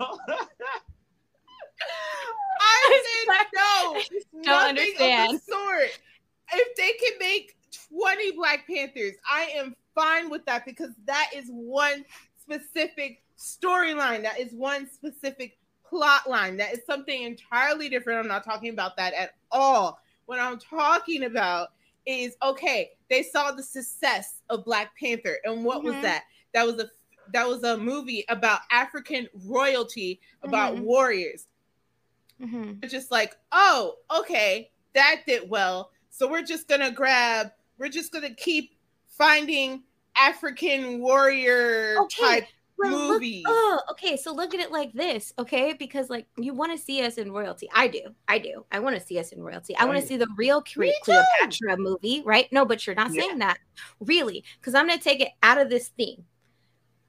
I 2.62 3.04
said 3.28 3.46
no. 3.54 3.94
Don't 4.44 4.46
nothing 4.46 4.70
understand. 4.70 5.36
Of 5.36 5.46
the 5.46 5.52
sort. 5.52 6.00
If 6.54 6.76
they 6.76 6.92
can 6.94 7.18
make 7.20 7.56
20 7.90 8.32
Black 8.34 8.68
Panthers, 8.68 9.16
I 9.30 9.52
am 9.56 9.76
fine 9.96 10.30
with 10.30 10.46
that 10.46 10.66
because 10.66 10.92
that 11.06 11.32
is 11.36 11.46
one 11.50 12.06
specific 12.40 13.24
storyline. 13.38 14.24
That 14.24 14.40
is 14.40 14.54
one 14.54 14.90
specific 14.90 15.58
plot 15.92 16.28
line. 16.28 16.58
That 16.58 16.74
is 16.74 16.80
something 16.88 17.22
entirely 17.22 17.90
different. 17.90 18.20
I'm 18.20 18.28
not 18.28 18.44
talking 18.44 18.70
about 18.70 18.98
that 18.98 19.14
at 19.14 19.36
all. 19.52 20.00
What 20.26 20.40
I'm 20.40 20.58
talking 20.58 21.26
about 21.26 21.74
is 22.08 22.36
okay, 22.42 22.92
they 23.10 23.22
saw 23.22 23.52
the 23.52 23.62
success 23.62 24.42
of 24.50 24.66
Black 24.66 24.98
Panther. 24.98 25.38
And 25.44 25.64
what 25.64 25.84
was 25.84 25.96
Mhm. 25.96 26.02
that? 26.04 26.24
That 26.54 26.66
was 26.66 26.80
a 26.82 26.90
that 27.34 27.48
was 27.48 27.64
a 27.64 27.78
movie 27.78 28.26
about 28.30 28.62
African 28.72 29.30
royalty, 29.46 30.20
about 30.42 30.76
Mhm. 30.76 30.82
warriors 30.82 31.48
Mhm. 32.42 32.80
it's 32.82 32.92
just 32.92 33.12
like, 33.12 33.38
oh, 33.52 33.98
okay, 34.20 34.72
that 34.94 35.22
did 35.28 35.50
well. 35.50 35.92
So 36.10 36.28
we're 36.30 36.42
just 36.42 36.68
gonna 36.68 36.92
grab, 36.92 37.52
we're 37.78 37.90
just 37.90 38.12
gonna 38.12 38.34
keep 38.34 38.76
finding 39.08 39.84
African 40.16 41.00
warrior 41.00 42.00
Okay, 42.02 42.22
type 42.22 42.48
Well, 42.82 43.08
look- 43.20 43.24
oh, 43.48 43.80
okay. 43.92 44.18
So 44.18 44.34
look 44.34 44.54
at 44.54 44.60
it 44.60 44.72
like 44.72 44.94
this, 44.94 45.34
okay? 45.40 45.74
Because 45.74 46.10
like 46.10 46.28
you 46.38 46.54
want 46.54 46.72
to 46.72 46.78
see 46.84 47.04
us 47.04 47.18
in 47.18 47.32
royalty. 47.32 47.70
I 47.74 47.88
do. 47.88 48.02
I 48.28 48.40
do. 48.40 48.66
I 48.72 48.80
want 48.80 48.96
to 48.98 49.02
see 49.06 49.20
us 49.20 49.32
in 49.32 49.42
royalty. 49.42 49.76
I 49.78 49.86
want 49.86 50.00
to 50.00 50.06
see 50.06 50.18
the 50.18 50.28
real 50.38 50.62
Cle- 50.62 50.92
Cleopatra 51.04 51.78
movie, 51.78 52.24
right? 52.26 52.52
No, 52.52 52.66
but 52.66 52.86
you're 52.86 52.96
not 52.96 53.14
Yeah. 53.14 53.22
saying 53.22 53.40
that. 53.40 53.60
Really. 54.00 54.44
Because 54.60 54.76
I'm 54.76 54.88
gonna 54.88 55.00
take 55.00 55.22
it 55.22 55.30
out 55.44 55.58
of 55.60 55.70
this 55.70 55.90
theme. 55.90 56.26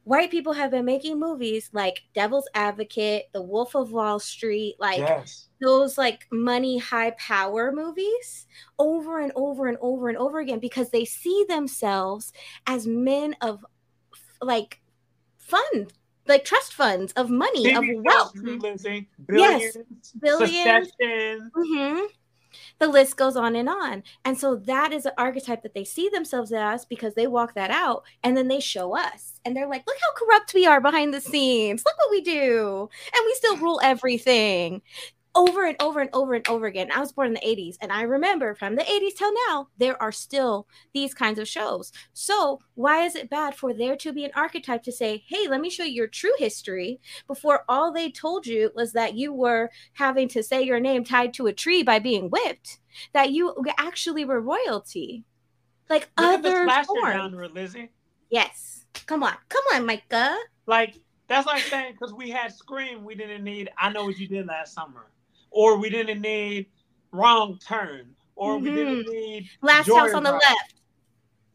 White 0.05 0.33
people 0.33 0.53
have 0.53 0.73
been 0.73 0.85
making 0.85 1.21
movies 1.21 1.71
like 1.73 2.03
Devil's 2.13 2.49
Advocate, 2.55 3.27
The 3.33 3.41
Wolf 3.41 3.77
of 3.77 3.93
Wall 3.93 4.19
Street, 4.19 4.75
like 4.81 4.99
yes. 4.99 5.49
those 5.61 5.97
like 5.97 6.27
money 6.33 6.77
high 6.77 7.13
power 7.13 7.71
movies 7.71 8.49
over 8.81 9.21
and 9.21 9.31
over 9.37 9.69
and 9.69 9.79
over 9.81 10.09
and 10.09 10.19
over 10.19 10.41
again 10.41 10.59
because 10.59 10.91
they 10.91 11.05
see 11.05 11.45
themselves 11.49 12.33
as 12.67 12.85
men 12.85 13.37
of 13.43 13.65
like 14.41 14.82
fund 15.53 15.93
like 16.27 16.45
trust 16.45 16.73
funds 16.73 17.13
of 17.15 17.29
money 17.31 17.75
of 17.75 17.85
wealth. 18.05 18.33
Lizzy, 18.37 19.09
Yes. 19.33 19.77
billions, 20.21 20.93
Billions. 20.99 21.43
Mhm. 21.57 22.07
the 22.79 22.87
list 22.87 23.17
goes 23.17 23.37
on 23.37 23.57
and 23.57 23.69
on. 23.69 24.03
And 24.25 24.39
so 24.39 24.55
that 24.57 24.93
is 24.93 25.07
an 25.07 25.13
archetype 25.19 25.63
that 25.63 25.75
they 25.75 25.85
see 25.85 26.09
themselves 26.09 26.53
as 26.53 26.85
because 26.85 27.15
they 27.15 27.27
walk 27.27 27.55
that 27.55 27.71
out 27.71 28.05
and 28.23 28.37
then 28.37 28.49
they 28.49 28.61
show 28.61 28.97
us. 28.97 29.41
And 29.45 29.57
they're 29.57 29.69
like 29.69 29.85
look 29.87 29.97
how 30.01 30.13
corrupt 30.15 30.55
we 30.55 30.67
are 30.67 30.81
behind 30.81 31.13
the 31.13 31.21
scenes. 31.21 31.83
Look 31.85 31.97
what 31.99 32.11
we 32.11 32.21
do. 32.21 32.89
And 33.15 33.23
we 33.25 33.35
still 33.35 33.57
rule 33.57 33.81
everything 33.83 34.83
over 35.35 35.65
and 35.65 35.77
over 35.81 36.01
and 36.01 36.11
over 36.13 36.35
and 36.35 36.49
over 36.49 36.67
again. 36.67 36.91
I 36.93 37.01
was 37.01 37.13
born 37.13 37.29
in 37.29 37.35
the 37.35 37.41
80s 37.41 37.77
and 37.81 37.93
I 37.93 38.03
remember 38.03 38.55
from 38.55 38.77
the 38.77 38.83
80s 38.83 39.17
till 39.17 39.33
now, 39.49 39.69
there 39.79 40.01
are 40.01 40.13
still 40.13 40.67
these 40.93 41.15
kinds 41.15 41.39
of 41.39 41.49
shows. 41.49 41.93
So, 42.13 42.61
why 42.75 43.05
is 43.05 43.15
it 43.15 43.31
bad 43.31 43.55
for 43.55 43.73
there 43.73 43.97
to 43.97 44.13
be 44.13 44.25
an 44.25 44.31
archetype 44.35 44.83
to 44.85 44.93
say, 44.93 45.25
hey, 45.27 45.49
let 45.49 45.61
me 45.61 45.71
show 45.71 45.85
you 45.85 45.93
your 45.93 46.07
true 46.07 46.35
history 46.39 47.01
before 47.27 47.65
all 47.69 47.93
they 47.93 48.11
told 48.11 48.47
you 48.47 48.71
was 48.75 48.93
that 48.93 49.15
you 49.15 49.33
were 49.33 49.71
having 49.95 50.29
to 50.29 50.43
say 50.43 50.63
your 50.63 50.81
name 50.81 51.05
tied 51.05 51.35
to 51.35 51.47
a 51.47 51.53
tree 51.53 51.83
by 51.83 51.99
being 51.99 52.29
whipped, 52.29 52.79
that 53.13 53.31
you 53.31 53.55
actually 53.79 54.25
were 54.25 54.41
royalty? 54.41 55.25
Like 55.89 56.09
Look 56.19 56.39
other 56.47 56.69
genre, 56.95 57.49
Lizzy. 57.49 57.91
Yes. 58.31 58.87
Come 59.07 59.23
on. 59.23 59.35
Come 59.49 59.65
on, 59.75 59.87
Micah. 59.87 60.37
Like 60.67 60.95
that's 61.29 61.47
like 61.47 61.63
saying 61.63 61.93
because 61.93 62.15
we 62.15 62.31
had 62.31 62.53
Scream, 62.53 63.05
we 63.05 63.15
didn't 63.15 63.45
need 63.45 63.71
I 63.79 63.91
Know 63.91 64.05
What 64.05 64.19
You 64.19 64.27
Did 64.29 64.47
Last 64.47 64.75
Summer, 64.75 65.07
or 65.53 65.77
we 65.79 65.89
didn't 65.91 66.21
need 66.21 66.67
Wrong 67.13 67.59
Turn, 67.67 68.15
or 68.37 68.59
we 68.59 68.71
didn't 68.71 69.07
need 69.09 69.49
Last 69.61 69.91
house 69.93 70.13
on 70.15 70.23
the 70.23 70.31
Joyride. 70.31 70.41
left. 70.41 70.75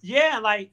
Yeah, 0.01 0.39
like 0.41 0.71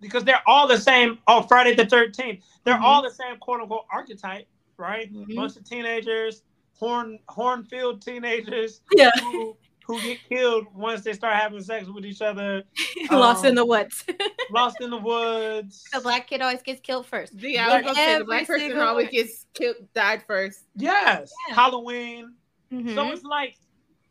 because 0.00 0.24
they're 0.24 0.42
all 0.46 0.66
the 0.66 0.78
same. 0.78 1.18
Oh, 1.26 1.42
Friday 1.42 1.74
the 1.74 1.86
Thirteenth, 1.86 2.44
they're 2.64 2.74
Mhm. 2.76 2.82
all 2.82 3.02
the 3.02 3.10
same 3.10 3.36
quote 3.38 3.60
unquote 3.60 3.86
archetype, 3.92 4.46
right? 4.76 5.12
Mhm. 5.12 5.34
Bunch 5.36 5.56
of 5.56 5.64
teenagers, 5.64 6.42
horn 6.78 7.18
hornfield 7.28 8.00
teenagers 8.02 8.80
Yeah. 8.94 9.10
who 9.20 9.56
who 9.90 10.00
get 10.02 10.18
killed 10.28 10.66
once 10.74 11.02
they 11.02 11.12
start 11.12 11.34
having 11.36 11.60
sex 11.62 11.86
with 11.88 12.04
each 12.04 12.22
other, 12.22 12.62
Lost 13.10 13.44
in 13.44 13.50
Um, 13.50 13.54
the 13.56 13.64
woods. 13.66 14.04
lost 14.50 14.80
in 14.80 14.90
the 14.90 14.96
woods. 14.96 15.84
the 15.92 16.00
black 16.00 16.26
kid 16.28 16.40
always 16.42 16.62
gets 16.62 16.80
killed 16.80 17.06
first. 17.06 17.36
The 17.36 17.58
I 17.58 17.76
was 17.76 17.82
gonna 17.82 17.94
say 17.94 18.18
the 18.18 18.24
black 18.24 18.46
person 18.46 18.68
single 18.68 18.86
always 18.86 19.06
one. 19.06 19.12
gets 19.12 19.46
killed, 19.54 19.76
died 19.94 20.22
first. 20.26 20.60
Yes, 20.76 21.32
Yeah. 21.48 21.54
Halloween. 21.54 22.34
So 22.70 22.76
Mhm. 22.76 23.12
it's 23.12 23.24
like 23.24 23.56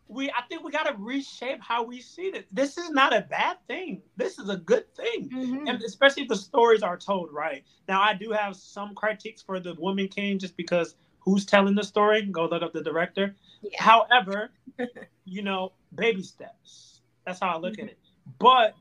we. 0.10 0.30
I 0.32 0.42
think 0.50 0.64
we 0.64 0.72
got 0.72 0.84
to 0.88 0.96
reshape 0.98 1.62
how 1.62 1.84
we 1.84 2.02
see 2.02 2.32
this. 2.32 2.44
This 2.52 2.78
is 2.78 2.90
not 2.90 3.16
a 3.16 3.22
bad 3.22 3.58
thing. 3.68 4.02
This 4.18 4.38
is 4.40 4.50
a 4.50 4.58
good 4.58 4.94
thing. 4.96 5.30
Mhm. 5.30 5.70
and 5.70 5.82
especially 5.84 6.24
if 6.24 6.30
the 6.30 6.36
stories 6.36 6.82
are 6.84 6.98
told 6.98 7.32
right. 7.32 7.64
Now, 7.88 8.02
I 8.02 8.16
do 8.16 8.32
have 8.32 8.56
some 8.56 8.96
critiques 8.96 9.42
for 9.42 9.60
the 9.60 9.76
Woman 9.76 10.08
King 10.08 10.40
just 10.40 10.58
because 10.58 10.96
who's 11.20 11.46
telling 11.46 11.76
the 11.76 11.84
story? 11.84 12.24
Go 12.24 12.46
look 12.48 12.64
up 12.64 12.74
the 12.74 12.84
director. 12.84 13.36
Yeah. 13.62 13.82
However, 13.82 14.52
you 15.26 15.42
know, 15.42 15.74
baby 15.96 16.24
steps. 16.24 17.02
That's 17.26 17.40
how 17.40 17.56
I 17.56 17.58
look 17.58 17.78
at 17.80 17.86
it. 17.86 17.98
But 18.40 18.76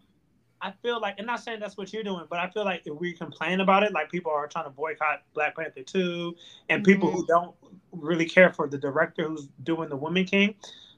I 0.60 0.72
feel 0.82 1.00
like, 1.00 1.16
and 1.18 1.26
not 1.26 1.40
saying 1.40 1.60
that's 1.60 1.76
what 1.76 1.92
you're 1.92 2.02
doing, 2.02 2.24
but 2.28 2.38
I 2.40 2.48
feel 2.50 2.64
like 2.64 2.82
if 2.84 2.94
we 2.94 3.12
complain 3.12 3.60
about 3.60 3.82
it, 3.84 3.92
like 3.92 4.10
people 4.10 4.32
are 4.32 4.46
trying 4.48 4.64
to 4.64 4.70
boycott 4.70 5.22
Black 5.34 5.54
Panther 5.56 5.82
2, 5.82 6.34
and 6.68 6.82
people 6.84 7.08
Mm-hmm. 7.08 7.18
who 7.18 7.26
don't 7.26 7.54
really 7.92 8.26
care 8.26 8.52
for 8.52 8.66
the 8.68 8.76
director 8.78 9.28
who's 9.28 9.48
doing 9.62 9.88
the 9.88 9.96
Woman 9.96 10.24
King, 10.24 10.54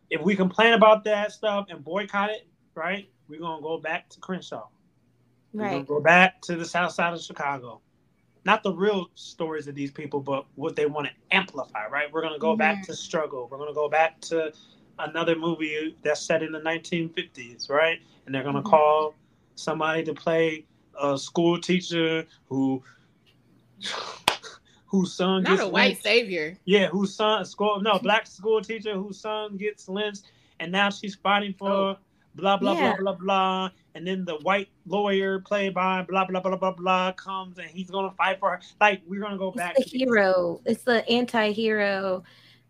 if 0.08 0.20
we 0.22 0.34
complain 0.34 0.72
about 0.72 1.04
that 1.04 1.32
stuff 1.32 1.66
and 1.68 1.84
boycott 1.84 2.30
it, 2.30 2.46
right, 2.74 3.08
we're 3.28 3.38
gonna 3.40 3.62
go 3.62 3.78
back 3.78 4.08
to 4.10 4.20
Crenshaw. 4.20 4.66
We're 5.52 5.64
gonna 5.64 5.76
Right. 5.78 5.86
go 5.86 6.00
back 6.00 6.40
to 6.42 6.56
the 6.56 6.64
South 6.64 6.92
Side 6.92 7.12
of 7.14 7.20
Chicago. 7.20 7.80
Not 8.44 8.62
the 8.62 8.72
real 8.72 9.10
stories 9.14 9.66
of 9.68 9.74
these 9.74 9.90
people, 9.90 10.20
but 10.20 10.46
what 10.54 10.74
they 10.74 10.86
want 10.86 11.08
to 11.08 11.12
amplify, 11.36 11.86
right? 11.88 12.10
We're 12.10 12.22
gonna 12.22 12.38
go 12.38 12.56
back 12.56 12.82
to 12.86 12.94
struggle. 12.94 13.48
We're 13.50 13.58
gonna 13.58 13.74
go 13.74 13.88
back 13.88 14.20
to 14.22 14.52
another 14.98 15.36
movie 15.36 15.96
that's 16.02 16.20
set 16.22 16.42
in 16.42 16.52
the 16.52 16.60
1950s, 16.60 17.68
right? 17.68 18.00
And 18.26 18.34
they're 18.34 18.42
gonna 18.42 18.62
Mhm. 18.62 18.70
call 18.70 19.14
somebody 19.56 20.04
to 20.04 20.14
play 20.14 20.64
a 21.00 21.18
school 21.18 21.60
teacher 21.60 22.26
who 22.48 22.82
whose 24.86 25.12
son 25.14 25.42
Not 25.42 25.50
gets 25.50 25.62
a 25.62 25.68
white 25.68 25.86
lynched. 25.88 26.02
savior. 26.02 26.58
Yeah, 26.64 26.88
whose 26.88 27.14
son 27.14 27.44
school 27.44 27.80
no 27.80 27.98
black 27.98 28.26
school 28.26 28.60
teacher 28.60 28.94
whose 28.94 29.20
son 29.20 29.56
gets 29.56 29.88
lynched, 29.88 30.24
and 30.58 30.72
now 30.72 30.90
she's 30.90 31.14
fighting 31.14 31.54
for 31.54 31.68
Oh. 31.68 31.96
Blah 32.34 32.56
blah 32.56 32.72
Yeah. 32.72 32.96
blah 32.96 33.12
blah 33.12 33.14
blah. 33.14 33.70
And 33.94 34.06
then 34.06 34.24
the 34.24 34.36
white 34.36 34.68
lawyer 34.86 35.40
played 35.40 35.74
by 35.74 36.02
blah 36.02 36.24
blah 36.24 36.40
blah 36.40 36.56
blah 36.56 36.72
blah 36.72 37.12
comes 37.12 37.58
and 37.58 37.68
he's 37.68 37.90
gonna 37.90 38.12
fight 38.12 38.38
for 38.38 38.50
her. 38.50 38.60
Like 38.80 39.02
we're 39.06 39.20
gonna 39.20 39.38
go 39.38 39.50
back. 39.50 39.74
It's 39.76 39.90
the 39.90 39.98
hero. 39.98 40.60
It's 40.64 40.84
the 40.84 41.08
anti-hero 41.08 42.22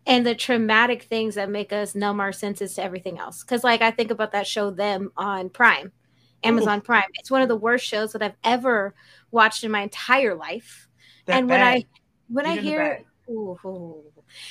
and 0.07 0.25
the 0.25 0.33
traumatic 0.33 1.03
things 1.03 1.35
that 1.35 1.49
make 1.49 1.71
us 1.71 1.93
numb 1.93 2.19
our 2.19 2.31
senses 2.31 2.73
to 2.75 2.83
everything 2.83 3.19
else. 3.19 3.43
Because 3.43 3.63
like 3.63 3.81
I 3.81 3.91
think 3.91 4.11
about 4.11 4.31
that 4.31 4.47
show 4.47 4.71
them 4.71 5.11
on 5.15 5.49
Prime, 5.49 5.91
Amazon 6.43 6.81
Prime. 6.81 7.09
It's 7.15 7.29
one 7.29 7.43
of 7.43 7.47
the 7.47 7.55
worst 7.55 7.85
shows 7.85 8.13
that 8.13 8.23
I've 8.23 8.37
ever 8.43 8.95
watched 9.29 9.63
in 9.63 9.71
my 9.71 9.81
entire 9.81 10.35
life. 10.35 10.87
That 11.27 11.37
and 11.37 11.49
when. 11.49 11.61
I 11.61 11.85
when 12.29 12.45
I 12.45 12.55
Get 12.55 12.63
hear. 12.63 13.03
Ooh, 13.31 14.03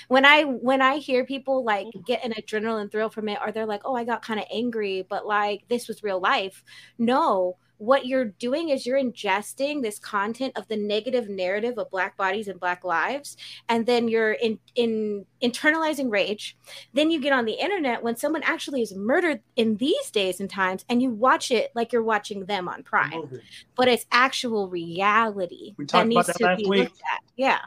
when 0.09 0.25
I 0.25 0.43
when 0.43 0.83
I 0.83 0.97
hear 0.97 1.25
people 1.25 1.65
like 1.65 1.87
get 2.07 2.25
an 2.25 2.33
adrenaline 2.33 2.91
thrill 2.91 3.11
from 3.11 3.29
it, 3.29 3.39
or 3.45 3.53
they're 3.53 3.67
like, 3.67 3.83
"Oh, 3.85 3.95
I 3.95 4.05
got 4.05 4.23
kind 4.23 4.41
of 4.41 4.47
angry," 4.53 5.07
but 5.09 5.27
like 5.27 5.69
this 5.69 5.89
was 5.89 6.03
real 6.03 6.21
life. 6.21 6.65
No, 6.99 7.57
what 7.81 8.05
you're 8.05 8.27
doing 8.27 8.69
is 8.69 8.85
you're 8.85 9.03
ingesting 9.03 9.81
this 9.81 9.99
content 9.99 10.53
of 10.55 10.69
the 10.69 10.77
negative 10.77 11.31
narrative 11.31 11.79
of 11.79 11.91
Black 11.91 12.15
bodies 12.15 12.47
and 12.47 12.61
Black 12.61 12.85
lives, 12.85 13.39
and 13.71 13.87
then 13.87 14.07
you're 14.07 14.33
in 14.33 14.59
in 14.75 15.25
internalizing 15.43 16.11
rage. 16.11 16.59
Then 16.93 17.11
you 17.11 17.19
get 17.21 17.33
on 17.33 17.47
the 17.47 17.55
internet 17.55 18.03
when 18.03 18.17
someone 18.17 18.43
actually 18.43 18.83
is 18.83 18.95
murdered 18.95 19.41
in 19.57 19.79
these 19.79 20.11
days 20.11 20.41
and 20.41 20.51
times, 20.51 20.85
and 20.91 21.01
you 21.01 21.11
watch 21.11 21.51
it 21.51 21.71
like 21.75 21.91
you're 21.91 22.03
watching 22.03 22.45
them 22.45 22.69
on 22.69 22.83
Prime, 22.83 23.41
but 23.77 23.89
it's 23.89 24.05
actual 24.13 24.69
reality 24.69 25.75
We 25.79 25.87
talked 25.87 26.11
about 26.11 26.27
that 26.27 26.37
to 26.37 26.45
last 26.45 26.59
be 26.63 26.69
week. 26.69 26.81
looked 26.81 27.03
at. 27.11 27.21
Yeah. 27.37 27.61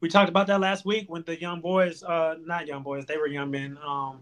We 0.00 0.08
talked 0.08 0.28
about 0.28 0.46
that 0.46 0.60
last 0.60 0.84
week 0.84 1.06
when 1.08 1.22
the 1.24 1.38
young 1.40 1.60
boys, 1.60 2.02
uh, 2.02 2.36
not 2.44 2.66
young 2.66 2.82
boys, 2.82 3.04
they 3.06 3.16
were 3.16 3.26
young 3.26 3.50
men, 3.50 3.78
um, 3.84 4.20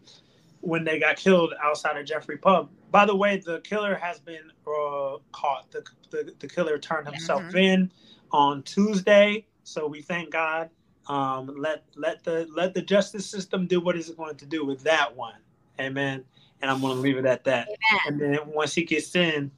when 0.61 0.85
they 0.85 0.99
got 0.99 1.16
killed 1.16 1.53
outside 1.62 1.97
of 1.99 2.07
Jeffery 2.07 2.39
Pub. 2.39 2.70
By 2.91 3.05
the 3.05 3.14
way, 3.14 3.37
the 3.39 3.61
killer 3.61 3.95
has 3.95 4.18
been 4.18 4.51
uh, 4.66 5.16
caught. 5.33 5.70
The, 5.70 5.85
the 6.11 6.35
the 6.39 6.49
killer 6.49 6.79
turned 6.79 7.07
himself 7.07 7.43
Mhm. 7.43 7.55
in 7.55 7.93
on 8.33 8.62
Tuesday, 8.62 9.47
so 9.64 9.87
we 9.87 10.01
thank 10.03 10.31
God. 10.31 10.70
Um, 11.09 11.55
let 11.57 11.85
let 11.95 12.24
the 12.24 12.49
let 12.51 12.74
the 12.74 12.83
justice 12.83 13.27
system 13.27 13.66
do 13.66 13.81
what 13.81 13.97
it's 13.97 14.11
going 14.11 14.37
to 14.37 14.47
do 14.47 14.64
with 14.64 14.83
that 14.85 15.14
one. 15.14 15.39
Amen. 15.79 16.24
And 16.62 16.70
I'm 16.70 16.81
going 16.81 16.95
to 16.95 17.01
leave 17.01 17.18
it 17.18 17.27
at 17.27 17.45
that. 17.45 17.68
And 18.07 18.18
then 18.18 18.39
once 18.47 18.74
he 18.74 18.83
gets 18.85 19.14
in, 19.14 19.51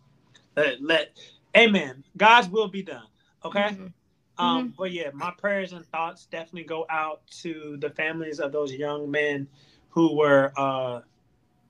let, 0.57 0.83
let 0.83 1.17
Amen. 1.57 2.05
God's 2.17 2.49
will 2.49 2.69
be 2.69 2.83
done. 2.83 3.07
Okay. 3.45 3.71
Mhm. 3.71 3.93
Um, 4.39 4.75
but 4.79 4.93
yeah, 4.93 5.11
my 5.13 5.33
prayers 5.33 5.73
and 5.73 5.85
thoughts 5.87 6.27
definitely 6.27 6.65
go 6.65 6.87
out 6.89 7.27
to 7.43 7.77
the 7.81 7.91
families 7.91 8.39
of 8.39 8.53
those 8.53 8.73
young 8.73 9.11
men 9.11 9.49
who 9.91 10.17
were 10.17 10.53
uh 10.57 11.01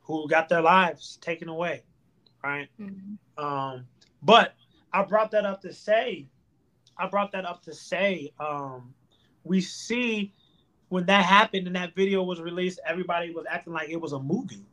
who 0.03 0.29
got 0.29 0.49
their 0.49 0.63
lives 0.63 1.19
taken 1.21 1.49
away. 1.49 1.83
Right. 2.43 2.69
Mhm. 2.81 3.19
Um, 3.37 3.87
but 4.23 4.55
I 4.93 5.03
brought 5.03 5.31
that 5.33 5.45
up 5.45 5.61
to 5.63 5.73
say, 5.73 6.27
I 6.97 7.07
brought 7.07 7.33
that 7.33 7.45
up 7.45 7.63
to 7.65 7.75
say, 7.75 8.33
um, 8.41 8.95
we 9.45 9.61
see 9.61 10.33
when 10.89 11.05
that 11.07 11.25
happened 11.25 11.67
and 11.67 11.77
that 11.77 11.95
video 11.95 12.23
was 12.23 12.41
released, 12.41 12.81
everybody 12.87 13.31
was 13.31 13.45
acting 13.51 13.73
like 13.73 13.91
it 13.91 14.01
was 14.01 14.13
a 14.13 14.19
movie. 14.19 14.65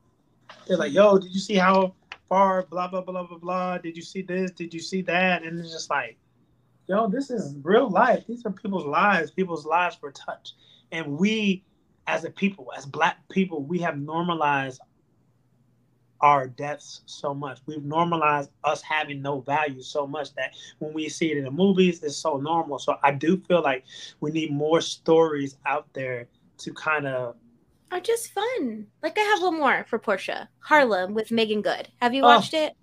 They're 0.67 0.77
like, 0.77 0.93
yo, 0.93 1.17
did 1.17 1.33
you 1.33 1.39
see 1.39 1.55
how 1.55 1.93
far 2.29 2.63
blah 2.63 2.87
blah 2.87 3.01
blah 3.01 3.23
blah 3.23 3.37
blah? 3.37 3.77
Did 3.77 3.95
you 3.95 4.03
see 4.03 4.21
this? 4.21 4.51
Did 4.51 4.73
you 4.73 4.79
see 4.79 5.01
that? 5.03 5.43
And 5.43 5.59
it's 5.59 5.71
just 5.71 5.89
like, 5.89 6.17
yo, 6.87 7.07
this 7.07 7.29
is 7.29 7.55
real 7.63 7.89
life. 7.89 8.23
These 8.27 8.45
are 8.45 8.51
people's 8.51 8.85
lives. 8.85 9.31
People's 9.31 9.65
lives 9.65 9.97
were 10.01 10.11
touched. 10.11 10.53
And 10.91 11.17
we 11.17 11.63
as 12.07 12.23
a 12.23 12.29
people, 12.29 12.71
as 12.77 12.85
black 12.85 13.17
people, 13.29 13.63
we 13.63 13.79
have 13.79 13.97
normalized 13.97 14.79
our 16.21 16.47
deaths 16.47 17.01
so 17.05 17.33
much. 17.33 17.59
We've 17.65 17.83
normalized 17.83 18.51
us 18.63 18.81
having 18.81 19.21
no 19.21 19.41
value 19.41 19.81
so 19.81 20.07
much 20.07 20.33
that 20.35 20.53
when 20.79 20.93
we 20.93 21.09
see 21.09 21.31
it 21.31 21.37
in 21.37 21.43
the 21.43 21.51
movies, 21.51 22.01
it's 22.03 22.15
so 22.15 22.37
normal. 22.37 22.79
So 22.79 22.97
I 23.03 23.11
do 23.11 23.37
feel 23.47 23.61
like 23.61 23.83
we 24.21 24.31
need 24.31 24.51
more 24.51 24.81
stories 24.81 25.57
out 25.65 25.87
there 25.93 26.27
to 26.59 26.73
kind 26.73 27.05
of. 27.07 27.35
Are 27.91 27.99
just 27.99 28.31
fun. 28.31 28.87
Like 29.03 29.17
I 29.17 29.21
have 29.21 29.41
one 29.41 29.57
more 29.59 29.85
for 29.87 29.99
Portia. 29.99 30.49
Harlem 30.59 31.13
with 31.13 31.31
Meagan 31.31 31.61
Good. 31.61 31.89
Have 32.01 32.13
you 32.13 32.23
Oh. 32.23 32.27
watched 32.27 32.53
it? 32.53 32.73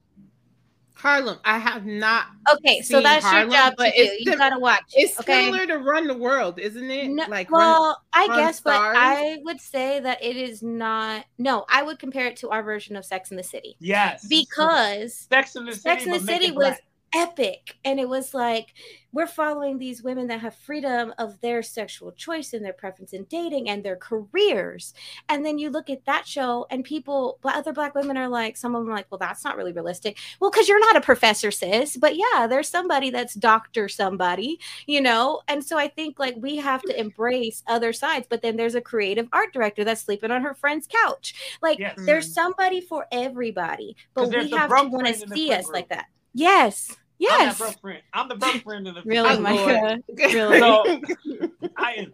Harlem. 1.02 1.36
I 1.44 1.58
have 1.58 1.84
not. 1.84 2.26
Okay, 2.54 2.80
so 2.80 3.00
that's 3.00 3.24
Harlem, 3.24 3.50
your 3.50 3.58
job 3.58 3.70
to 3.72 3.76
but 3.76 3.86
do. 3.96 4.02
it's 4.02 4.24
You 4.24 4.36
gotta 4.38 4.56
watch. 4.60 4.82
It's 4.94 5.18
okay. 5.18 5.46
similar 5.46 5.66
to 5.66 5.78
Run 5.78 6.06
the 6.06 6.16
World, 6.16 6.60
isn't 6.60 6.88
it? 6.90 7.08
No, 7.10 7.24
like 7.28 7.50
Run. 7.50 7.60
well, 7.60 8.02
I 8.12 8.26
Run 8.28 8.38
guess, 8.38 8.60
but 8.60 8.74
I 8.76 9.38
would 9.42 9.60
say 9.60 9.98
that 9.98 10.22
it 10.22 10.36
is 10.36 10.62
not. 10.62 11.24
No, 11.38 11.64
I 11.68 11.82
would 11.82 11.98
compare 11.98 12.28
it 12.28 12.36
to 12.36 12.50
our 12.50 12.62
version 12.62 12.94
of 12.94 13.04
Sex 13.04 13.32
in 13.32 13.36
the 13.36 13.42
City 13.42 13.76
Yes. 13.80 14.24
because 14.28 15.26
Sex 15.28 15.56
in 15.56 15.66
the 15.66 15.72
City, 15.72 15.82
Sex 15.82 16.04
in 16.06 16.12
the 16.12 16.20
City 16.20 16.52
was 16.52 16.66
black. 16.68 16.80
Epic, 17.14 17.76
and 17.84 18.00
it 18.00 18.08
was 18.08 18.34
like 18.34 18.74
we're 19.12 19.26
following 19.26 19.76
these 19.76 20.02
women 20.02 20.26
that 20.28 20.40
have 20.40 20.54
freedom 20.54 21.12
of 21.18 21.38
their 21.42 21.62
sexual 21.62 22.12
choice 22.12 22.54
and 22.54 22.64
their 22.64 22.72
preference 22.72 23.12
in 23.12 23.24
dating 23.24 23.68
and 23.68 23.84
their 23.84 23.96
careers. 23.96 24.94
And 25.28 25.44
then 25.44 25.58
you 25.58 25.68
look 25.68 25.90
at 25.90 26.06
that 26.06 26.26
show, 26.26 26.66
and 26.70 26.82
people, 26.82 27.38
other 27.44 27.74
black 27.74 27.94
women 27.94 28.16
are 28.16 28.28
like, 28.28 28.56
some 28.56 28.74
of 28.74 28.82
them 28.82 28.90
are 28.90 28.96
like, 28.96 29.08
well, 29.10 29.18
that's 29.18 29.44
not 29.44 29.56
really 29.58 29.72
realistic. 29.72 30.16
Well, 30.40 30.50
because 30.50 30.66
you're 30.66 30.80
not 30.80 30.96
a 30.96 31.02
professor, 31.02 31.50
sis. 31.50 31.96
But 31.98 32.16
yeah, 32.16 32.46
there's 32.46 32.68
somebody 32.68 33.10
that's 33.10 33.34
doctor 33.34 33.86
somebody, 33.88 34.58
you 34.86 35.02
know. 35.02 35.42
And 35.48 35.62
so 35.62 35.76
I 35.76 35.88
think 35.88 36.18
like 36.18 36.36
we 36.38 36.56
have 36.56 36.80
to 36.82 36.98
embrace 36.98 37.62
other 37.66 37.92
sides. 37.92 38.26
But 38.30 38.40
then 38.40 38.56
there's 38.56 38.74
a 38.74 38.80
creative 38.80 39.28
art 39.32 39.52
director 39.52 39.84
that's 39.84 40.00
sleeping 40.00 40.30
on 40.30 40.42
her 40.42 40.54
friend's 40.54 40.86
couch. 40.86 41.34
Like 41.60 41.78
Yes. 41.78 41.98
there's 41.98 42.32
somebody 42.32 42.80
for 42.80 43.06
everybody, 43.12 43.96
but 44.14 44.30
we 44.30 44.50
have 44.50 44.70
to 44.70 44.88
want 44.88 45.06
to 45.06 45.12
friend 45.12 45.22
in 45.22 45.28
the 45.28 45.34
see 45.36 45.52
us 45.52 45.64
group. 45.66 45.74
like 45.74 45.88
that. 45.90 46.06
Yes. 46.32 46.96
I'm 47.30 47.38
that 47.38 47.44
Yes. 47.46 47.58
broke 47.58 47.80
friend. 47.80 48.02
I'm 48.12 48.28
the 48.28 48.34
broke 48.36 48.62
friend 48.64 48.86
in 48.88 48.94
the 48.94 49.02
Really, 49.04 49.38
Micah? 49.40 49.98
Really? 50.18 50.58
So 50.58 51.00
I 51.76 51.92
am 51.94 52.12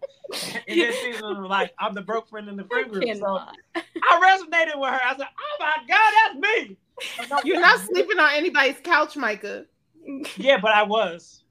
in 0.67 0.79
this 0.79 1.01
season 1.01 1.25
of 1.25 1.39
life. 1.45 1.71
I'm 1.79 1.95
the 1.95 2.03
broke 2.03 2.29
friend 2.29 2.49
in 2.49 2.57
the 2.57 2.65
friend 2.65 2.91
group. 2.91 3.05
So 3.19 3.41
I 3.77 4.37
resonated 4.39 4.79
with 4.79 4.91
her. 4.91 5.01
I 5.03 5.15
said, 5.17 5.27
"Oh 5.41 5.57
my 5.61 5.75
God, 5.89 6.13
that's 6.15 6.35
me." 6.69 6.77
But 7.29 7.47
You're 7.47 7.61
not 7.61 7.81
sleeping 7.81 8.19
on 8.19 8.31
anybody's 8.35 8.79
couch, 8.83 9.17
Micah. 9.17 9.65
Yeah, 10.37 10.59
but 10.61 10.73
I 10.73 10.83
was. 10.83 11.45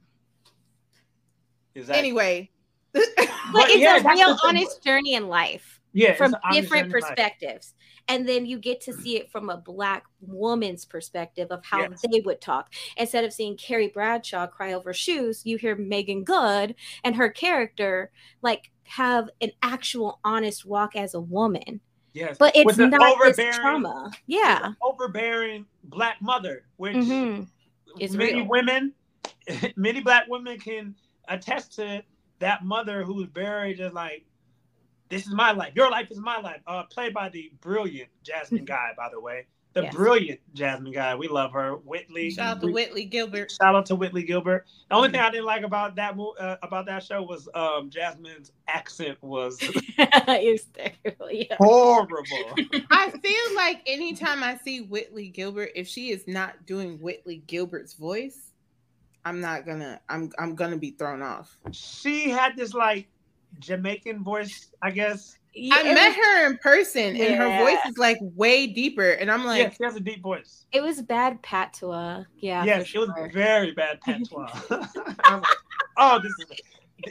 Exactly. 1.75 1.99
Anyway. 1.99 2.51
But 2.93 3.03
But 3.15 3.69
it's 3.69 3.77
yeah, 3.77 3.97
a 3.97 4.03
real 4.03 4.29
the 4.29 4.35
thing. 4.35 4.39
honest 4.43 4.83
journey 4.83 5.13
in 5.13 5.27
life 5.27 5.79
yeah, 5.93 6.15
from 6.15 6.35
different 6.51 6.69
journey 6.69 6.79
in 6.79 6.89
life. 6.91 6.91
perspectives. 7.15 7.73
And 8.07 8.27
then 8.27 8.45
you 8.45 8.57
get 8.59 8.81
to 8.81 8.93
see 8.93 9.17
it 9.17 9.29
from 9.31 9.49
a 9.49 9.57
black 9.57 10.05
woman's 10.21 10.85
perspective 10.85 11.49
of 11.51 11.63
how 11.65 11.81
Yes. 11.89 12.05
they 12.09 12.21
would 12.21 12.39
talk. 12.41 12.73
Instead 12.95 13.25
of 13.25 13.33
seeing 13.33 13.57
Carrie 13.57 13.89
Bradshaw 13.89 14.47
cry 14.47 14.73
over 14.73 14.93
shoes, 14.93 15.41
you 15.45 15.57
hear 15.57 15.75
Meagan 15.75 16.23
Good 16.23 16.75
and 17.03 17.15
her 17.15 17.29
character 17.29 18.11
like 18.41 18.71
have 18.85 19.29
an 19.41 19.51
actual 19.61 20.19
honest 20.23 20.65
walk 20.65 20.95
as 20.95 21.13
a 21.13 21.19
woman. 21.19 21.81
Yes, 22.13 22.37
But 22.39 22.55
it's 22.55 22.77
not 22.77 23.19
this 23.35 23.55
trauma. 23.57 24.09
Yeah. 24.25 24.71
overbearing 24.81 25.65
black 25.83 26.21
mother, 26.21 26.63
which 26.77 26.95
hmm 26.95 27.43
It's 27.99 28.13
many 28.15 28.35
real. 28.41 28.47
women, 28.47 28.93
many 29.75 30.01
black 30.01 30.25
women 30.27 30.59
can 30.59 30.95
attest 31.27 31.75
to 31.75 32.03
that 32.39 32.63
mother 32.63 33.03
who's 33.03 33.27
very 33.33 33.73
just 33.73 33.93
like, 33.93 34.25
this 35.09 35.25
is 35.27 35.33
my 35.33 35.51
life. 35.51 35.71
Your 35.75 35.89
life 35.89 36.11
is 36.11 36.17
my 36.19 36.39
life. 36.39 36.61
Uh, 36.67 36.83
played 36.83 37.13
by 37.13 37.29
the 37.29 37.51
brilliant 37.61 38.09
Jasmine 38.23 38.65
Guy, 38.73 38.91
by 38.97 39.09
the 39.11 39.19
way, 39.19 39.45
the 39.73 39.83
Yes. 39.83 39.93
brilliant 39.95 40.39
Jasmine 40.53 40.91
Guy. 40.91 41.13
We 41.15 41.27
love 41.27 41.51
her. 41.51 41.75
Whitley. 41.75 42.31
Shout 42.31 42.57
out 42.57 42.61
to 42.61 42.71
Whitley 42.71 43.05
Gilbert. 43.05 43.51
Shout 43.51 43.75
out 43.75 43.85
to 43.87 43.95
Whitley 43.95 44.23
Gilbert. 44.23 44.65
The 44.89 44.95
only 44.95 45.09
thing 45.11 45.19
I 45.19 45.29
didn't 45.29 45.45
like 45.45 45.63
about 45.63 45.95
that 45.97 46.17
mo- 46.17 46.33
uh, 46.39 46.57
about 46.63 46.87
that 46.87 47.03
show 47.03 47.21
was 47.21 47.47
um, 47.53 47.89
Jasmine's 47.89 48.51
accent 48.67 49.17
was 49.21 49.57
it 49.61 50.51
was 50.51 50.65
terrible. 50.73 51.31
Yeah. 51.31 51.55
horrible. 51.59 52.25
I 52.91 53.11
feel 53.11 53.55
like 53.55 53.81
anytime 53.85 54.41
I 54.43 54.57
see 54.57 54.81
Whitley 54.81 55.29
Gilbert, 55.29 55.71
if 55.75 55.87
she 55.87 56.09
is 56.09 56.27
not 56.27 56.65
doing 56.65 56.97
Whitley 56.99 57.43
Gilbert's 57.47 57.93
voice, 57.93 58.51
I'm 59.25 59.41
not 59.41 59.65
gonna. 59.65 59.99
I'm 60.09 60.31
I'm 60.39 60.55
gonna 60.55 60.77
be 60.77 60.91
thrown 60.91 61.21
off. 61.21 61.55
she 61.71 62.29
had 62.29 62.55
this 62.55 62.73
like 62.73 63.07
Jamaican 63.59 64.23
voice, 64.23 64.71
I 64.81 64.91
guess. 64.91 65.37
Yeah, 65.53 65.75
I 65.77 65.83
met 65.93 66.09
was- 66.09 66.15
her 66.15 66.45
in 66.47 66.57
person, 66.59 67.15
and 67.15 67.35
her 67.35 67.65
voice 67.65 67.79
is 67.87 67.97
like 67.97 68.17
way 68.21 68.67
deeper, 68.67 69.11
and 69.11 69.31
I'm 69.31 69.43
like, 69.43 69.57
yeah, 69.57 69.63
like, 69.65 69.77
she 69.77 69.83
has 69.83 69.95
a 69.95 69.99
deep 69.99 70.21
voice. 70.21 70.65
It 70.71 70.81
was 70.81 71.01
bad 71.01 71.41
patois. 71.41 72.23
Yeah. 72.37 72.63
yes, 72.63 72.89
for 72.89 72.97
it 72.97 72.99
was 73.07 73.31
very 73.33 73.71
bad 73.71 73.99
patois. 74.05 74.49
I 74.69 74.77
was 74.77 74.95
like, 74.95 75.45
oh, 75.97 76.19
this 76.21 76.31
is. 76.39 76.59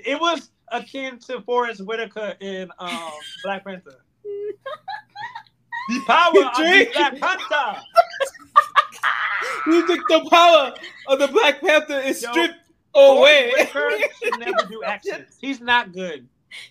It 0.04 0.20
was 0.20 0.50
akin 0.72 1.18
to 1.20 1.40
Forest 1.42 1.84
Whitaker 1.84 2.34
in 2.40 2.70
um, 2.78 3.10
Black 3.44 3.64
Panther. 3.64 4.00
The 5.88 6.00
power 6.04 6.30
of 6.30 6.56
the 6.56 6.88
Black 6.92 7.20
Panther. 7.20 7.82
"We 9.68 9.82
think 9.86 10.02
the 10.08 10.28
power 10.28 10.74
of 11.06 11.18
the 11.20 11.28
Black 11.28 11.60
Panther 11.60 12.00
is 12.00 12.22
Yo, 12.22 12.30
stripped 12.32 12.54
Forest 12.96 13.72
Whitaker 13.74 14.14
should 14.22 14.38
never 14.40 14.66
do 14.68 14.82
accents. 14.86 15.36
He's 15.40 15.60
not 15.60 15.92
good. 15.92 16.28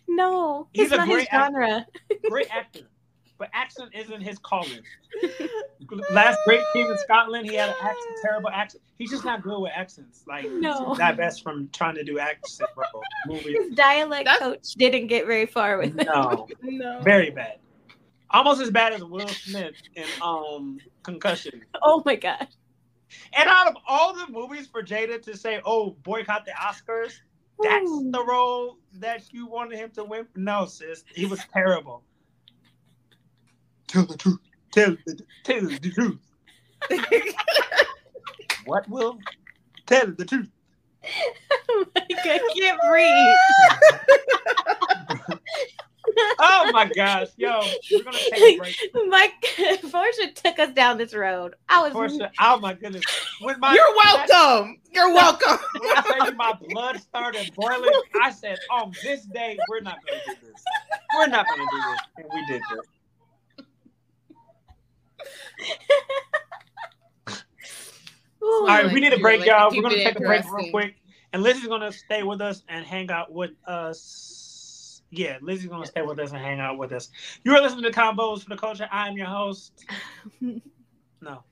No, 0.07 0.67
He's 0.73 0.86
it's 0.86 0.93
a 0.93 0.97
not 0.97 1.07
his 1.07 1.15
great 1.15 1.28
actor. 1.32 1.61
genre. 1.61 1.86
Great 2.30 2.47
actor, 2.51 2.80
but 3.38 3.49
accent 3.53 3.91
isn't 3.93 4.21
his 4.21 4.39
calling. 4.39 4.80
Last 6.11 6.39
great 6.45 6.61
king 6.73 6.88
in 6.88 6.97
Scotland, 6.97 7.47
he 7.49 7.55
had 7.55 7.69
an 7.69 7.76
accent, 7.82 8.15
terrible 8.21 8.49
accent. 8.49 8.84
He's 8.97 9.11
just 9.11 9.23
not 9.26 9.43
good 9.43 9.59
with 9.59 9.71
accents. 9.76 10.23
Like 10.28 10.49
No. 10.49 10.95
divest 10.95 11.43
from 11.43 11.69
trying 11.73 11.95
to 11.95 12.03
do 12.03 12.17
accent 12.17 12.69
role 12.76 13.03
movies. 13.28 13.57
His 13.59 13.76
dialect 13.76 14.26
That's- 14.26 14.39
coach 14.39 14.73
didn't 14.76 15.07
get 15.07 15.28
very 15.28 15.45
far 15.45 15.78
with 15.78 15.99
it. 15.99 16.07
No, 16.07 16.47
no. 16.63 17.01
very 17.01 17.30
bad. 17.30 17.59
Almost 18.32 18.61
as 18.61 18.71
bad 18.71 18.93
as 18.93 19.03
Will 19.03 19.28
Smith 19.28 19.76
in 19.95 20.05
um 20.21 20.80
Concussion. 21.03 21.61
Oh 21.84 22.01
my 22.05 22.15
god. 22.15 22.47
And 23.34 23.49
out 23.49 23.68
of 23.68 23.76
all 23.88 24.14
the 24.14 24.28
movies 24.30 24.68
for 24.68 24.82
Jada 24.84 25.22
to 25.24 25.38
say, 25.38 25.62
"Oh, 25.66 25.91
boycott 26.03 26.45
the 26.45 26.51
Oscars," 26.51 27.14
that's 27.62 27.89
Ooh. 27.89 28.10
the 28.12 28.24
role 28.24 28.78
that 28.93 29.32
you 29.32 29.47
wanted 29.47 29.78
him 29.78 29.91
to 29.91 30.03
win. 30.03 30.28
No, 30.36 30.66
sis, 30.66 31.03
he 31.14 31.26
was 31.26 31.39
terrible. 31.53 32.03
Tell 33.88 34.06
the 34.06 34.18
truth. 34.18 34.39
Tell 34.72 34.97
the 35.06 35.20
tell 35.43 35.62
the 35.62 35.91
truth. 35.91 36.20
What 38.66 38.89
will? 38.89 39.20
Tell 39.86 40.08
the 40.08 40.26
truth. 40.26 40.49
Oh 41.68 41.86
my 41.93 42.01
god, 42.24 42.26
I 42.26 42.53
can't 42.58 42.80
breathe. 42.88 43.38
Oh 46.39 46.70
my 46.72 46.89
gosh, 46.95 47.28
yo, 47.38 47.62
we're 47.91 48.03
gonna 48.03 48.18
take 48.18 48.56
a 48.56 48.58
break. 48.58 48.76
Mike 49.08 49.34
Portia 49.91 50.32
took 50.34 50.60
us 50.60 50.74
down 50.74 50.97
this 50.97 51.14
road. 51.14 51.56
I 51.70 51.82
was 51.82 51.93
Portia, 51.93 52.32
oh 52.39 52.60
my 52.60 52.74
goodness. 52.74 53.03
When 53.41 53.60
my 53.60 53.74
You're 53.74 53.95
welcome. 53.95 54.80
You're 54.91 55.14
welcome. 55.14 55.58
When 55.80 55.97
I 55.97 56.01
tell 56.01 56.26
you 56.28 56.36
my 56.36 56.53
blood 56.70 56.99
started 56.99 57.51
boiling, 57.56 57.91
I 58.22 58.32
said, 58.32 58.58
"On 58.72 58.93
this 59.03 59.24
day, 59.26 59.58
we're 59.70 59.82
not 59.82 59.97
gonna 60.06 60.22
do 60.26 60.47
this. 60.47 60.64
We're 61.16 61.28
not 61.28 61.45
gonna 61.47 61.66
do 61.72 61.78
this," 61.78 61.99
and 62.18 62.28
we 62.34 62.45
did 62.47 62.62
this. 62.72 62.86
Ooh. 68.43 68.47
All 68.47 68.68
right, 68.68 68.86
like 68.86 68.93
we 68.93 68.99
need 68.99 69.14
a 69.14 69.20
break, 69.20 69.39
like 69.39 69.49
y'all. 69.49 69.72
We're 69.72 69.82
gonna 69.82 69.95
take 69.95 70.18
a 70.18 70.20
break 70.20 70.43
real 70.51 70.70
quick, 70.70 70.95
and 71.34 71.41
Lizzy's 71.41 71.68
gonna 71.68 71.91
stay 71.91 72.24
with 72.24 72.41
us 72.41 72.64
and 72.70 72.86
hang 72.86 73.10
out 73.10 73.32
with 73.32 73.51
us. 73.66 74.34
Yeah, 75.12 75.38
Lizzy's 75.41 75.70
gonna 75.70 75.86
stay 75.86 76.01
with 76.01 76.20
us 76.20 76.32
and 76.32 76.39
hang 76.39 76.60
out 76.60 76.78
with 76.78 76.91
us. 76.91 77.10
You 77.43 77.56
are 77.56 77.62
listening 77.62 77.84
to 77.84 77.91
Convos 77.91 78.43
for 78.43 78.49
the 78.49 78.58
Culture. 78.58 78.88
I 78.91 79.08
am 79.08 79.18
your 79.18 79.28
host. 79.28 79.86
No, 81.22 81.43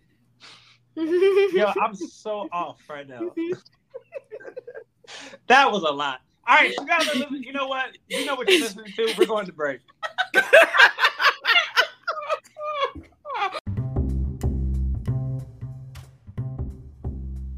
yo, 0.95 1.73
I'm 1.81 1.95
so 1.95 2.47
off 2.51 2.77
right 2.89 3.07
now. 3.07 3.31
That 5.47 5.71
was 5.71 5.83
a 5.83 5.91
lot. 5.91 6.21
All 6.47 6.55
right, 6.55 6.71
you 6.71 6.87
guys 6.87 7.07
are 7.09 7.15
listening. 7.19 7.43
You 7.43 7.53
know 7.53 7.67
what? 7.67 7.97
You 8.07 8.25
know 8.25 8.35
what 8.35 8.49
you're 8.49 8.61
listening 8.61 8.91
to. 8.95 9.13
We're 9.17 9.25
going 9.25 9.45
to 9.45 9.53
break. 9.53 9.81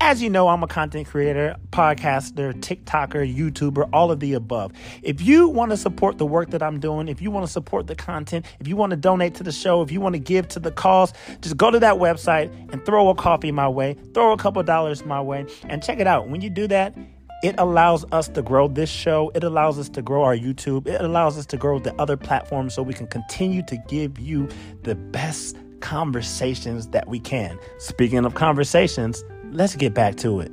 As 0.00 0.22
you 0.22 0.30
know, 0.30 0.46
I'm 0.46 0.62
a 0.62 0.68
content 0.68 1.08
creator, 1.08 1.56
podcaster, 1.70 2.54
TikToker, 2.54 3.34
YouTuber, 3.34 3.90
all 3.92 4.12
of 4.12 4.20
the 4.20 4.34
above. 4.34 4.72
If 5.02 5.20
you 5.20 5.48
want 5.48 5.72
to 5.72 5.76
support 5.76 6.18
the 6.18 6.24
work 6.24 6.50
that 6.50 6.62
I'm 6.62 6.78
doing, 6.78 7.08
if 7.08 7.20
you 7.20 7.32
want 7.32 7.44
to 7.44 7.52
support 7.52 7.88
the 7.88 7.96
content, 7.96 8.46
if 8.60 8.68
you 8.68 8.76
want 8.76 8.90
to 8.90 8.96
donate 8.96 9.34
to 9.34 9.42
the 9.42 9.50
show, 9.50 9.82
if 9.82 9.90
you 9.90 10.00
want 10.00 10.14
to 10.14 10.20
give 10.20 10.46
to 10.48 10.60
the 10.60 10.70
cause, 10.70 11.12
just 11.40 11.56
go 11.56 11.72
to 11.72 11.80
that 11.80 11.96
website 11.96 12.48
and 12.72 12.84
throw 12.86 13.08
a 13.08 13.14
coffee 13.14 13.50
my 13.50 13.68
way, 13.68 13.96
throw 14.14 14.32
a 14.32 14.36
couple 14.36 14.62
dollars 14.62 15.04
my 15.04 15.20
way, 15.20 15.44
and 15.64 15.82
check 15.82 15.98
it 15.98 16.06
out. 16.06 16.28
When 16.28 16.42
you 16.42 16.50
do 16.50 16.68
that, 16.68 16.96
it 17.42 17.56
allows 17.58 18.04
us 18.12 18.28
to 18.28 18.40
grow 18.40 18.68
this 18.68 18.88
show. 18.88 19.32
It 19.34 19.42
allows 19.42 19.80
us 19.80 19.88
to 19.90 20.02
grow 20.02 20.22
our 20.22 20.36
YouTube. 20.36 20.86
It 20.86 21.00
allows 21.00 21.36
us 21.36 21.46
to 21.46 21.56
grow 21.56 21.80
the 21.80 21.94
other 22.00 22.16
platforms 22.16 22.72
so 22.72 22.82
we 22.82 22.94
can 22.94 23.08
continue 23.08 23.62
to 23.66 23.76
give 23.88 24.18
you 24.18 24.48
the 24.84 24.94
best 24.94 25.56
conversations 25.80 26.88
that 26.88 27.08
we 27.08 27.20
can. 27.20 27.58
Speaking 27.78 28.24
of 28.24 28.34
conversations, 28.34 29.22
let's 29.52 29.74
get 29.76 29.94
back 29.94 30.16
to 30.16 30.40
it. 30.40 30.52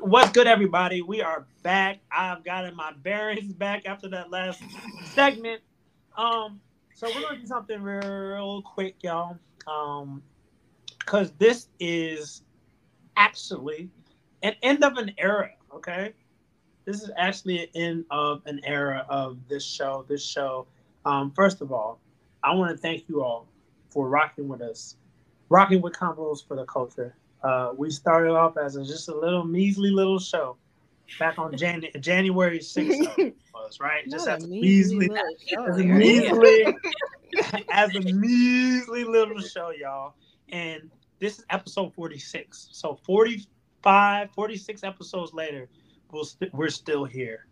What's 0.00 0.30
good, 0.30 0.46
everybody? 0.46 1.02
We 1.02 1.22
are 1.22 1.46
back. 1.62 1.98
I've 2.10 2.44
gotten 2.44 2.76
my 2.76 2.92
bearings 3.02 3.52
back 3.52 3.86
after 3.86 4.08
that 4.10 4.30
last 4.30 4.62
segment. 5.12 5.62
Um, 6.16 6.60
so 6.94 7.08
we're 7.14 7.22
gonna 7.22 7.40
do 7.40 7.46
something 7.46 7.82
real 7.82 8.62
quick, 8.62 8.96
y'all. 9.02 9.38
Um, 9.66 10.22
because 10.98 11.32
this 11.38 11.68
is 11.80 12.42
actually 13.16 13.90
an 14.42 14.54
end 14.62 14.84
of 14.84 14.98
an 14.98 15.12
era. 15.18 15.50
Okay, 15.74 16.12
this 16.84 17.02
is 17.02 17.10
actually 17.16 17.64
an 17.64 17.68
end 17.74 18.04
of 18.10 18.42
an 18.46 18.60
era 18.64 19.04
of 19.08 19.38
this 19.48 19.64
show. 19.64 20.04
This 20.08 20.24
show. 20.24 20.66
Um, 21.04 21.32
first 21.32 21.60
of 21.60 21.72
all, 21.72 21.98
I 22.44 22.54
want 22.54 22.70
to 22.70 22.76
thank 22.76 23.08
you 23.08 23.22
all 23.22 23.48
for 23.92 24.08
rocking 24.08 24.48
with 24.48 24.62
us, 24.62 24.96
rocking 25.48 25.82
with 25.82 25.92
convos 25.92 26.46
for 26.46 26.56
the 26.56 26.64
culture. 26.64 27.14
Uh, 27.42 27.72
we 27.76 27.90
started 27.90 28.30
off 28.30 28.56
as 28.56 28.76
a, 28.76 28.84
just 28.84 29.08
a 29.08 29.14
little 29.14 29.44
measly 29.44 29.90
little 29.90 30.18
show 30.18 30.56
back 31.18 31.38
on 31.38 31.56
Jan- 31.56 31.84
January 32.00 32.58
6th 32.58 33.18
it 33.18 33.34
was 33.52 33.80
right, 33.80 34.08
just 34.08 34.28
as 34.28 34.44
a 34.44 34.46
measly 34.46 35.08
measly, 35.08 35.08
little 35.08 35.34
show 35.46 35.64
as 35.66 35.78
a 35.78 35.84
measly, 35.84 36.76
as 37.70 37.94
a 37.96 38.00
measly 38.00 39.04
little 39.04 39.40
show, 39.40 39.70
y'all. 39.70 40.14
And 40.50 40.90
this 41.18 41.38
is 41.38 41.44
episode 41.50 41.94
46. 41.94 42.68
So 42.72 42.98
45, 43.04 44.30
46 44.32 44.84
episodes 44.84 45.32
later, 45.32 45.68
we'll 46.10 46.24
st- 46.24 46.52
we're 46.54 46.68
still 46.68 47.04
here. 47.04 47.46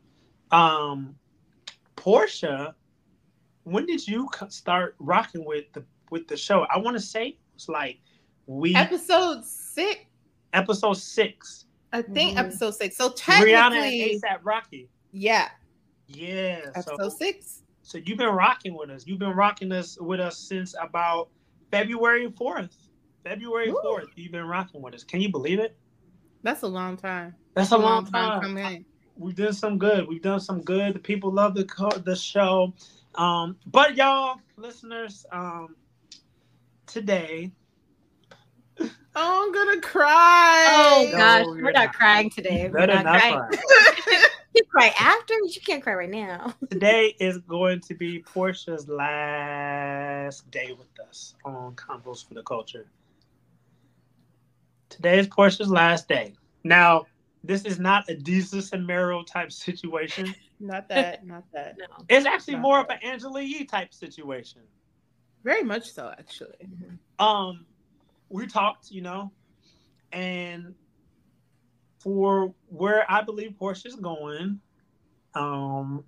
Um, 0.51 1.15
Portia, 1.97 2.75
when 3.65 3.87
did 3.87 4.07
you 4.07 4.29
start 4.49 4.97
rocking 4.99 5.45
with 5.45 5.65
the 5.73 5.85
with 6.11 6.29
the 6.29 6.37
show? 6.37 6.67
I 6.73 6.79
want 6.79 6.97
to 6.97 7.03
say 7.03 7.29
it 7.29 7.39
was 7.55 7.69
like 7.69 7.99
we 8.47 8.75
Episode 8.75 9.45
six, 9.45 10.01
episode 10.53 10.95
six. 10.95 11.67
I 11.93 12.03
think 12.03 12.37
Mhm. 12.37 12.41
episode 12.41 12.75
six. 12.75 12.97
So 12.97 13.11
Rihanna 13.11 13.17
technically, 13.17 14.13
and 14.13 14.23
ASAP 14.23 14.39
Rocky. 14.43 14.89
yeah, 15.13 15.49
Yeah. 16.09 16.61
episode 16.75 16.97
So, 16.99 17.09
six. 17.09 17.63
so 17.83 17.99
you've 17.99 18.19
been 18.19 18.29
rocking 18.35 18.77
with 18.77 18.91
us. 18.91 19.07
You've 19.07 19.19
been 19.19 19.35
rocking 19.35 19.73
us 19.73 19.99
with 20.01 20.21
us 20.21 20.39
since 20.39 20.75
about 20.81 21.29
February 21.71 22.31
fourth. 22.37 22.77
February 23.25 23.73
fourth. 23.83 24.09
You've 24.17 24.33
been 24.33 24.47
rocking 24.47 24.83
with 24.83 24.95
us. 24.95 25.05
Can 25.05 25.21
you 25.21 25.31
believe 25.31 25.59
it? 25.61 25.77
That's 26.43 26.63
a 26.63 26.69
long 26.69 26.97
time. 26.97 27.35
That's 27.55 27.71
a 27.73 27.77
long 27.79 28.07
time. 28.07 28.41
coming. 28.41 28.85
We've 29.17 29.35
done 29.35 29.53
some 29.53 29.77
good. 29.77 30.09
We've 30.09 30.23
done 30.23 30.41
some 30.41 30.63
good. 30.63 30.95
The 30.95 30.99
people 30.99 31.31
love 31.31 31.55
the 31.55 31.65
co- 31.65 31.91
the 31.91 32.17
show. 32.17 32.73
Um, 33.17 33.57
but 33.67 33.95
y'all, 33.97 34.41
listeners, 34.57 35.27
um, 35.33 35.77
today 36.91 37.53
Oh, 39.17 39.45
I'm 39.45 39.53
gonna 39.53 39.81
cry. 39.81 40.67
Oh 40.69 41.09
No, 41.11 41.19
gosh, 41.19 41.45
you're 41.47 41.55
we're 41.57 41.73
not 41.73 41.87
not. 41.87 41.95
crying 41.95 42.31
today. 42.31 42.69
We're 42.73 42.87
not 42.87 43.05
not 43.05 43.21
crying. 43.21 43.35
cry. 43.35 44.27
You 44.55 44.65
cry 44.65 44.93
after, 44.99 45.35
but 45.45 45.55
you 45.55 45.61
can't 45.63 45.81
cry 45.83 45.95
right 45.95 46.11
now. 46.11 46.53
Today 46.71 47.15
is 47.21 47.39
going 47.39 47.81
to 47.83 47.95
be 47.95 48.19
Portia's 48.21 48.89
last 48.89 50.51
day 50.51 50.75
with 50.77 50.89
us 51.09 51.35
on 51.45 51.75
Convos 51.77 52.27
for 52.27 52.35
the 52.35 52.43
Culture. 52.43 52.87
Today 54.89 55.21
is 55.21 55.29
Portia's 55.29 55.71
last 55.71 56.09
day. 56.09 56.35
Now, 56.65 57.07
this 57.45 57.63
is 57.65 57.79
not 57.79 58.09
a 58.09 58.17
Jesus 58.17 58.73
and 58.73 58.89
Meryl 58.89 59.25
type 59.25 59.53
situation. 59.53 60.35
Not 60.59 60.89
that, 60.89 61.25
not 61.25 61.45
that. 61.53 61.77
No. 61.79 62.05
It's 62.09 62.27
actually 62.27 62.55
Not 62.55 62.63
more 62.63 62.81
of 62.81 62.87
an 62.91 62.99
Angela 63.05 63.41
Yee 63.43 63.65
type 63.65 63.95
situation. 63.95 64.63
Very 65.45 65.63
much 65.63 65.91
so, 65.93 66.13
actually. 66.19 66.69
um 67.19 67.67
we 68.29 68.47
talked 68.47 68.91
you 68.91 69.03
know 69.03 69.31
and 70.13 70.75
for 71.99 72.55
where 72.69 73.05
i 73.11 73.21
believe 73.21 73.57
portia's 73.59 73.97
going 73.97 74.59
um 75.35 76.03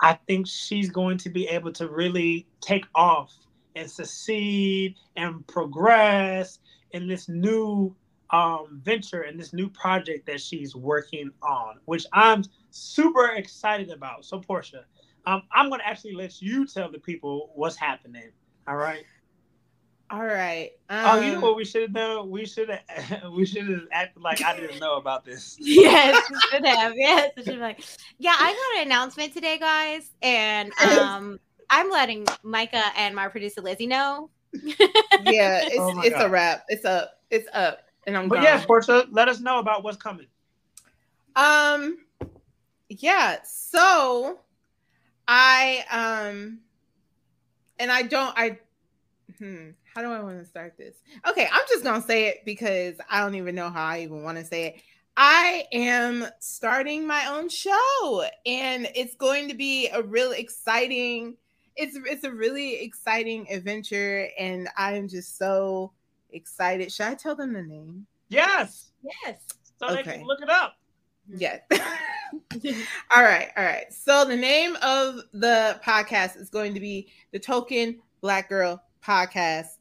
i 0.00 0.12
think 0.26 0.46
she's 0.46 0.90
going 0.90 1.16
to 1.16 1.30
be 1.30 1.46
able 1.48 1.72
to 1.72 1.88
really 1.88 2.46
take 2.60 2.84
off 2.94 3.32
and 3.76 3.90
succeed 3.90 4.94
and 5.16 5.46
progress 5.46 6.58
in 6.92 7.06
this 7.06 7.28
new 7.28 7.94
um 8.30 8.80
venture 8.84 9.22
and 9.22 9.38
this 9.40 9.52
new 9.52 9.68
project 9.70 10.26
that 10.26 10.40
she's 10.40 10.76
working 10.76 11.30
on 11.42 11.76
which 11.86 12.04
i'm 12.12 12.42
super 12.70 13.28
excited 13.30 13.90
about 13.90 14.24
so 14.24 14.38
portia 14.38 14.84
um, 15.26 15.42
i'm 15.52 15.68
going 15.68 15.80
to 15.80 15.86
actually 15.86 16.14
let 16.14 16.40
you 16.42 16.66
tell 16.66 16.90
the 16.90 16.98
people 16.98 17.50
what's 17.54 17.76
happening 17.76 18.30
all 18.68 18.76
right 18.76 19.04
All 20.10 20.24
right. 20.24 20.72
Um, 20.88 21.06
Oh, 21.06 21.20
you 21.20 21.30
know 21.32 21.40
what 21.40 21.54
we 21.56 21.64
should 21.64 21.82
have 21.82 21.92
done? 21.92 22.30
We 22.30 22.44
should 22.44 22.68
have 22.68 23.30
we 23.32 23.46
should 23.46 23.68
have 23.68 23.86
acted 23.92 24.22
like 24.22 24.42
I 24.42 24.56
didn't 24.58 24.80
know 24.80 24.96
about 24.96 25.24
this. 25.24 25.56
Yes, 25.60 26.28
you 26.28 26.38
should 26.50 26.66
have. 26.66 26.94
Yes, 26.96 27.30
it 27.36 27.44
should 27.44 27.52
have. 27.54 27.60
Like, 27.62 27.80
yeah, 28.18 28.34
I 28.36 28.52
got 28.52 28.80
an 28.80 28.86
announcement 28.88 29.32
today, 29.32 29.56
guys, 29.58 30.10
and 30.20 30.72
um, 30.82 31.38
I'm 31.70 31.90
letting 31.90 32.26
Micah 32.42 32.90
and 32.96 33.14
my 33.14 33.28
producer 33.28 33.60
Lizzy 33.60 33.86
know. 33.86 34.30
Yeah, 35.22 35.62
it's 35.62 35.78
Oh 35.78 35.92
my 35.94 36.06
it's 36.06 36.18
a 36.18 36.28
wrap. 36.28 36.64
It's 36.68 36.84
up. 36.84 37.12
It's 37.30 37.48
up. 37.52 37.78
And 38.08 38.16
I'm 38.16 38.28
But 38.28 38.36
gone. 38.36 38.44
yeah, 38.44 38.64
Portia, 38.66 39.06
let 39.12 39.28
us 39.28 39.38
know 39.38 39.60
about 39.60 39.84
what's 39.84 39.96
coming. 39.96 40.26
Um 41.36 41.98
yeah, 42.88 43.36
so 43.44 44.40
I 45.32 45.84
um 45.92 46.58
and 47.78 47.92
I 47.92 48.02
don't 48.02 48.36
I 48.36 48.58
hmm 49.38 49.70
how 49.94 50.02
do 50.02 50.10
I 50.10 50.20
want 50.20 50.40
to 50.40 50.44
start 50.44 50.76
this? 50.76 50.96
Okay, 51.28 51.48
I'm 51.50 51.62
just 51.68 51.84
gonna 51.84 52.02
say 52.02 52.26
it 52.26 52.44
because 52.44 52.96
I 53.08 53.20
don't 53.20 53.36
even 53.36 53.54
know 53.54 53.70
how 53.70 53.86
I 53.86 54.00
even 54.00 54.24
want 54.24 54.38
to 54.38 54.44
say 54.44 54.66
it. 54.66 54.82
I 55.16 55.66
am 55.72 56.26
starting 56.40 57.06
my 57.06 57.26
own 57.26 57.48
show 57.48 58.24
and 58.44 58.88
it's 58.96 59.14
going 59.14 59.48
to 59.48 59.54
be 59.54 59.88
a 59.88 60.02
real 60.02 60.32
exciting 60.32 61.36
it's 61.76 61.96
it's 62.06 62.24
a 62.24 62.32
really 62.32 62.82
exciting 62.82 63.46
adventure 63.52 64.28
and 64.36 64.68
I 64.76 64.96
am 64.96 65.06
just 65.06 65.38
so 65.38 65.92
excited. 66.32 66.90
Should 66.90 67.06
I 67.06 67.14
tell 67.14 67.36
them 67.36 67.52
the 67.52 67.62
name? 67.62 68.06
Yes. 68.30 68.90
Yes. 69.24 69.42
So 69.78 69.94
they 69.94 70.02
can 70.02 70.24
look 70.26 70.42
it 70.42 70.50
up. 70.50 70.79
Yeah. 71.32 71.58
all 73.10 73.22
right. 73.22 73.48
All 73.56 73.64
right. 73.64 73.92
So 73.92 74.24
the 74.24 74.36
name 74.36 74.76
of 74.82 75.20
the 75.32 75.80
podcast 75.84 76.36
is 76.36 76.50
going 76.50 76.74
to 76.74 76.80
be 76.80 77.08
the 77.32 77.38
Token 77.38 78.00
Black 78.20 78.48
Girl 78.48 78.82
Podcast. 79.04 79.78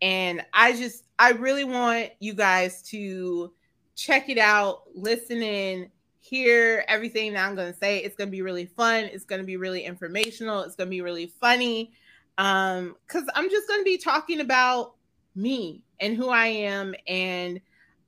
And 0.00 0.44
I 0.52 0.72
just, 0.72 1.04
I 1.18 1.32
really 1.32 1.64
want 1.64 2.10
you 2.20 2.34
guys 2.34 2.82
to 2.90 3.52
check 3.94 4.28
it 4.28 4.38
out, 4.38 4.82
listen 4.94 5.42
in, 5.42 5.90
hear 6.20 6.84
everything 6.88 7.32
that 7.32 7.46
I'm 7.46 7.54
going 7.54 7.72
to 7.72 7.78
say. 7.78 7.98
It's 7.98 8.14
going 8.14 8.28
to 8.28 8.32
be 8.32 8.42
really 8.42 8.66
fun. 8.66 9.04
It's 9.04 9.24
going 9.24 9.40
to 9.40 9.46
be 9.46 9.56
really 9.56 9.82
informational. 9.84 10.62
It's 10.62 10.76
going 10.76 10.88
to 10.88 10.90
be 10.90 11.00
really 11.00 11.32
funny. 11.40 11.92
Um, 12.36 12.94
because 13.06 13.24
I'm 13.34 13.50
just 13.50 13.66
going 13.66 13.80
to 13.80 13.84
be 13.84 13.98
talking 13.98 14.40
about 14.40 14.94
me 15.34 15.82
and 16.00 16.16
who 16.16 16.28
I 16.28 16.46
am 16.46 16.94
and 17.06 17.60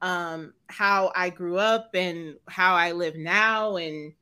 um 0.03 0.55
how 0.68 1.12
I 1.14 1.30
grew 1.30 1.59
up 1.59 1.90
and 1.94 2.36
how 2.48 2.74
I 2.74 2.92
live 2.92 3.16
now 3.16 3.76
and 3.76 4.12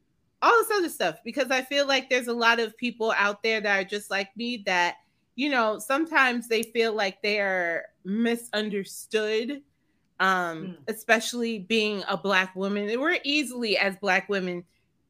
all 0.42 0.56
this 0.58 0.70
other 0.76 0.88
stuff 0.88 1.18
because 1.24 1.50
I 1.50 1.62
feel 1.62 1.86
like 1.86 2.08
there's 2.10 2.28
a 2.28 2.32
lot 2.32 2.60
of 2.60 2.76
people 2.76 3.12
out 3.16 3.42
there 3.42 3.60
that 3.60 3.80
are 3.80 3.84
just 3.84 4.10
like 4.10 4.36
me 4.36 4.62
that 4.66 4.96
you 5.36 5.50
know 5.50 5.78
sometimes 5.78 6.48
they 6.48 6.62
feel 6.62 6.94
like 6.94 7.22
they 7.22 7.38
are 7.40 7.84
misunderstood 8.04 9.62
um 10.20 10.58
Mm. 10.58 10.76
especially 10.88 11.60
being 11.60 12.02
a 12.08 12.16
black 12.16 12.56
woman 12.56 12.86
we're 13.00 13.18
easily 13.22 13.78
as 13.78 13.94
black 13.96 14.28
women 14.28 14.64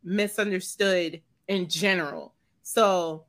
misunderstood 0.05 1.23
in 1.49 1.67
general 1.69 2.35
so 2.63 3.25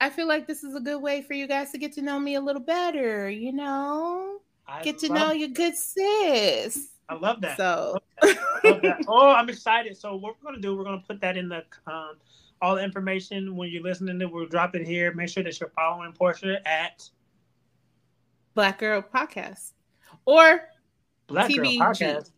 I 0.00 0.10
feel 0.10 0.26
like 0.26 0.46
this 0.48 0.64
is 0.64 0.74
a 0.74 0.80
good 0.80 1.00
way 1.00 1.22
for 1.22 1.34
you 1.34 1.46
guys 1.46 1.70
to 1.72 1.78
get 1.78 1.92
to 1.92 2.02
know 2.02 2.18
me 2.18 2.34
a 2.34 2.40
little 2.40 2.60
better, 2.60 3.30
you 3.30 3.52
know? 3.52 4.40
I 4.66 4.82
Get 4.82 4.98
to 5.00 5.08
love- 5.08 5.18
know 5.28 5.32
your 5.32 5.48
good 5.48 5.74
sis. 5.76 6.88
I 7.08 7.14
love 7.14 7.40
that. 7.42 7.56
So 7.56 7.98
I 8.22 8.26
love 8.64 8.82
that. 8.82 9.04
Oh, 9.08 9.28
I'm 9.30 9.48
excited. 9.48 9.96
So 9.96 10.14
what 10.16 10.36
we're 10.42 10.50
gonna 10.50 10.62
do? 10.62 10.76
We're 10.76 10.84
gonna 10.84 11.02
put 11.06 11.20
that 11.20 11.36
in 11.36 11.48
the 11.48 11.64
um, 11.86 12.16
all 12.62 12.76
the 12.76 12.82
information 12.82 13.56
when 13.56 13.68
you're 13.70 13.82
listening 13.82 14.18
to. 14.20 14.24
it, 14.26 14.32
We'll 14.32 14.46
drop 14.46 14.74
it 14.74 14.86
here. 14.86 15.12
Make 15.12 15.28
sure 15.28 15.42
that 15.42 15.58
you're 15.60 15.70
following 15.70 16.12
Portia 16.12 16.66
at 16.66 17.08
Black 18.54 18.78
Girl 18.78 19.02
Podcast 19.02 19.72
or 20.24 20.62
Black 21.26 21.48
Girl 21.52 21.64
TBG. 21.66 21.78
Podcast. 21.78 22.30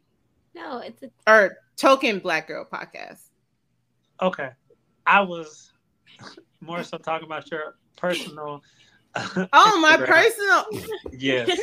No, 0.54 0.78
it's 0.78 1.02
a 1.02 1.10
or 1.30 1.58
Token 1.76 2.18
Black 2.20 2.48
Girl 2.48 2.66
Podcast. 2.70 3.20
Okay, 4.22 4.50
I 5.06 5.20
was 5.20 5.72
more 6.60 6.82
so 6.82 6.96
talking 6.98 7.26
about 7.26 7.50
your 7.50 7.76
personal. 7.96 8.62
Oh, 9.52 9.78
my 9.80 9.96
personal 10.06 10.64
Yes. 11.12 11.58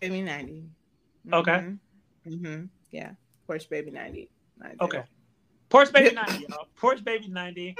Baby 0.00 0.22
90. 0.22 0.64
Okay. 1.32 1.64
Mm-hmm. 2.28 2.64
Yeah. 2.90 3.12
Porsche 3.48 3.68
Baby 3.68 3.92
90. 3.92 4.28
90. 4.58 4.76
Okay. 4.80 5.02
Porch 5.68 5.92
Baby 5.92 6.14
90, 6.14 6.46
y'all. 6.48 6.66
Porch 6.76 7.02
Baby 7.04 7.28
90. 7.28 7.76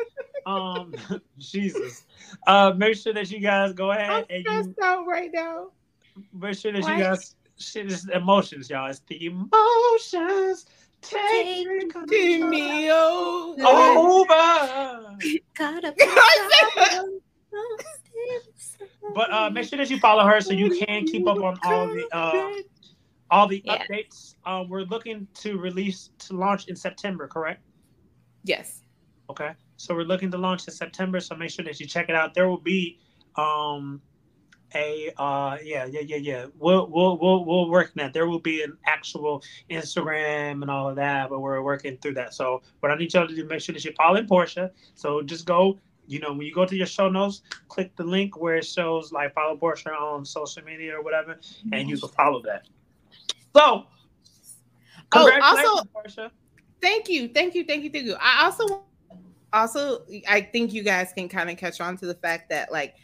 Um, 0.47 0.95
Jesus. 1.39 2.05
Uh, 2.47 2.73
make 2.77 2.97
sure 2.97 3.13
that 3.13 3.31
you 3.31 3.41
guys 3.41 3.73
go 3.73 3.91
I'm 3.91 4.01
ahead 4.01 4.27
and 4.31 4.43
stressed 4.43 4.71
you 4.79 4.85
out 4.85 5.07
right 5.07 5.31
now. 5.33 5.69
make 6.33 6.57
sure 6.57 6.73
that 6.73 6.83
Why? 6.83 6.97
you 6.97 7.03
guys 7.03 7.35
shit 7.59 7.87
is 7.91 8.09
emotions, 8.09 8.71
y'all. 8.71 8.89
It's 8.89 9.01
the 9.09 9.27
emotions. 9.27 10.67
Take 11.03 11.69
Take 12.09 12.41
me 12.41 12.49
me 12.49 12.91
over. 12.93 13.63
over. 13.67 15.19
got 15.59 15.85
up. 15.85 15.97
But 19.15 19.31
uh, 19.31 19.51
make 19.51 19.69
sure 19.69 19.77
that 19.79 19.91
you 19.91 19.99
follow 19.99 20.25
her 20.25 20.41
so 20.41 20.55
you 20.55 20.71
can 20.71 21.05
keep 21.05 21.27
up 21.27 21.43
on 21.43 21.59
all 21.65 21.87
the 21.89 22.09
uh, 22.17 22.49
all 23.31 23.47
the 23.47 23.61
Yeah. 23.65 23.85
updates. 23.87 24.37
Um, 24.47 24.69
we're 24.71 24.83
looking 24.85 25.29
to 25.41 25.59
release 25.59 26.11
to 26.21 26.35
launch 26.35 26.69
in 26.69 26.77
September, 26.77 27.29
correct? 27.29 27.63
Yes. 28.45 28.81
Okay. 29.29 29.51
So 29.77 29.95
we're 29.95 30.05
looking 30.05 30.31
to 30.31 30.39
launch 30.39 30.67
in 30.67 30.73
September. 30.73 31.21
So 31.21 31.35
make 31.35 31.51
sure 31.51 31.65
that 31.65 31.79
you 31.81 31.87
check 31.87 32.09
it 32.09 32.15
out. 32.15 32.33
There 32.35 32.49
will 32.49 32.61
be 32.61 32.99
um 33.37 34.01
a 34.75 35.13
uh 35.19 35.57
yeah 35.63 35.85
yeah 35.87 36.01
yeah 36.01 36.17
yeah 36.17 36.47
we'll 36.59 36.89
we'll 36.91 37.19
we'll, 37.19 37.45
we'll 37.45 37.71
work 37.71 37.93
that 37.95 38.13
there 38.13 38.27
will 38.27 38.39
be 38.41 38.63
an 38.63 38.77
actual 38.87 39.43
instagram 39.71 40.63
and 40.63 40.71
all 40.71 40.89
of 40.89 40.97
that 40.97 41.29
but 41.31 41.41
we're 41.41 41.63
working 41.63 41.97
through 41.99 42.15
that 42.15 42.35
so 42.35 42.63
what 42.81 42.91
i 42.91 42.95
need 42.95 43.13
y'all 43.13 43.27
to 43.27 43.35
do 43.35 43.45
make 43.47 43.61
sure 43.61 43.73
that 43.73 43.85
you 43.85 43.93
follow 43.97 44.23
portia 44.25 44.71
so 44.95 45.23
just 45.23 45.47
go 45.47 45.79
you 46.07 46.19
know 46.19 46.33
when 46.33 46.43
you 46.43 46.53
go 46.55 46.65
to 46.65 46.77
your 46.77 46.87
show 46.87 47.09
notes 47.09 47.43
click 47.69 47.95
the 47.97 48.05
link 48.05 48.37
where 48.41 48.57
it 48.57 48.67
shows 48.67 49.13
like 49.13 49.35
follow 49.35 49.57
portia 49.57 49.91
on 49.91 50.25
social 50.25 50.63
media 50.63 50.97
or 50.97 51.03
whatever 51.03 51.39
and 51.73 51.89
you 51.89 51.97
can 51.99 52.09
follow 52.11 52.43
that 52.43 52.67
so 53.55 53.85
Oh, 55.15 55.31
also- 55.43 55.85
portia 55.93 56.31
Thank 56.83 57.09
you. 57.09 57.29
Thank 57.29 57.55
you. 57.55 57.65
Thank 57.65 57.85
you. 57.85 57.91
Thank 57.91 58.07
you. 58.07 58.17
I 58.21 58.45
also 58.45 58.83
also 59.53 60.03
I 60.29 60.41
think 60.41 60.73
you 60.73 60.83
guys 60.83 61.13
can 61.13 61.29
kind 61.29 61.49
of 61.49 61.57
catch 61.57 61.81
on 61.81 61.97
to 61.99 62.07
the 62.07 62.15
fact 62.15 62.51
that 62.51 62.73
like 62.73 62.97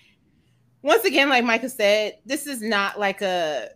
once 0.82 1.04
again, 1.04 1.28
like 1.28 1.44
Micah 1.44 1.68
said, 1.68 2.18
this 2.26 2.46
is 2.46 2.62
not 2.62 2.98
like 2.98 3.20
a 3.22 3.68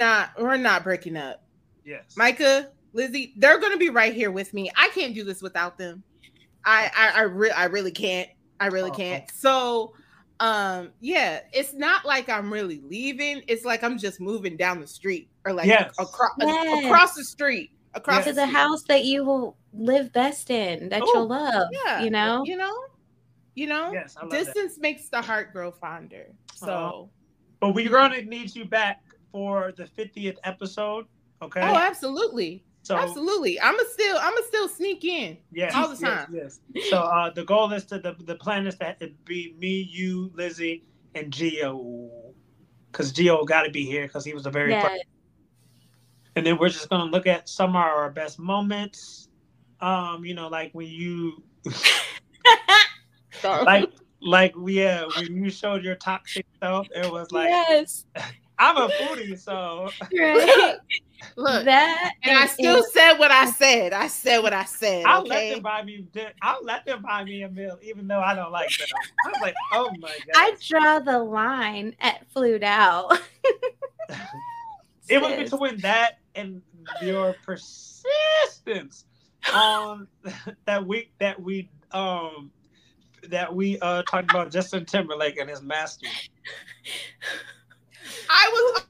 not 0.00 0.30
we're 0.40 0.56
not 0.56 0.84
breaking 0.84 1.16
up. 1.16 1.42
yes 1.84 2.14
Micah, 2.16 2.70
Lizzie, 2.92 3.34
they're 3.36 3.58
gonna 3.60 3.76
be 3.76 3.90
right 3.90 4.12
here 4.14 4.30
with 4.30 4.52
me. 4.54 4.70
I 4.76 4.88
can't 4.88 5.14
do 5.14 5.24
this 5.24 5.42
without 5.42 5.78
them. 5.78 6.02
I 6.64 6.90
I 6.96 7.20
I, 7.20 7.22
re- 7.22 7.50
I 7.50 7.64
really 7.66 7.92
can't. 7.92 8.28
I 8.60 8.66
really 8.68 8.90
Oh, 8.90 8.94
can't. 8.94 9.30
So 9.30 9.94
um 10.40 10.90
yeah, 11.00 11.40
it's 11.52 11.72
not 11.72 12.04
like 12.04 12.28
I'm 12.28 12.52
really 12.52 12.82
leaving. 12.88 13.42
It's 13.48 13.64
like 13.64 13.82
I'm 13.82 13.96
just 13.98 14.20
moving 14.20 14.56
down 14.56 14.80
the 14.80 14.86
street 14.86 15.28
or 15.44 15.52
like 15.52 15.66
Yes. 15.66 15.94
across 15.98 16.32
Yes. 16.40 16.84
across 16.84 17.14
the 17.14 17.24
street. 17.24 17.70
Across 17.94 18.24
to 18.24 18.30
the 18.30 18.34
the 18.34 18.42
street. 18.42 18.52
house 18.54 18.82
that 18.84 19.04
you 19.06 19.24
will 19.24 19.56
live 19.72 20.12
best 20.12 20.50
in, 20.50 20.90
that 20.90 21.00
Ooh, 21.02 21.10
you'll 21.14 21.28
love. 21.28 21.68
Yeah. 21.86 22.02
You 22.02 22.10
know? 22.10 22.42
You 22.44 22.56
know? 22.58 22.74
You 23.56 23.66
know? 23.66 23.90
yes 23.92 24.16
I 24.16 24.22
love 24.22 24.30
that. 24.30 24.44
Distance 24.44 24.78
makes 24.78 25.08
the 25.08 25.20
heart 25.20 25.52
grow 25.52 25.72
fonder. 25.72 26.26
So 26.54 26.66
Uh-huh. 26.72 27.04
But 27.58 27.74
we're 27.74 27.88
gonna 27.88 28.22
need 28.22 28.54
you 28.54 28.66
back 28.66 29.02
for 29.32 29.72
the 29.76 29.84
50th 29.84 30.36
episode. 30.44 31.06
Okay. 31.42 31.60
Oh, 31.62 31.74
absolutely. 31.74 32.64
so 32.82 32.96
absolutely. 32.96 33.58
I'ma 33.58 33.82
still 33.92 34.16
I'ma 34.20 34.40
still 34.46 34.68
sneak 34.68 35.04
in. 35.04 35.38
yes, 35.52 35.74
all 35.74 35.88
the 35.88 35.96
time. 35.96 36.28
Yes. 36.32 36.60
So 36.90 36.98
uh, 36.98 37.30
the 37.30 37.44
goal 37.44 37.72
is 37.72 37.84
to 37.86 37.98
the 37.98 38.14
the 38.20 38.36
plan 38.36 38.66
is 38.66 38.76
that 38.76 38.98
it 39.00 39.22
be 39.24 39.54
me, 39.58 39.88
you, 39.90 40.30
Lizzy, 40.34 40.84
and 41.14 41.32
Gio, 41.32 42.10
because 42.92 43.12
Gio 43.12 43.44
got 43.46 43.62
to 43.62 43.70
be 43.70 43.84
here 43.84 44.02
because 44.06 44.24
he 44.24 44.34
was 44.34 44.46
a 44.46 44.50
very. 44.50 44.70
Yeah. 44.72 44.96
And 46.36 46.44
then 46.44 46.58
we're 46.58 46.68
just 46.68 46.90
gonna 46.90 47.10
look 47.10 47.26
at 47.26 47.48
some 47.48 47.70
of 47.70 47.76
our 47.76 48.10
best 48.10 48.38
moments. 48.38 49.28
Um, 49.80 50.24
you 50.24 50.34
know, 50.34 50.48
like 50.48 50.70
when 50.74 50.86
you 50.88 51.42
like 53.64 53.90
like 54.20 54.54
yeah, 54.66 55.06
when 55.16 55.42
you 55.42 55.50
showed 55.50 55.84
your 55.84 55.96
toxic 55.96 56.46
self, 56.62 56.86
it 56.94 57.10
was 57.10 57.30
like 57.32 57.48
yes. 57.48 58.04
I'm 58.58 58.76
a 58.76 58.88
foodie, 58.88 59.38
so 59.38 59.90
Right. 60.18 60.76
Look, 61.36 61.64
that 61.64 62.12
and 62.22 62.38
I 62.38 62.44
is- 62.44 62.52
still 62.52 62.82
said 62.92 63.14
what 63.14 63.30
I 63.30 63.50
said. 63.50 63.92
I 63.92 64.06
said 64.06 64.38
what 64.38 64.52
I 64.52 64.64
said. 64.64 65.04
I'll 65.04 65.24
let 65.24 65.50
them 65.52 65.62
buy 65.62 65.82
me. 65.82 66.06
I'll 66.42 66.62
let 66.62 66.84
them 66.86 67.02
buy 67.02 67.24
me 67.24 67.42
a 67.42 67.48
meal, 67.48 67.78
even 67.82 68.06
though 68.06 68.20
I 68.20 68.34
don't 68.34 68.52
like 68.52 68.70
them. 68.76 68.88
I 69.24 69.28
was 69.28 69.38
like, 69.42 69.54
oh 69.72 69.90
my 69.98 70.08
god, 70.08 70.34
I 70.34 70.56
draw 70.66 70.98
the 71.00 71.18
line 71.18 71.94
at 72.00 72.26
flued 72.30 72.64
out. 72.64 73.18
it 75.08 75.20
was 75.20 75.32
Sis. 75.32 75.50
between 75.50 75.78
that 75.78 76.18
and 76.34 76.62
your 77.02 77.34
persistence 77.44 79.04
on 79.52 80.06
that 80.66 80.86
week 80.86 81.12
that 81.18 81.40
we 81.40 81.68
um 81.92 82.50
that 83.30 83.54
we 83.54 83.78
uh 83.80 84.02
talked 84.02 84.30
about 84.30 84.50
Justin 84.50 84.84
Timberlake 84.84 85.38
and 85.38 85.48
his 85.48 85.62
master. 85.62 86.06
I 88.30 88.50
was 88.52 88.82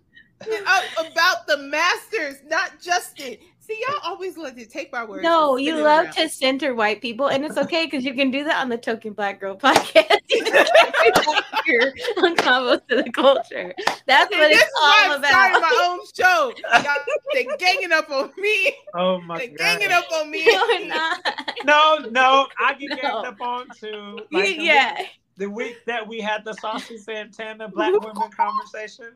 up 0.66 0.84
about 1.12 1.46
the 1.46 1.58
masters, 1.58 2.36
not 2.46 2.80
Justin. 2.80 3.36
See, 3.66 3.82
y'all 3.88 3.98
always 4.04 4.36
love 4.36 4.54
to 4.56 4.64
take 4.66 4.92
my 4.92 5.04
words. 5.04 5.22
No, 5.24 5.56
you 5.56 5.74
love 5.76 6.04
around. 6.06 6.12
to 6.14 6.28
center 6.28 6.74
white 6.74 7.02
people, 7.02 7.26
and 7.28 7.44
it's 7.44 7.56
okay 7.56 7.86
because 7.86 8.04
you 8.04 8.14
can 8.14 8.30
do 8.30 8.44
that 8.44 8.60
on 8.62 8.68
the 8.68 8.78
Token 8.78 9.12
Black 9.12 9.40
Girl 9.40 9.56
podcast. 9.58 10.18
You 10.28 10.44
can 10.44 10.52
do 10.52 10.52
that 10.52 11.62
here 11.64 11.92
on 12.18 12.36
Convos 12.36 12.86
to 12.88 13.02
the 13.02 13.10
Culture. 13.10 13.74
That's 14.06 14.30
And 14.30 14.40
what 14.40 14.48
this 14.48 14.58
it's 14.58 14.66
is 14.66 14.70
why 14.74 15.04
all 15.08 15.12
I'm 15.14 15.24
starting 15.24 15.56
about. 15.56 15.70
my 15.72 15.86
own 15.88 16.00
show. 16.14 16.52
Y'all, 16.72 16.94
they 17.34 17.46
ganging 17.58 17.92
up 17.92 18.08
on 18.10 18.30
me. 18.38 18.72
Oh 18.94 19.20
my 19.22 19.34
god. 19.34 19.40
They 19.40 19.48
god. 19.48 19.58
ganging 19.80 19.92
up 19.92 20.04
on 20.12 20.30
me. 20.30 20.44
You're 20.44 20.86
not. 20.86 21.20
No, 21.64 21.98
no, 22.10 22.46
I 22.60 22.74
get 22.74 22.90
ganged 22.90 23.02
No. 23.02 23.24
up 23.24 23.40
on 23.40 23.66
too. 23.78 23.86
You- 23.88 24.26
Like 24.30 24.56
the 24.58 24.62
yeah. 24.62 24.98
week, 24.98 25.08
the 25.38 25.50
week 25.50 25.76
that 25.86 26.06
we 26.06 26.20
had 26.20 26.44
the 26.44 26.54
Saucy 26.54 26.98
Santana 26.98 27.68
Black 27.68 27.92
women 27.92 28.30
conversation. 28.30 29.12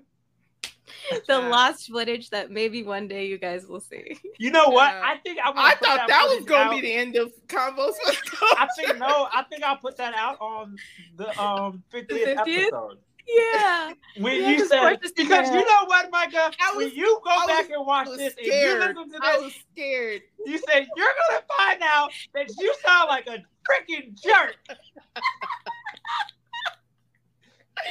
The 1.27 1.39
lost 1.39 1.91
footage 1.91 2.31
that 2.31 2.51
maybe 2.51 2.83
one 2.83 3.09
day 3.09 3.27
you 3.27 3.39
guys 3.39 3.67
will 3.67 3.81
see. 3.81 4.17
You 4.39 4.51
know 4.51 4.69
what? 4.69 4.93
Yeah. 4.93 5.03
I 5.05 5.17
think 5.19 5.39
I, 5.45 5.51
I 5.55 5.75
thought 5.77 6.09
that 6.09 6.27
was 6.37 6.45
gonna 6.45 6.65
out. 6.65 6.71
be 6.73 6.81
the 6.81 6.93
end 6.95 7.17
of 7.17 7.33
convos. 7.47 7.93
I 8.57 8.69
think 8.77 8.99
no. 8.99 9.29
I 9.33 9.45
think 9.51 9.63
I'll 9.63 9.77
put 9.77 9.97
that 9.99 10.15
out 10.15 10.41
on 10.41 10.77
the 11.17 11.29
um 11.41 11.83
50th, 11.93 12.37
50th? 12.37 12.37
episode. 12.67 12.99
Yeah. 13.29 13.93
When 14.19 14.41
Yeah, 14.41 14.51
you 14.51 14.57
'cause 14.59 14.69
said 14.71 14.99
because 15.17 15.49
you 15.51 15.65
know 15.65 15.85
what, 15.87 16.11
Micah, 16.11 16.51
I 16.61 16.73
when 16.77 16.87
was- 16.87 16.95
you 16.95 17.21
go 17.25 17.31
I 17.31 17.47
back 17.47 17.71
and 17.71 17.87
watch 17.87 18.07
I 18.07 18.11
was 18.11 18.19
this 18.19 18.35
and 18.37 18.47
you 18.47 18.79
listen 18.79 18.95
to 19.13 19.19
I 19.23 19.33
this, 19.37 19.43
was 19.45 19.55
scared. 19.73 20.23
you 20.47 20.59
said 20.59 20.87
you're 20.97 21.15
gonna 21.29 21.43
find 21.57 21.81
out 21.83 22.11
that 22.35 22.49
you 22.59 22.75
sound 22.85 23.09
like 23.09 23.27
a 23.29 23.39
freaking 23.69 24.21
jerk. 24.21 24.57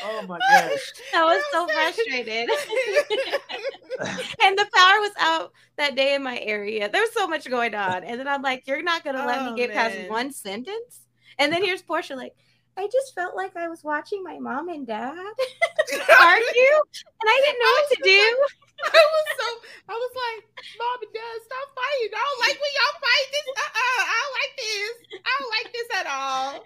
Oh 0.03 0.21
my 0.27 0.39
gosh. 0.49 0.93
I 1.13 1.23
was 1.25 1.43
so 1.51 1.67
frustrated. 1.67 2.49
and 4.43 4.57
the 4.57 4.67
power 4.73 4.99
was 4.99 5.11
out 5.19 5.51
that 5.77 5.95
day 5.95 6.15
in 6.15 6.23
my 6.23 6.39
area. 6.39 6.89
There 6.89 7.01
was 7.01 7.13
so 7.13 7.27
much 7.27 7.49
going 7.49 7.75
on. 7.75 8.03
And 8.03 8.19
then 8.19 8.27
I'm 8.27 8.41
like, 8.41 8.67
you're 8.67 8.83
not 8.83 9.03
going 9.03 9.15
to 9.15 9.23
let 9.23 9.41
Oh, 9.41 9.43
me 9.43 9.53
get 9.53 9.73
past 9.73 9.99
one 9.99 10.31
sentence? 10.31 11.05
And 11.37 11.51
then 11.51 11.63
here's 11.63 11.81
Portia 11.81 12.15
like, 12.15 12.33
I 12.79 12.87
just 12.87 13.13
felt 13.13 13.35
like 13.35 13.57
I 13.57 13.67
was 13.67 13.83
watching 13.83 14.23
my 14.23 14.39
mom 14.39 14.69
and 14.69 14.87
dad 14.87 15.11
argue, 15.13 16.75
and 16.95 17.27
I 17.27 17.41
didn't 17.43 17.59
know 17.59 17.73
what 17.75 17.89
to 17.91 17.99
do. 18.03 18.45
I 18.85 19.03
was 19.03 19.25
so 19.35 19.47
I 19.89 19.93
was 19.93 20.13
like, 20.15 20.45
Mom 20.79 20.97
and 21.03 21.13
Dad, 21.13 21.37
stop 21.43 21.67
fighting. 21.75 22.11
I 22.15 22.23
don't 22.23 22.39
like 22.39 22.57
when 22.63 22.71
y'all 22.79 22.95
fight 23.03 23.27
this. 23.35 23.47
Uh-uh, 23.59 24.03
I 24.07 24.15
don't 24.23 24.35
like 24.39 24.55
this. 24.63 24.95
I 25.27 25.31
don't 25.35 25.51
like 25.57 25.69
this 25.73 25.89
at 25.99 26.07
all. 26.07 26.63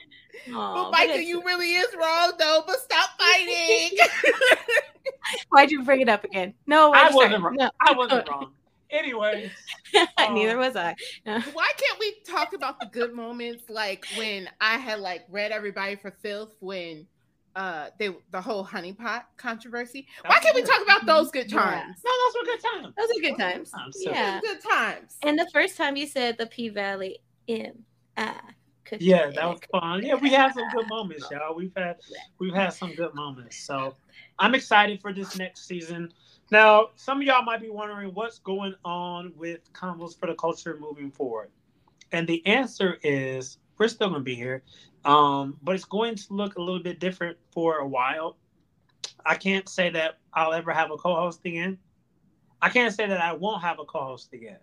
Aw, 0.86 0.92
but 0.92 1.08
but 1.08 1.26
you 1.26 1.42
really 1.44 1.74
is 1.74 1.88
wrong 2.00 2.34
though. 2.38 2.64
But 2.68 2.80
stop 2.82 3.10
fighting. 3.18 3.98
Why'd 5.50 5.72
you 5.72 5.84
bring 5.84 6.02
it 6.02 6.10
up 6.10 6.24
again? 6.24 6.54
No, 6.68 6.94
I 6.94 7.06
why'd 7.06 7.06
you 7.06 7.10
start- 7.10 7.16
wasn't 7.32 7.44
wrong. 7.44 7.56
No, 7.56 7.72
I 7.82 7.94
wasn't 7.94 8.30
wrong. 8.30 8.52
Anyway, 8.94 9.52
neither 10.20 10.58
was 10.58 10.76
I. 10.76 10.96
Why 11.24 11.72
can't 11.78 12.00
we 12.00 12.16
talk 12.26 12.54
about 12.54 12.80
the 12.80 12.86
good 12.86 13.14
moments 13.14 13.64
like 13.70 14.06
when 14.18 14.48
I 14.62 14.78
had 14.78 15.00
like 15.00 15.24
read 15.30 15.52
everybody 15.52 15.96
for 15.96 16.12
filth 16.12 16.56
when 16.60 17.08
uh 17.56 17.90
they 18.00 18.10
the 18.32 18.40
whole 18.42 18.64
honeypot 18.66 19.24
controversy? 19.38 20.08
Why 20.26 20.40
can't 20.40 20.56
we 20.56 20.62
talk 20.62 20.82
about 20.84 21.06
those 21.06 21.32
good 21.32 21.52
Yeah. 21.52 21.60
times? 21.60 21.98
no, 22.06 22.12
those 22.26 22.36
were 22.40 22.46
good 22.46 22.62
times. 22.62 22.96
Those 22.98 23.10
are 23.10 23.22
good 23.22 23.38
times. 23.40 23.72
Times, 23.72 23.98
so- 24.04 24.12
Yeah. 24.12 24.40
Good 24.42 24.62
times. 24.62 25.18
And 25.24 25.38
the 25.40 25.50
first 25.52 25.76
time 25.76 25.96
you 25.96 26.06
said 26.08 26.38
the 26.38 26.46
P 26.48 26.70
Valley 26.70 27.20
M 27.48 27.84
I 28.16 28.36
cookie. 28.86 29.06
Yeah, 29.06 29.32
that 29.32 29.46
was 29.50 29.60
fun. 29.72 30.04
Yeah, 30.04 30.16
we 30.16 30.30
had 30.30 30.54
some 30.54 30.70
good 30.74 30.88
moments, 30.88 31.28
y'all. 31.32 31.56
We've 31.56 31.74
had 31.76 31.98
we've 32.40 32.54
had 32.54 32.70
some 32.74 32.94
good 32.94 33.14
moments. 33.16 33.60
So 33.66 33.96
I'm 34.40 34.54
excited 34.56 35.02
for 35.02 35.14
this 35.14 35.38
next 35.38 35.66
season. 35.68 36.12
Now, 36.52 36.90
some 36.96 37.20
of 37.20 37.24
y'all 37.24 37.44
might 37.44 37.62
be 37.62 37.70
wondering 37.70 38.14
what's 38.14 38.40
going 38.40 38.76
on 38.86 39.34
with 39.36 39.72
Convos 39.74 40.18
for 40.18 40.28
the 40.28 40.36
Culture 40.36 40.78
moving 40.80 41.12
forward. 41.12 41.50
And 42.12 42.28
the 42.28 42.46
answer 42.46 43.00
is 43.02 43.58
we're 43.78 43.88
still 43.88 44.10
gonna 44.10 44.22
be 44.22 44.36
here. 44.36 44.64
Um, 45.06 45.58
but 45.62 45.76
it's 45.76 45.86
going 45.86 46.16
to 46.16 46.26
look 46.30 46.58
a 46.58 46.62
little 46.62 46.82
bit 46.82 47.00
different 47.00 47.38
for 47.52 47.80
a 47.80 47.88
while. 47.88 48.38
I 49.26 49.36
can't 49.36 49.68
say 49.68 49.90
that 49.90 50.20
I'll 50.34 50.54
ever 50.54 50.72
have 50.72 50.92
a 50.92 50.98
co-host 50.98 51.42
again. 51.46 51.78
I 52.62 52.70
can't 52.70 52.94
say 52.94 53.08
that 53.08 53.20
I 53.22 53.34
won't 53.34 53.62
have 53.62 53.80
a 53.80 53.86
co-host 53.86 54.34
again. 54.34 54.60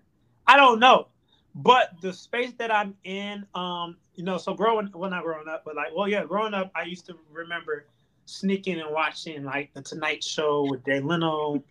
I 0.47 0.57
don't 0.57 0.81
know 0.81 1.09
but 1.55 2.01
the 2.01 2.12
space 2.12 2.53
that 2.59 2.72
I'm 2.72 2.95
in, 3.05 3.47
um, 3.55 3.97
you 4.14 4.24
know, 4.24 4.39
so 4.39 4.55
growing, 4.55 4.91
well, 4.95 5.11
not 5.11 5.24
growing 5.24 5.49
up, 5.49 5.64
but 5.64 5.74
like, 5.74 5.95
well, 5.95 6.09
yeah, 6.09 6.24
growing 6.24 6.55
up, 6.55 6.70
I 6.74 6.83
used 6.83 7.07
to 7.07 7.16
remember 7.33 7.87
sneaking 8.31 8.81
and 8.81 8.93
watching 8.93 9.45
like 9.45 9.72
the 9.74 9.83
Tonight 9.83 10.22
Show 10.22 10.66
with 10.68 10.85
Jay 10.85 11.01
Leno, 11.01 11.62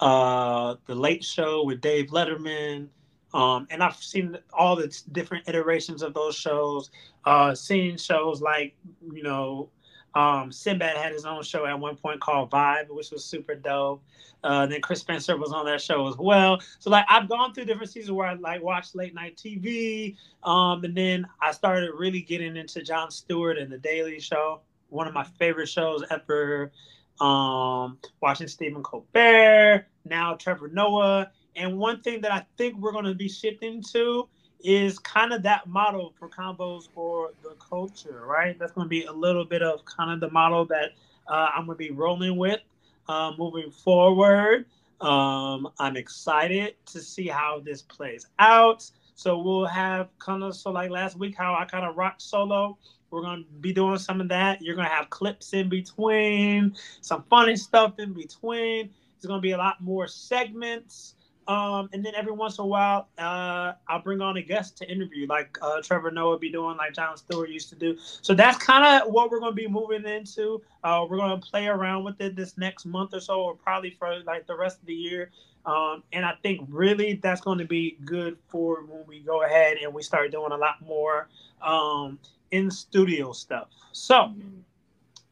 uh, 0.00 0.76
the 0.86 0.94
Late 0.94 1.24
Show 1.24 1.64
with 1.64 1.80
Dave 1.80 2.08
Letterman, 2.08 2.88
um, 3.32 3.66
and 3.70 3.82
I've 3.82 3.96
seen 3.96 4.36
all 4.52 4.76
the 4.76 4.94
different 5.12 5.48
iterations 5.48 6.02
of 6.02 6.14
those 6.14 6.34
shows. 6.34 6.90
Uh, 7.24 7.54
seen 7.54 7.96
shows 7.96 8.40
like, 8.40 8.74
you 9.12 9.22
know, 9.22 9.68
um, 10.14 10.50
Sinbad 10.50 10.96
had 10.96 11.12
his 11.12 11.24
own 11.24 11.42
show 11.42 11.66
at 11.66 11.78
one 11.78 11.96
point 11.96 12.20
called 12.20 12.50
Vibe, 12.50 12.88
which 12.88 13.10
was 13.10 13.24
super 13.24 13.54
dope. 13.54 14.02
Uh, 14.42 14.66
then 14.66 14.80
Chris 14.80 15.00
Spencer 15.00 15.36
was 15.36 15.52
on 15.52 15.66
that 15.66 15.80
show 15.80 16.08
as 16.08 16.16
well. 16.16 16.60
So 16.78 16.90
like 16.90 17.04
I've 17.08 17.28
gone 17.28 17.52
through 17.52 17.66
different 17.66 17.92
seasons 17.92 18.12
where 18.12 18.26
I 18.26 18.34
like 18.34 18.62
watched 18.62 18.96
late 18.96 19.14
night 19.14 19.36
TV, 19.36 20.16
um, 20.42 20.82
and 20.82 20.96
then 20.96 21.26
I 21.40 21.52
started 21.52 21.90
really 21.94 22.22
getting 22.22 22.56
into 22.56 22.82
Jon 22.82 23.10
Stewart 23.10 23.58
and 23.58 23.70
The 23.70 23.78
Daily 23.78 24.18
Show, 24.18 24.62
one 24.90 25.06
of 25.08 25.14
my 25.14 25.24
favorite 25.24 25.68
shows 25.68 26.04
ever. 26.10 26.72
Um, 27.20 27.98
watching 28.22 28.48
Stephen 28.48 28.82
Colbert, 28.82 29.86
now 30.06 30.34
Trevor 30.36 30.68
Noah, 30.68 31.30
and 31.54 31.76
one 31.76 32.00
thing 32.00 32.22
that 32.22 32.32
I 32.32 32.46
think 32.56 32.78
we're 32.78 32.92
going 32.92 33.04
to 33.04 33.14
be 33.14 33.28
shifting 33.28 33.82
to 33.92 34.26
is 34.62 34.98
kind 34.98 35.32
of 35.32 35.42
that 35.42 35.66
model 35.66 36.14
for 36.18 36.28
convos 36.28 36.88
for 36.94 37.32
the 37.42 37.56
culture, 37.56 38.24
right? 38.26 38.58
That's 38.58 38.72
going 38.72 38.86
to 38.86 38.88
be 38.88 39.04
a 39.04 39.12
little 39.12 39.44
bit 39.44 39.62
of 39.62 39.84
kind 39.84 40.10
of 40.10 40.20
the 40.20 40.30
model 40.30 40.64
that 40.66 40.92
uh, 41.28 41.48
I'm 41.54 41.66
going 41.66 41.76
to 41.76 41.78
be 41.78 41.90
rolling 41.90 42.36
with 42.36 42.60
uh, 43.08 43.32
moving 43.38 43.70
forward. 43.70 44.66
Um, 45.00 45.68
I'm 45.78 45.96
excited 45.96 46.74
to 46.86 47.00
see 47.00 47.26
how 47.26 47.60
this 47.60 47.82
plays 47.82 48.26
out. 48.38 48.88
So 49.14 49.38
we'll 49.38 49.66
have 49.66 50.08
kind 50.18 50.42
of 50.42 50.56
so 50.56 50.70
like 50.70 50.90
last 50.90 51.18
week 51.18 51.36
how 51.36 51.54
I 51.54 51.64
kind 51.64 51.84
of 51.84 51.96
rocked 51.96 52.22
solo. 52.22 52.78
We're 53.10 53.22
gonna 53.22 53.44
be 53.60 53.72
doing 53.72 53.98
some 53.98 54.20
of 54.20 54.28
that. 54.28 54.62
You're 54.62 54.76
gonna 54.76 54.88
have 54.88 55.10
clips 55.10 55.52
in 55.52 55.68
between, 55.68 56.76
some 57.00 57.24
funny 57.28 57.56
stuff 57.56 57.98
in 57.98 58.12
between. 58.12 58.90
There's 59.16 59.28
gonna 59.28 59.40
be 59.40 59.52
a 59.52 59.58
lot 59.58 59.80
more 59.80 60.06
segments. 60.06 61.14
Um, 61.48 61.88
and 61.92 62.04
then 62.04 62.14
every 62.14 62.30
once 62.30 62.58
in 62.58 62.62
a 62.62 62.66
while, 62.66 63.08
uh, 63.18 63.72
I'll 63.88 64.02
bring 64.02 64.20
on 64.20 64.36
a 64.36 64.42
guest 64.42 64.78
to 64.78 64.88
interview, 64.88 65.26
like 65.26 65.58
uh, 65.60 65.82
Trevor 65.82 66.12
Noah 66.12 66.38
be 66.38 66.48
doing, 66.48 66.76
like 66.76 66.94
Jon 66.94 67.16
Stewart 67.16 67.50
used 67.50 67.68
to 67.70 67.74
do. 67.74 67.96
So 67.98 68.34
that's 68.34 68.56
kind 68.58 68.84
of 68.84 69.12
what 69.12 69.32
we're 69.32 69.40
going 69.40 69.50
to 69.50 69.56
be 69.56 69.66
moving 69.66 70.04
into. 70.04 70.62
Uh, 70.84 71.04
we're 71.10 71.16
going 71.16 71.40
to 71.40 71.44
play 71.44 71.66
around 71.66 72.04
with 72.04 72.20
it 72.20 72.36
this 72.36 72.56
next 72.56 72.86
month 72.86 73.14
or 73.14 73.20
so, 73.20 73.40
or 73.40 73.56
probably 73.56 73.90
for 73.90 74.20
like 74.24 74.46
the 74.46 74.56
rest 74.56 74.78
of 74.78 74.86
the 74.86 74.94
year. 74.94 75.32
Um, 75.66 76.04
and 76.12 76.24
I 76.24 76.34
think 76.40 76.68
really 76.70 77.14
that's 77.14 77.40
going 77.40 77.58
to 77.58 77.66
be 77.66 77.98
good 78.04 78.38
for 78.46 78.84
when 78.84 79.04
we 79.08 79.18
go 79.18 79.42
ahead 79.42 79.78
and 79.82 79.92
we 79.92 80.02
start 80.02 80.30
doing 80.30 80.52
a 80.52 80.56
lot 80.56 80.76
more 80.80 81.28
um, 81.62 82.20
in 82.50 82.70
studio 82.70 83.32
stuff. 83.32 83.68
So 83.92 84.32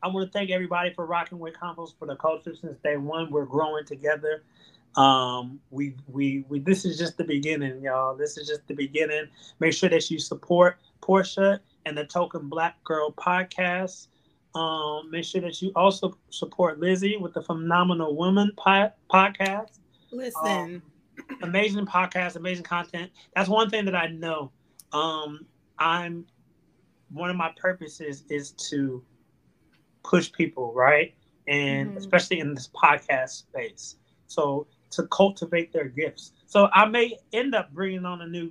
I 0.03 0.09
want 0.09 0.27
to 0.27 0.33
thank 0.33 0.51
everybody 0.51 0.93
for 0.95 1.07
rocking 1.07 1.39
with 1.39 1.55
Convos 1.55 1.91
for 1.99 2.07
the 2.07 2.17
Culture 2.17 2.55
since 2.55 2.79
day 2.79 2.97
one. 2.97 3.31
We're 3.31 3.47
growing 3.47 3.85
together. 3.85 4.45
Um, 4.97 5.61
we, 5.71 5.95
we 6.09 6.45
we 6.49 6.61
this 6.61 6.85
is 6.85 6.99
just 6.99 7.19
the 7.19 7.25
beginning, 7.25 7.83
y'all. 7.83 8.17
This 8.17 8.37
is 8.37 8.49
just 8.49 8.67
the 8.67 8.75
beginning. 8.75 9.27
Make 9.61 9.73
sure 9.73 9.89
that 9.91 10.11
you 10.11 10.19
support 10.19 10.79
Portia 11.01 11.61
and 11.87 11.97
the 11.97 12.05
Token 12.05 12.49
Black 12.49 12.83
Girl 12.85 13.13
podcast. 13.13 14.09
Um, 14.55 15.11
make 15.11 15.25
sure 15.25 15.41
that 15.43 15.61
you 15.61 15.73
also 15.77 16.17
support 16.31 16.81
Lizzy 16.81 17.17
with 17.17 17.35
the 17.35 17.43
Phenomenal 17.43 18.17
Woman 18.17 18.51
po- 18.57 18.93
podcast. 19.13 19.79
Listen, 20.11 20.43
Um, 20.47 20.83
amazing 21.43 21.87
podcast, 21.87 22.37
amazing 22.37 22.65
content. 22.65 23.11
That's 23.37 23.49
one 23.49 23.69
thing 23.71 23.85
that 23.85 23.95
I 23.95 24.09
know. 24.09 24.51
Um, 24.93 25.47
I'm 25.79 26.27
one 27.11 27.31
of 27.31 27.37
my 27.37 27.53
purposes 27.57 28.25
is 28.29 28.53
to 28.71 29.03
push 30.03 30.31
people, 30.33 30.73
right? 30.75 31.15
And 31.47 31.91
Mhm. 31.93 31.97
especially 31.97 32.41
in 32.41 32.55
this 32.55 32.69
podcast 32.69 33.31
space. 33.31 33.97
So 34.27 34.67
to 34.91 35.07
cultivate 35.09 35.73
their 35.73 35.89
gifts. 35.89 36.33
So 36.47 36.69
I 36.73 36.87
may 36.87 37.19
end 37.33 37.55
up 37.55 37.73
bringing 37.73 38.05
on 38.05 38.23
a 38.23 38.27
new 38.27 38.51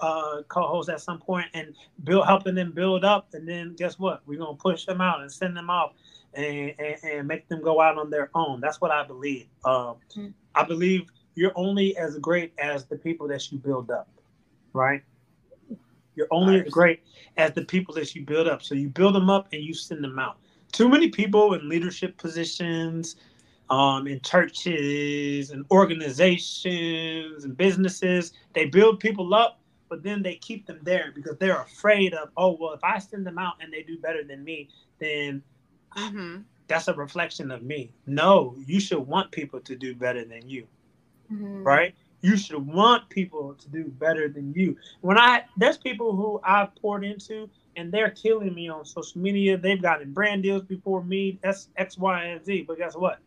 uh, 0.00 0.42
co-host 0.48 0.88
at 0.88 1.00
some 1.00 1.18
point 1.18 1.46
and 1.54 1.74
build 2.04 2.24
helping 2.26 2.54
them 2.54 2.72
build 2.72 3.04
up 3.04 3.34
and 3.34 3.48
then 3.48 3.74
guess 3.74 3.98
what 3.98 4.22
we're 4.26 4.38
going 4.38 4.56
to 4.56 4.62
push 4.62 4.84
them 4.86 5.00
out 5.00 5.20
and 5.20 5.30
send 5.32 5.56
them 5.56 5.70
off 5.70 5.92
and, 6.34 6.74
and, 6.78 6.96
and 7.04 7.28
make 7.28 7.48
them 7.48 7.62
go 7.62 7.80
out 7.80 7.98
on 7.98 8.10
their 8.10 8.30
own 8.34 8.60
that's 8.60 8.80
what 8.80 8.90
i 8.92 9.02
believe 9.02 9.46
um, 9.64 9.96
Mm. 10.16 10.32
i 10.54 10.62
believe 10.62 11.10
you're 11.34 11.52
only 11.56 11.96
as 11.96 12.18
great 12.18 12.52
as 12.58 12.86
the 12.86 12.96
people 12.96 13.26
that 13.28 13.50
you 13.50 13.58
build 13.58 13.90
up 13.90 14.08
right 14.72 15.02
you're 16.18 16.28
only 16.32 16.60
as 16.60 16.70
great 16.70 17.00
as 17.38 17.52
the 17.54 17.64
people 17.64 17.94
that 17.94 18.14
you 18.14 18.26
build 18.26 18.48
up. 18.48 18.62
So 18.62 18.74
you 18.74 18.90
build 18.90 19.14
them 19.16 19.30
up 19.30 19.48
and 19.54 19.62
you 19.62 19.74
send 19.74 20.04
them 20.04 20.18
out. 20.18 20.38
Too 20.72 20.88
many 20.90 21.10
people 21.10 21.54
in 21.54 21.68
leadership 21.68 22.18
positions 22.18 23.16
um, 23.70 24.06
in 24.06 24.20
churches 24.22 25.50
and 25.50 25.64
organizations 25.70 27.44
and 27.44 27.56
businesses 27.56 28.32
they 28.54 28.66
build 28.66 29.00
people 29.00 29.34
up 29.34 29.60
but 29.90 30.02
then 30.02 30.22
they 30.22 30.36
keep 30.36 30.66
them 30.66 30.80
there 30.84 31.12
because 31.14 31.36
they're 31.38 31.62
afraid 31.62 32.14
of 32.14 32.30
oh 32.36 32.56
well 32.60 32.72
if 32.72 32.84
i 32.84 32.98
send 32.98 33.26
them 33.26 33.38
out 33.38 33.54
and 33.60 33.72
they 33.72 33.82
do 33.82 33.98
better 33.98 34.24
than 34.24 34.42
me 34.44 34.68
then 35.00 35.42
mhm, 35.96 36.44
that's 36.66 36.88
a 36.88 36.94
reflection 36.94 37.50
of 37.50 37.62
me. 37.62 37.92
No 38.06 38.56
you 38.66 38.80
should 38.80 39.00
want 39.06 39.32
people 39.32 39.60
to 39.60 39.76
do 39.76 39.94
better 39.94 40.24
than 40.24 40.48
you. 40.48 40.66
Mhm. 41.30 41.64
right 41.64 41.94
you 42.20 42.36
should 42.36 42.66
want 42.66 43.08
people 43.10 43.54
to 43.54 43.68
do 43.68 43.84
better 43.84 44.28
than 44.28 44.52
you. 44.54 44.76
When 45.02 45.18
i 45.18 45.44
there's 45.56 45.78
people 45.78 46.16
who 46.16 46.40
i've 46.44 46.74
poured 46.76 47.04
into 47.04 47.48
and 47.76 47.92
they're 47.92 48.10
killing 48.10 48.54
me 48.54 48.68
on 48.68 48.84
social 48.84 49.20
media. 49.20 49.56
They've 49.56 49.80
gotten 49.80 50.12
brand 50.12 50.42
deals 50.42 50.62
before 50.62 51.04
me. 51.04 51.38
That's 51.42 51.68
x 51.76 51.96
y 51.96 52.24
and 52.24 52.44
z. 52.44 52.62
But 52.66 52.78
guess 52.78 52.96
what? 52.96 53.20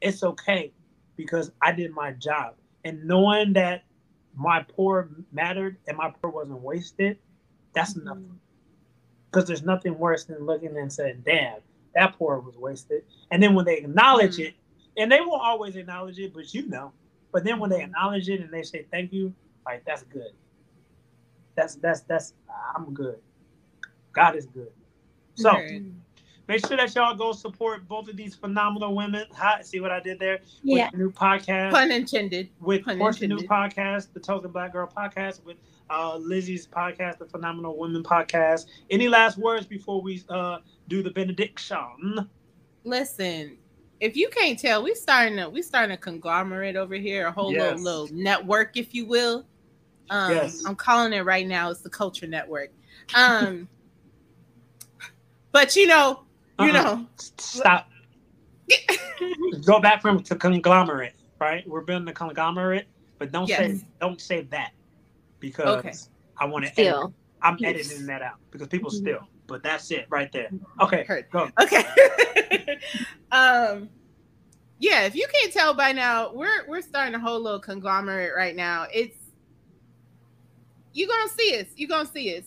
It's 0.00 0.22
okay 0.24 0.72
because 1.16 1.52
i 1.62 1.72
did 1.72 1.92
my 1.92 2.12
job. 2.12 2.54
And 2.84 3.04
knowing 3.04 3.52
that 3.54 3.84
my 4.34 4.62
pour 4.64 5.08
mattered 5.30 5.76
and 5.86 5.96
my 5.96 6.10
pour 6.22 6.30
wasn't 6.30 6.60
wasted 6.60 7.18
that's 7.74 7.96
enough 7.96 8.18
because 9.30 9.46
there's 9.46 9.62
nothing 9.62 9.98
worse 9.98 10.24
than 10.24 10.44
looking 10.44 10.76
and 10.76 10.92
saying 10.92 11.22
damn 11.24 11.58
that 11.94 12.14
pour 12.18 12.40
was 12.40 12.56
wasted. 12.56 13.04
And 13.30 13.42
then 13.42 13.54
when 13.54 13.66
they 13.66 13.76
acknowledge 13.78 14.36
Mhm. 14.38 14.46
it 14.48 14.54
and 14.96 15.12
they 15.12 15.20
won't 15.20 15.42
always 15.42 15.76
acknowledge 15.76 16.18
it 16.18 16.32
but 16.34 16.52
you 16.54 16.66
know 16.66 16.92
but 17.32 17.44
then 17.44 17.58
when 17.58 17.70
they 17.70 17.82
acknowledge 17.82 18.28
it 18.28 18.40
and 18.40 18.50
they 18.52 18.62
say 18.62 18.86
thank 18.90 19.12
you 19.12 19.32
like 19.66 19.84
that's 19.84 20.02
good 20.04 20.32
that's 21.54 21.76
that's 21.76 22.00
that's 22.02 22.34
i'm 22.76 22.92
good 22.94 23.18
god 24.12 24.36
is 24.36 24.46
good 24.46 24.70
so 25.34 25.50
Right. 25.52 25.82
make 26.48 26.66
sure 26.66 26.76
that 26.76 26.94
y'all 26.94 27.14
go 27.14 27.32
support 27.32 27.86
both 27.88 28.08
of 28.08 28.16
these 28.16 28.34
phenomenal 28.34 28.94
women 28.94 29.24
Hi, 29.34 29.62
see 29.62 29.80
what 29.80 29.90
i 29.90 30.00
did 30.00 30.18
there 30.18 30.40
Yeah. 30.62 30.84
with 30.86 30.92
the 30.92 30.98
new 30.98 31.10
podcast 31.12 31.70
pun 31.72 31.90
intended. 31.92 32.48
with 32.60 32.84
Pun 32.84 32.98
Portia 32.98 33.26
New 33.28 33.38
podcast, 33.38 34.12
the 34.12 34.20
Token 34.20 34.50
Black 34.50 34.72
Girl 34.72 34.86
podcast, 34.94 35.44
with 35.44 35.56
uh, 35.90 36.16
Lizzy's 36.16 36.66
podcast, 36.66 37.18
the 37.18 37.26
Phenomenal 37.26 37.76
Women 37.78 38.02
podcast. 38.02 38.66
Any 38.90 39.08
last 39.08 39.36
words 39.36 39.66
before 39.66 40.00
we 40.00 40.22
uh, 40.30 40.58
do 40.88 41.02
the 41.02 41.10
benediction? 41.10 42.28
Listen, 42.84 43.58
if 44.02 44.16
you 44.16 44.28
can't 44.30 44.58
tell, 44.58 44.82
we 44.82 44.94
starting 44.96 45.38
a 45.38 45.48
we 45.48 45.62
starting 45.62 45.92
a 45.92 45.96
conglomerate 45.96 46.74
over 46.74 46.96
here, 46.96 47.28
a 47.28 47.32
whole 47.32 47.52
Yes. 47.52 47.78
little 47.78 48.06
little 48.08 48.16
network, 48.16 48.76
if 48.76 48.92
you 48.94 49.06
will. 49.06 49.46
Um, 50.10 50.32
Yes. 50.32 50.64
I'm 50.66 50.74
calling 50.74 51.12
it 51.12 51.20
right 51.20 51.46
now. 51.46 51.70
It's 51.70 51.82
the 51.82 51.88
Culture 51.88 52.26
Network. 52.26 52.70
Um, 53.14 53.68
but 55.52 55.76
you 55.76 55.86
know, 55.86 56.24
you 56.58 56.72
Uh-uh. 56.72 56.82
know, 56.82 57.06
Stop. 57.38 57.88
Go 59.64 59.78
back 59.78 60.02
from 60.02 60.20
to 60.24 60.34
conglomerate, 60.34 61.14
right? 61.40 61.66
We're 61.68 61.82
building 61.82 62.04
the 62.04 62.12
conglomerate, 62.12 62.88
but 63.20 63.30
don't 63.30 63.48
Yes. 63.48 63.80
say 63.82 63.86
don't 64.00 64.20
say 64.20 64.42
that 64.50 64.72
because 65.38 65.78
Okay. 65.78 65.92
I 66.38 66.46
want 66.46 66.64
to 66.66 66.80
edit. 66.80 67.12
I'm 67.40 67.56
Yes. 67.60 67.86
editing 67.86 68.06
that 68.06 68.22
out 68.22 68.38
because 68.50 68.66
people 68.66 68.90
Mhm. 68.90 68.94
still. 68.98 69.28
But 69.52 69.62
that's 69.62 69.90
it 69.90 70.06
right 70.08 70.32
there. 70.32 70.48
Okay, 70.80 71.04
Heard. 71.04 71.26
go. 71.30 71.50
okay. 71.60 71.84
um, 73.32 73.90
yeah, 74.78 75.02
if 75.02 75.14
you 75.14 75.26
can't 75.30 75.52
tell 75.52 75.74
by 75.74 75.92
now, 75.92 76.32
we're 76.32 76.66
we're 76.66 76.80
starting 76.80 77.14
a 77.14 77.18
whole 77.18 77.38
little 77.38 77.60
conglomerate 77.60 78.32
right 78.34 78.56
now. 78.56 78.86
It's 78.90 79.18
you're 80.94 81.06
gonna 81.06 81.28
see 81.28 81.60
us. 81.60 81.66
You're 81.76 81.90
gonna 81.90 82.08
see 82.08 82.38
us. 82.38 82.44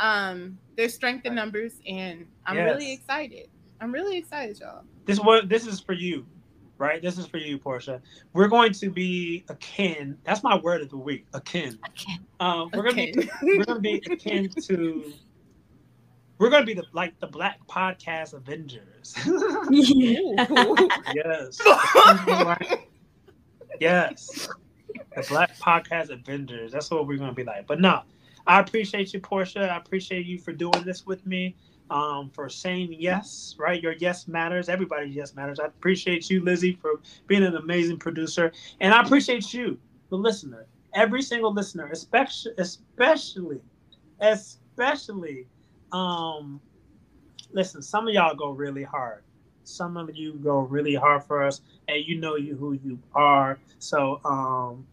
Um, 0.00 0.58
there's 0.76 0.92
strength 0.92 1.24
in 1.24 1.36
numbers, 1.36 1.74
and 1.86 2.26
I'm 2.44 2.56
really 2.56 2.92
excited. 2.92 3.48
I'm 3.80 3.92
really 3.92 4.18
excited, 4.18 4.58
y'all. 4.58 4.82
This 5.04 5.20
what 5.20 5.48
this 5.48 5.68
is 5.68 5.78
for 5.78 5.92
you, 5.92 6.26
right? 6.78 7.00
This 7.00 7.16
is 7.16 7.26
for 7.26 7.38
you, 7.38 7.58
Portia. 7.58 8.02
We're 8.32 8.48
going 8.48 8.72
to 8.72 8.90
be 8.90 9.44
akin. 9.48 10.18
That's 10.24 10.42
my 10.42 10.58
word 10.58 10.82
of 10.82 10.90
the 10.90 10.98
week. 10.98 11.26
Akin. 11.32 11.78
Akin. 11.86 12.18
Um, 12.40 12.70
we're 12.74 12.82
gonna 12.82 12.96
be 12.96 13.30
we're 13.42 13.64
gonna 13.64 13.78
be 13.78 14.02
akin 14.10 14.50
to. 14.64 15.12
We're 16.40 16.48
gonna 16.48 16.64
be 16.64 16.72
the 16.72 16.84
like 16.94 17.20
the 17.20 17.26
Black 17.26 17.60
Podcast 17.68 18.32
Avengers. 18.32 19.14
yes, 19.70 21.60
yes, 23.78 24.48
the 25.14 25.26
Black 25.28 25.54
Podcast 25.58 26.08
Avengers. 26.08 26.72
That's 26.72 26.90
what 26.90 27.06
we're 27.06 27.18
gonna 27.18 27.34
be 27.34 27.44
like. 27.44 27.66
But 27.66 27.78
no, 27.82 28.00
I 28.46 28.58
appreciate 28.58 29.12
you, 29.12 29.20
Portia. 29.20 29.70
I 29.70 29.76
appreciate 29.76 30.24
you 30.24 30.38
for 30.38 30.52
doing 30.52 30.82
this 30.82 31.04
with 31.04 31.26
me. 31.26 31.56
Um, 31.90 32.30
for 32.30 32.48
saying 32.48 32.96
yes, 32.98 33.54
right? 33.58 33.82
Your 33.82 33.92
yes 33.92 34.26
matters. 34.26 34.70
Everybody's 34.70 35.14
yes 35.14 35.34
matters. 35.34 35.60
I 35.60 35.66
appreciate 35.66 36.30
you, 36.30 36.42
Lizzy, 36.42 36.72
for 36.72 37.00
being 37.26 37.42
an 37.44 37.56
amazing 37.56 37.98
producer, 37.98 38.50
and 38.80 38.94
I 38.94 39.02
appreciate 39.02 39.52
you, 39.52 39.78
the 40.08 40.16
listener, 40.16 40.64
every 40.94 41.20
single 41.20 41.52
listener, 41.52 41.90
especially, 41.92 42.52
especially, 42.56 43.60
especially. 44.20 45.46
Um, 45.92 46.60
listen, 47.52 47.82
some 47.82 48.08
of 48.08 48.14
y'all 48.14 48.34
go 48.34 48.50
really 48.50 48.82
hard. 48.82 49.22
Some 49.64 49.96
of 49.96 50.14
you 50.16 50.34
go 50.34 50.60
really 50.60 50.94
hard 50.94 51.24
for 51.24 51.42
us, 51.42 51.60
and 51.88 52.04
you 52.04 52.18
know 52.18 52.36
you 52.36 52.56
who 52.56 52.72
you 52.72 52.98
are. 53.14 53.58
So, 53.78 54.20
um, 54.24 54.86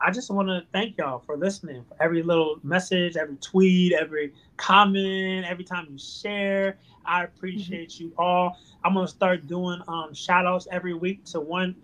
I 0.00 0.10
just 0.10 0.30
want 0.30 0.48
to 0.48 0.62
thank 0.72 0.96
y'all 0.96 1.18
for 1.18 1.36
listening. 1.36 1.84
For 1.88 2.02
every 2.02 2.22
little 2.22 2.58
message, 2.62 3.16
every 3.16 3.36
tweet, 3.36 3.92
every 3.92 4.32
comment, 4.56 5.44
every 5.46 5.64
time 5.64 5.88
you 5.90 5.98
share. 5.98 6.78
I 7.04 7.24
appreciate 7.24 7.98
you 7.98 8.12
all. 8.16 8.56
I'm 8.84 8.94
gonna 8.94 9.08
start 9.08 9.46
doing 9.46 9.82
um 9.88 10.14
shout 10.14 10.46
outs 10.46 10.68
every 10.70 10.94
week 10.94 11.24
to 11.26 11.40
one 11.40 11.76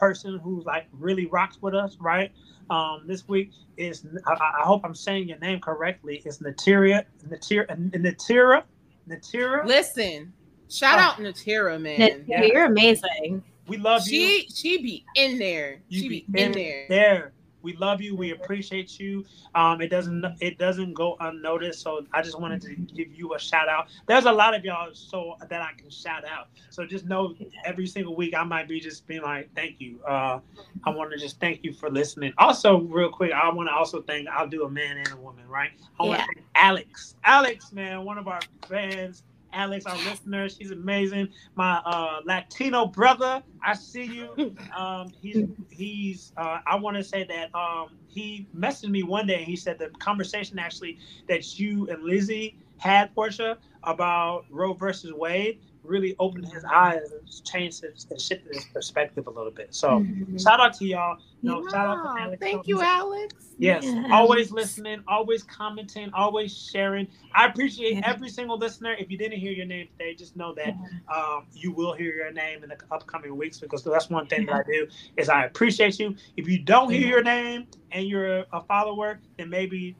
person 0.00 0.38
who's 0.42 0.64
like 0.64 0.86
really 0.98 1.26
rocks 1.26 1.58
with 1.60 1.74
us, 1.74 1.96
right? 2.00 2.32
Um, 2.70 3.02
this 3.06 3.28
week 3.28 3.52
is 3.76 4.06
I, 4.26 4.32
I 4.32 4.62
hope 4.62 4.82
I'm 4.84 4.94
saying 4.94 5.28
your 5.28 5.38
name 5.38 5.60
correctly. 5.60 6.22
It's 6.24 6.38
Natira, 6.38 7.04
Natira, 7.28 7.66
Natira, 7.92 8.62
Natira. 9.08 9.64
Listen, 9.66 10.32
shout 10.68 10.98
Oh. 10.98 11.02
out 11.02 11.16
Natira, 11.18 11.80
man. 11.80 12.24
Yeah. 12.26 12.44
You're 12.44 12.64
amazing. 12.64 13.42
We 13.66 13.76
love 13.76 14.02
you. 14.08 14.18
She 14.20 14.48
she 14.52 14.82
be 14.82 15.04
in 15.16 15.38
there. 15.38 15.80
You 15.88 16.00
she 16.02 16.08
be 16.08 16.26
be 16.30 16.40
in 16.40 16.46
in 16.46 16.52
there. 16.52 16.86
there. 16.88 17.32
We 17.62 17.76
love 17.76 18.00
you. 18.00 18.16
We 18.16 18.30
appreciate 18.32 18.98
you. 18.98 19.24
Um, 19.54 19.80
it 19.80 19.88
doesn't 19.88 20.24
it 20.40 20.58
doesn't 20.58 20.94
go 20.94 21.16
unnoticed. 21.20 21.80
So 21.82 22.06
I 22.12 22.22
just 22.22 22.40
wanted 22.40 22.62
to 22.62 22.74
give 22.74 23.12
you 23.12 23.34
a 23.34 23.38
shout 23.38 23.68
out. 23.68 23.88
There's 24.06 24.24
a 24.26 24.32
lot 24.32 24.54
of 24.54 24.64
y'all 24.64 24.90
so 24.92 25.36
that 25.48 25.60
I 25.62 25.72
can 25.76 25.90
shout 25.90 26.24
out. 26.24 26.48
So 26.70 26.86
just 26.86 27.04
know 27.06 27.34
every 27.64 27.86
single 27.86 28.14
week 28.16 28.34
I 28.34 28.44
might 28.44 28.68
be 28.68 28.80
just 28.80 29.06
being 29.06 29.22
like, 29.22 29.50
thank 29.54 29.80
you. 29.80 30.00
Uh, 30.06 30.40
I 30.84 30.90
want 30.90 31.10
to 31.12 31.18
just 31.18 31.40
thank 31.40 31.62
you 31.64 31.72
for 31.72 31.90
listening. 31.90 32.32
Also, 32.38 32.78
real 32.80 33.10
quick, 33.10 33.32
I 33.32 33.48
want 33.50 33.68
to 33.68 33.74
also 33.74 34.02
thank. 34.02 34.28
I'll 34.28 34.48
do 34.48 34.64
a 34.64 34.70
man 34.70 34.98
and 34.98 35.08
a 35.12 35.16
woman, 35.16 35.46
right? 35.48 35.70
I 35.98 36.02
want 36.04 36.20
to 36.20 36.22
Yeah. 36.22 36.26
thank 36.34 36.46
Alex. 36.54 37.16
Alex, 37.24 37.72
man, 37.72 38.04
one 38.04 38.18
of 38.18 38.28
our 38.28 38.40
fans. 38.68 39.22
Alex, 39.52 39.86
our 39.86 39.98
listener, 39.98 40.48
she's 40.48 40.70
amazing. 40.70 41.28
My 41.56 41.80
uh, 41.84 42.20
Latino 42.24 42.86
brother, 42.86 43.42
I 43.64 43.74
see 43.74 44.04
you. 44.04 44.34
Um, 44.76 45.12
he's 45.20 45.42
he's. 45.70 46.32
Uh, 46.36 46.58
I 46.66 46.76
want 46.76 46.96
to 46.96 47.02
say 47.04 47.24
that 47.24 47.54
um, 47.54 47.98
he 48.06 48.48
messaged 48.56 48.90
me 48.90 49.02
one 49.02 49.26
day. 49.26 49.36
and 49.36 49.44
He 49.44 49.56
said 49.56 49.78
the 49.78 49.90
conversation 49.98 50.58
actually 50.58 50.98
that 51.28 51.58
you 51.58 51.88
and 51.88 52.02
Lizzy 52.04 52.56
had 52.76 53.14
Portia 53.14 53.58
about 53.84 54.44
Roe 54.50 54.74
versus 54.74 55.12
Wade 55.12 55.60
really 55.82 56.14
opened 56.18 56.46
his 56.46 56.64
eyes 56.64 57.10
and 57.12 57.44
changed 57.44 57.82
his 57.82 58.06
and 58.10 58.20
shifted 58.20 58.54
his 58.54 58.64
perspective 58.66 59.26
a 59.26 59.30
little 59.30 59.52
bit. 59.52 59.74
So 59.74 60.00
Mm-hmm. 60.00 60.36
shout 60.38 60.60
out 60.60 60.74
to 60.74 60.84
y'all. 60.84 61.16
You 61.42 61.50
know, 61.50 61.62
Yeah, 61.62 61.70
shout 61.70 61.86
out 61.88 62.02
to 62.16 62.22
Alex. 62.22 62.38
Thank 62.40 62.66
you, 62.66 62.82
Alex. 62.82 63.34
Yes, 63.58 63.84
Yes. 63.84 64.08
always 64.10 64.50
listening, 64.52 65.02
always 65.06 65.42
commenting, 65.42 66.10
always 66.14 66.56
sharing. 66.56 67.08
I 67.34 67.46
appreciate 67.46 67.94
Yeah. 67.96 68.02
every 68.04 68.28
single 68.30 68.56
listener. 68.58 68.94
If 68.98 69.10
you 69.10 69.18
didn't 69.18 69.38
hear 69.38 69.52
your 69.52 69.66
name 69.66 69.88
today, 69.98 70.14
just 70.14 70.34
know 70.36 70.54
that 70.54 70.76
um, 71.14 71.46
you 71.52 71.72
will 71.72 71.92
hear 71.94 72.14
your 72.14 72.32
name 72.32 72.62
in 72.62 72.70
the 72.70 72.78
upcoming 72.90 73.36
weeks 73.36 73.58
because 73.58 73.84
that's 73.84 74.08
one 74.08 74.26
thing 74.28 74.46
that 74.46 74.54
I 74.54 74.62
do 74.70 74.86
is 75.16 75.28
I 75.28 75.44
appreciate 75.44 75.98
you. 75.98 76.14
If 76.36 76.48
you 76.48 76.58
don't 76.58 76.90
hear 76.90 77.00
Yeah. 77.02 77.08
your 77.08 77.22
name 77.22 77.66
and 77.90 78.06
you're 78.06 78.44
a 78.52 78.62
follower, 78.62 79.20
then 79.36 79.50
maybe 79.50 79.96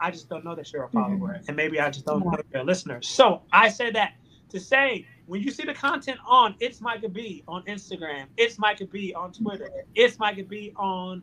I 0.00 0.10
just 0.10 0.28
don't 0.28 0.44
know 0.44 0.54
that 0.54 0.70
you're 0.72 0.84
a 0.84 0.88
follower, 0.90 1.40
and 1.46 1.56
maybe 1.56 1.80
I 1.80 1.88
just 1.88 2.04
don't 2.04 2.24
know 2.24 2.36
you're 2.52 2.62
a 2.62 2.64
listener. 2.64 3.00
So 3.00 3.42
I 3.52 3.68
say 3.68 3.90
that 3.92 4.12
to 4.50 4.60
say 4.60 5.06
when 5.26 5.40
you 5.42 5.50
see 5.50 5.64
the 5.64 5.74
content 5.74 6.18
on 6.26 6.54
it's 6.60 6.80
Micah 6.80 7.08
B 7.08 7.42
on 7.48 7.62
Instagram, 7.64 8.26
it's 8.36 8.58
Micah 8.58 8.86
B 8.86 9.12
on 9.14 9.32
Twitter, 9.32 9.68
it's 9.94 10.18
Micah 10.18 10.44
B 10.44 10.72
on 10.76 11.22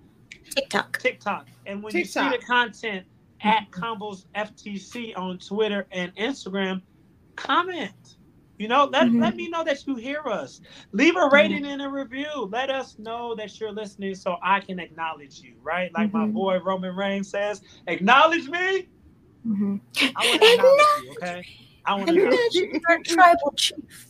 TikTok. 0.49 0.99
TikTok. 0.99 1.47
And 1.65 1.81
when 1.83 1.95
you 1.95 2.05
see 2.05 2.19
the 2.29 2.39
content 2.39 3.05
at 3.43 3.69
Convos 3.71 4.25
FTC 4.35 5.15
on 5.17 5.37
Twitter 5.39 5.87
and 5.91 6.15
Instagram, 6.15 6.81
comment. 7.35 8.17
You 8.57 8.67
know, 8.67 8.85
let, 8.85 9.07
Mhm. 9.07 9.19
let 9.21 9.35
me 9.35 9.49
know 9.49 9.63
that 9.63 9.87
you 9.87 9.95
hear 9.95 10.21
us. 10.27 10.61
Leave 10.91 11.15
a 11.15 11.27
rating 11.29 11.65
and 11.65 11.81
a 11.81 11.89
review. 11.89 12.47
Let 12.51 12.69
us 12.69 12.99
know 12.99 13.33
that 13.33 13.59
you're 13.59 13.71
listening 13.71 14.13
so 14.13 14.37
I 14.43 14.59
can 14.59 14.79
acknowledge 14.79 15.41
you, 15.41 15.55
right? 15.63 15.91
Like 15.95 16.13
my 16.13 16.25
Mhm. 16.27 16.33
boy 16.33 16.59
Roman 16.59 16.95
Reigns 16.95 17.29
says, 17.29 17.61
acknowledge 17.87 18.47
me. 18.47 18.87
Mhm. 19.47 19.81
I 20.15 20.27
want 20.27 20.41
to 20.41 20.53
acknowledge 20.53 20.85
you, 21.03 21.11
okay? 21.13 21.43
I 21.85 21.95
want 21.95 22.07
to 22.07 22.15
acknowledge 22.15 22.53
you. 22.53 22.79
Our 22.89 22.99
tribal 23.03 23.53
chief. 23.55 24.07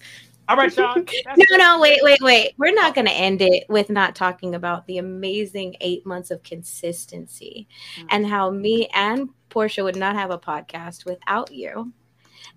All 0.49 0.57
right, 0.57 0.75
y'all. 0.75 0.95
No, 1.51 1.57
no, 1.57 1.79
wait, 1.79 1.99
wait, 2.01 2.19
wait. 2.21 2.53
We're 2.57 2.73
not 2.73 2.93
going 2.95 3.07
to 3.07 3.13
end 3.13 3.41
it 3.41 3.63
with 3.69 3.89
not 3.89 4.15
talking 4.15 4.55
about 4.55 4.85
the 4.87 4.97
amazing 4.97 5.77
eight 5.81 6.05
months 6.05 6.31
of 6.31 6.43
consistency 6.43 7.67
Mm. 7.97 8.07
and 8.09 8.25
how 8.27 8.49
me 8.51 8.89
and 8.93 9.29
Portia 9.49 9.83
would 9.83 9.95
not 9.95 10.15
have 10.15 10.31
a 10.31 10.37
podcast 10.39 11.05
without 11.05 11.51
you. 11.51 11.93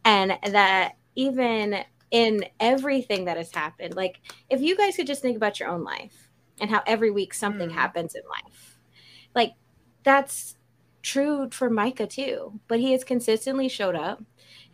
And 0.05 0.37
that 0.51 0.97
even 1.15 1.85
in 2.11 2.45
everything 2.59 3.27
that 3.27 3.37
has 3.37 3.53
happened, 3.53 3.95
like 3.95 4.21
if 4.51 4.61
you 4.61 4.77
guys 4.77 4.97
could 4.97 5.07
just 5.07 5.23
think 5.23 5.37
about 5.37 5.61
your 5.61 5.69
own 5.69 5.85
life 5.85 6.29
and 6.61 6.71
how 6.71 6.83
every 6.87 7.11
week 7.11 7.35
something 7.35 7.69
Mm. 7.69 7.75
happens 7.75 8.15
in 8.15 8.23
life, 8.29 8.79
like 9.35 9.53
that's 10.03 10.57
true 11.03 11.49
for 11.51 11.69
Micah 11.71 12.07
too. 12.07 12.59
But 12.67 12.81
he 12.81 12.93
has 12.93 13.05
consistently 13.05 13.69
showed 13.69 13.95
up 13.95 14.23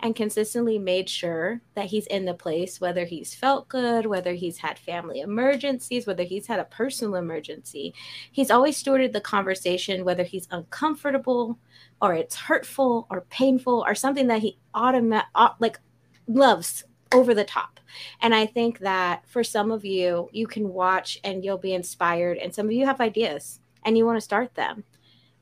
and 0.03 0.17
consistently 0.17 0.79
made 0.79 1.09
sure 1.09 1.61
that 1.75 1.87
he's 1.87 2.07
in 2.07 2.25
the 2.25 2.35
place, 2.35 2.81
whether 2.81 3.05
he's 3.05 3.35
felt 3.35 3.69
good, 3.69 4.07
whether 4.07 4.33
he's 4.33 4.59
had 4.59 4.79
family 4.79 5.21
emergencies, 5.21 6.07
whether 6.07 6.23
he's 6.23 6.47
had 6.47 6.61
a 6.61 6.65
personal 6.65 7.17
emergency. 7.17 7.95
He's 8.33 8.51
always 8.51 8.83
stewarded 8.83 9.13
the 9.13 9.21
conversation, 9.21 10.05
whether 10.05 10.23
he's 10.23 10.49
uncomfortable 10.51 11.59
or 12.01 12.15
it's 12.15 12.37
hurtful 12.37 13.07
or 13.11 13.23
painful 13.31 13.85
or 13.87 13.95
something 13.95 14.27
that 14.29 14.43
he 14.43 14.59
automatic 14.75 15.29
like 15.59 15.79
loves 16.27 16.85
over 17.13 17.35
the 17.35 17.45
top. 17.45 17.81
And 18.23 18.35
I 18.35 18.47
think 18.47 18.79
that 18.81 19.29
for 19.29 19.43
some 19.43 19.71
of 19.71 19.85
you, 19.85 20.29
you 20.33 20.47
can 20.47 20.69
watch 20.69 21.19
and 21.25 21.45
you'll 21.45 21.59
be 21.59 21.75
inspired, 21.75 22.39
and 22.39 22.55
some 22.55 22.67
of 22.67 22.73
you 22.73 22.87
have 22.87 23.01
ideas 23.01 23.61
and 23.85 23.97
you 23.97 24.07
want 24.07 24.17
to 24.17 24.21
start 24.21 24.55
them 24.55 24.85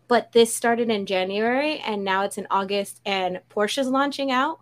but 0.09 0.32
this 0.32 0.54
started 0.54 0.90
in 0.90 1.06
January 1.06 1.78
and 1.80 2.02
now 2.04 2.24
it's 2.24 2.38
in 2.38 2.46
August 2.50 3.00
and 3.06 3.40
Portia's 3.48 3.88
launching 3.88 4.30
out 4.32 4.61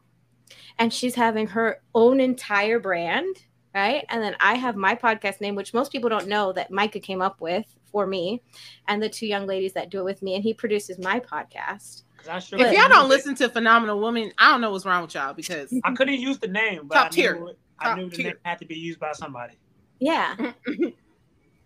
and 0.79 0.93
she's 0.93 1.15
having 1.15 1.47
her 1.49 1.81
own 1.95 2.21
entire 2.21 2.79
brand, 2.79 3.37
right? 3.75 4.05
And 4.09 4.23
then 4.23 4.37
I 4.41 4.55
have 4.55 4.77
my 4.77 4.95
podcast 4.95 5.41
name 5.41 5.55
which 5.55 5.73
most 5.73 5.93
people 5.93 6.11
don't 6.11 6.29
know 6.29 6.53
that 6.53 6.71
Micah 6.71 7.01
came 7.01 7.23
up 7.23 7.41
with 7.41 7.65
for 7.91 8.07
me 8.07 8.43
and 8.89 9.03
the 9.03 9.09
two 9.09 9.27
young 9.27 9.47
ladies 9.47 9.73
that 9.75 9.89
do 9.91 10.01
it 10.01 10.05
with 10.05 10.21
me 10.23 10.35
and 10.35 10.43
he 10.43 10.53
produces 10.53 10.99
my 10.99 11.21
podcast. 11.21 12.03
Sure 12.41 12.59
If 12.59 12.73
y'all 12.77 12.89
don't 12.89 13.09
listen 13.09 13.37
to 13.37 13.49
Phenomenal 13.49 14.01
Woman, 14.01 14.33
I 14.37 14.51
don't 14.51 14.61
know 14.61 14.73
what's 14.73 14.85
wrong 14.85 15.03
with 15.03 15.15
y'all 15.15 15.33
because 15.33 15.73
I 15.85 15.93
couldn't 15.95 16.19
use 16.21 16.39
the 16.41 16.49
name, 16.49 16.89
but 16.89 16.97
Top 16.97 17.07
I 17.07 17.09
tier. 17.11 17.37
knew, 17.39 17.49
it- 17.49 17.59
I 17.79 17.85
Top 17.91 17.99
knew 17.99 18.11
the 18.11 18.17
tier. 18.17 18.27
name 18.27 18.37
had 18.43 18.59
to 18.59 18.65
be 18.67 18.75
used 18.75 18.99
by 18.99 19.13
somebody. 19.13 19.55
Yeah. 20.01 20.35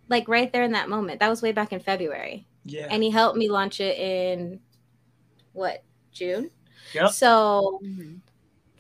like 0.09 0.29
right 0.29 0.53
there 0.53 0.63
in 0.65 0.73
that 0.73 0.89
moment. 0.89 1.21
That 1.21 1.31
was 1.31 1.41
way 1.41 1.53
back 1.53 1.73
in 1.73 1.81
February. 1.81 2.47
Yeah. 2.71 2.87
And 2.91 3.03
he 3.03 3.11
helped 3.11 3.37
me 3.37 3.49
launch 3.49 3.81
it 3.81 3.99
in 3.99 4.61
what, 5.53 5.83
June? 6.13 6.51
Yep. 6.95 7.11
So 7.11 7.81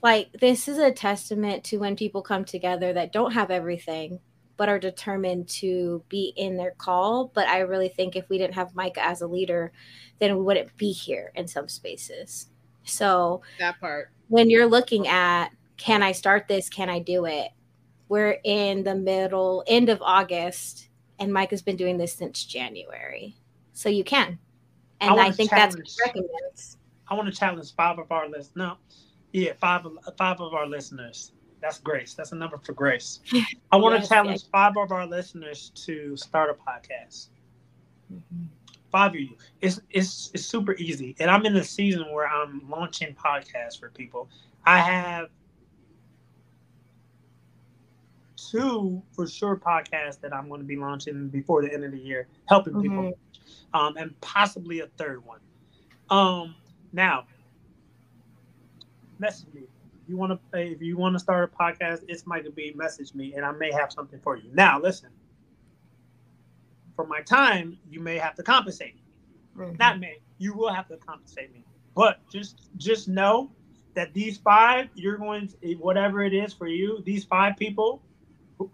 like 0.02 0.32
this 0.40 0.68
is 0.68 0.78
a 0.78 0.92
testament 0.92 1.64
to 1.64 1.78
when 1.78 1.96
people 1.96 2.22
come 2.22 2.44
together 2.44 2.92
that 2.92 3.12
don't 3.12 3.32
have 3.32 3.50
everything 3.50 4.20
but 4.56 4.68
are 4.68 4.78
determined 4.78 5.48
to 5.48 6.02
be 6.08 6.32
in 6.36 6.56
their 6.56 6.72
call 6.72 7.30
but 7.34 7.46
i 7.48 7.60
really 7.60 7.88
think 7.88 8.16
if 8.16 8.28
we 8.28 8.38
didn't 8.38 8.54
have 8.54 8.74
micah 8.74 9.04
as 9.04 9.22
a 9.22 9.26
leader 9.26 9.72
then 10.18 10.36
we 10.36 10.42
wouldn't 10.42 10.74
be 10.76 10.92
here 10.92 11.32
in 11.34 11.46
some 11.46 11.68
spaces 11.68 12.48
so 12.84 13.42
that 13.58 13.78
part. 13.80 14.10
when 14.28 14.50
you're 14.50 14.66
looking 14.66 15.06
at 15.08 15.50
can 15.76 16.02
i 16.02 16.12
start 16.12 16.48
this 16.48 16.68
can 16.68 16.88
i 16.88 16.98
do 16.98 17.26
it 17.26 17.50
we're 18.08 18.38
in 18.44 18.82
the 18.82 18.94
middle 18.94 19.62
end 19.66 19.88
of 19.88 20.00
august 20.02 20.88
and 21.18 21.32
micah's 21.32 21.62
been 21.62 21.76
doing 21.76 21.96
this 21.96 22.14
since 22.14 22.44
january 22.44 23.36
so 23.72 23.88
you 23.88 24.04
can 24.04 24.38
and 25.00 25.10
wanna 25.10 25.28
i, 25.28 25.30
think 25.30 25.50
that's 25.50 25.76
what 25.76 25.86
recommends 26.04 26.76
I 27.10 27.14
want 27.14 27.32
to 27.32 27.38
challenge 27.38 27.74
five 27.74 27.98
of 27.98 28.12
our 28.12 28.28
listeners. 28.28 28.52
No, 28.54 28.76
yeah, 29.32 29.52
five 29.60 29.84
of 29.84 29.98
five 30.16 30.40
of 30.40 30.54
our 30.54 30.66
listeners. 30.66 31.32
That's 31.60 31.78
Grace. 31.78 32.14
That's 32.14 32.32
a 32.32 32.36
number 32.36 32.56
for 32.56 32.72
Grace. 32.72 33.20
I 33.72 33.76
want 33.76 33.96
Yes, 33.96 34.08
to 34.08 34.14
challenge 34.14 34.42
five 34.50 34.76
of 34.76 34.92
our 34.92 35.06
listeners 35.06 35.72
to 35.86 36.16
start 36.16 36.50
a 36.50 36.54
podcast. 36.54 37.28
Mm-hmm. 38.12 38.44
Five 38.92 39.10
of 39.10 39.20
you. 39.20 39.36
It's 39.60 39.80
it's 39.90 40.30
it's 40.32 40.46
super 40.46 40.74
easy, 40.76 41.16
and 41.18 41.30
I'm 41.30 41.44
in 41.46 41.56
a 41.56 41.64
season 41.64 42.12
where 42.12 42.28
I'm 42.28 42.62
launching 42.68 43.14
podcasts 43.14 43.78
for 43.78 43.90
people. 43.90 44.28
I 44.64 44.78
have 44.78 45.30
two 48.50 49.02
for 49.12 49.26
sure 49.26 49.56
podcasts 49.56 50.20
that 50.20 50.34
I'm 50.34 50.48
going 50.48 50.60
to 50.60 50.66
be 50.66 50.76
launching 50.76 51.28
before 51.28 51.62
the 51.62 51.72
end 51.72 51.84
of 51.84 51.92
the 51.92 51.98
year, 51.98 52.28
helping 52.46 52.80
people, 52.80 53.16
um, 53.74 53.96
and 53.96 54.18
possibly 54.20 54.80
a 54.80 54.86
third 54.98 55.24
one. 55.24 55.40
Um, 56.10 56.54
now, 56.92 57.26
message 59.18 59.52
me. 59.54 59.62
If 59.62 60.08
you 60.08 60.16
want 60.16 60.32
to, 60.52 60.58
if 60.58 60.82
you 60.82 60.96
want 60.96 61.14
to 61.14 61.20
start 61.20 61.52
a 61.52 61.56
podcast, 61.56 62.04
it's 62.08 62.26
Micah 62.26 62.50
B. 62.50 62.72
Message 62.74 63.14
me, 63.14 63.34
and 63.34 63.44
I 63.44 63.52
may 63.52 63.70
have 63.70 63.92
something 63.92 64.18
for 64.20 64.36
you. 64.36 64.50
Now, 64.52 64.80
listen. 64.80 65.10
For 66.96 67.06
my 67.06 67.20
time, 67.22 67.78
you 67.88 68.00
may 68.00 68.18
have 68.18 68.34
to 68.34 68.42
compensate. 68.42 68.94
me. 68.96 69.66
Not 69.78 70.00
me. 70.00 70.18
You 70.38 70.54
will 70.54 70.72
have 70.72 70.88
to 70.88 70.96
compensate 70.96 71.52
me. 71.52 71.64
But 71.94 72.20
just 72.30 72.68
just 72.76 73.08
know 73.08 73.50
that 73.94 74.12
these 74.12 74.38
five, 74.38 74.88
you're 74.94 75.16
going 75.16 75.48
to 75.48 75.74
whatever 75.74 76.22
it 76.22 76.34
is 76.34 76.52
for 76.52 76.66
you. 76.66 77.02
These 77.04 77.24
five 77.24 77.56
people, 77.56 78.02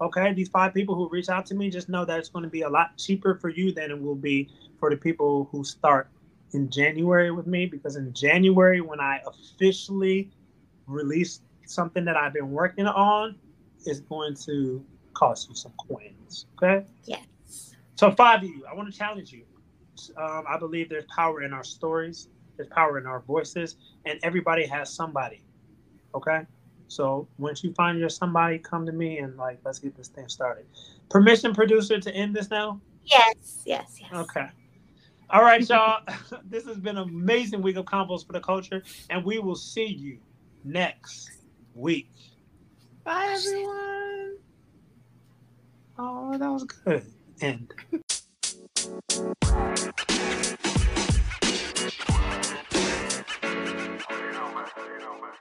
okay, 0.00 0.32
these 0.32 0.48
five 0.48 0.74
people 0.74 0.94
who 0.94 1.08
reach 1.08 1.28
out 1.28 1.46
to 1.46 1.54
me, 1.54 1.70
just 1.70 1.88
know 1.88 2.04
that 2.04 2.18
it's 2.18 2.28
going 2.28 2.42
to 2.44 2.50
be 2.50 2.62
a 2.62 2.68
lot 2.68 2.96
cheaper 2.96 3.36
for 3.36 3.48
you 3.48 3.72
than 3.72 3.90
it 3.90 4.00
will 4.00 4.14
be 4.14 4.48
for 4.78 4.90
the 4.90 4.96
people 4.96 5.48
who 5.52 5.64
start 5.64 6.08
in 6.52 6.70
January 6.70 7.30
with 7.30 7.46
me. 7.46 7.66
Because 7.66 7.96
in 7.96 8.12
January, 8.12 8.80
when 8.80 9.00
I 9.00 9.20
officially 9.26 10.30
release 10.86 11.40
something 11.66 12.04
that 12.04 12.16
I've 12.16 12.32
been 12.32 12.50
working 12.50 12.86
on, 12.86 13.36
it's 13.84 14.00
going 14.00 14.34
to 14.46 14.84
cost 15.14 15.48
you 15.48 15.54
some 15.54 15.72
coins. 15.88 16.46
Okay. 16.56 16.84
yes 17.04 17.74
So 17.96 18.10
five 18.10 18.42
of 18.42 18.48
you, 18.48 18.64
I 18.70 18.74
want 18.74 18.92
to 18.92 18.96
challenge 18.96 19.32
you. 19.32 19.44
Um, 20.16 20.44
I 20.48 20.58
believe 20.58 20.88
there's 20.88 21.06
power 21.14 21.42
in 21.42 21.52
our 21.52 21.64
stories. 21.64 22.28
There's 22.56 22.68
power 22.68 22.98
in 22.98 23.06
our 23.06 23.20
voices, 23.20 23.76
and 24.04 24.18
everybody 24.22 24.66
has 24.66 24.92
somebody. 24.92 25.42
Okay, 26.14 26.42
so 26.88 27.26
once 27.38 27.64
you 27.64 27.72
find 27.74 27.98
your 27.98 28.08
somebody, 28.08 28.58
come 28.58 28.86
to 28.86 28.92
me 28.92 29.18
and 29.18 29.36
like 29.36 29.58
let's 29.64 29.78
get 29.78 29.96
this 29.96 30.08
thing 30.08 30.28
started. 30.28 30.66
Permission, 31.10 31.54
producer, 31.54 32.00
to 32.00 32.14
end 32.14 32.34
this 32.34 32.50
now. 32.50 32.80
yes 33.04 33.62
yes 33.64 33.98
yes 34.00 34.12
Okay. 34.12 34.46
All 35.28 35.42
right, 35.42 35.68
y'all. 35.68 36.02
this 36.44 36.64
has 36.66 36.78
been 36.78 36.96
an 36.96 37.08
amazing 37.08 37.60
week 37.60 37.76
of 37.76 37.84
convos 37.84 38.24
for 38.24 38.32
the 38.32 38.40
culture, 38.40 38.82
and 39.10 39.24
we 39.24 39.38
will 39.40 39.56
see 39.56 39.86
you 39.86 40.18
next 40.62 41.30
week. 41.74 42.08
Bye, 43.02 43.34
everyone. 43.36 44.36
Oh, 45.98 46.36
that 46.38 46.48
was 46.48 46.64
good. 46.64 47.04
End. 47.40 47.72
You 47.88 48.02
know, 54.32 54.52
man. 54.54 54.66
You 54.76 54.98
know, 55.00 55.14
man. 55.20 55.36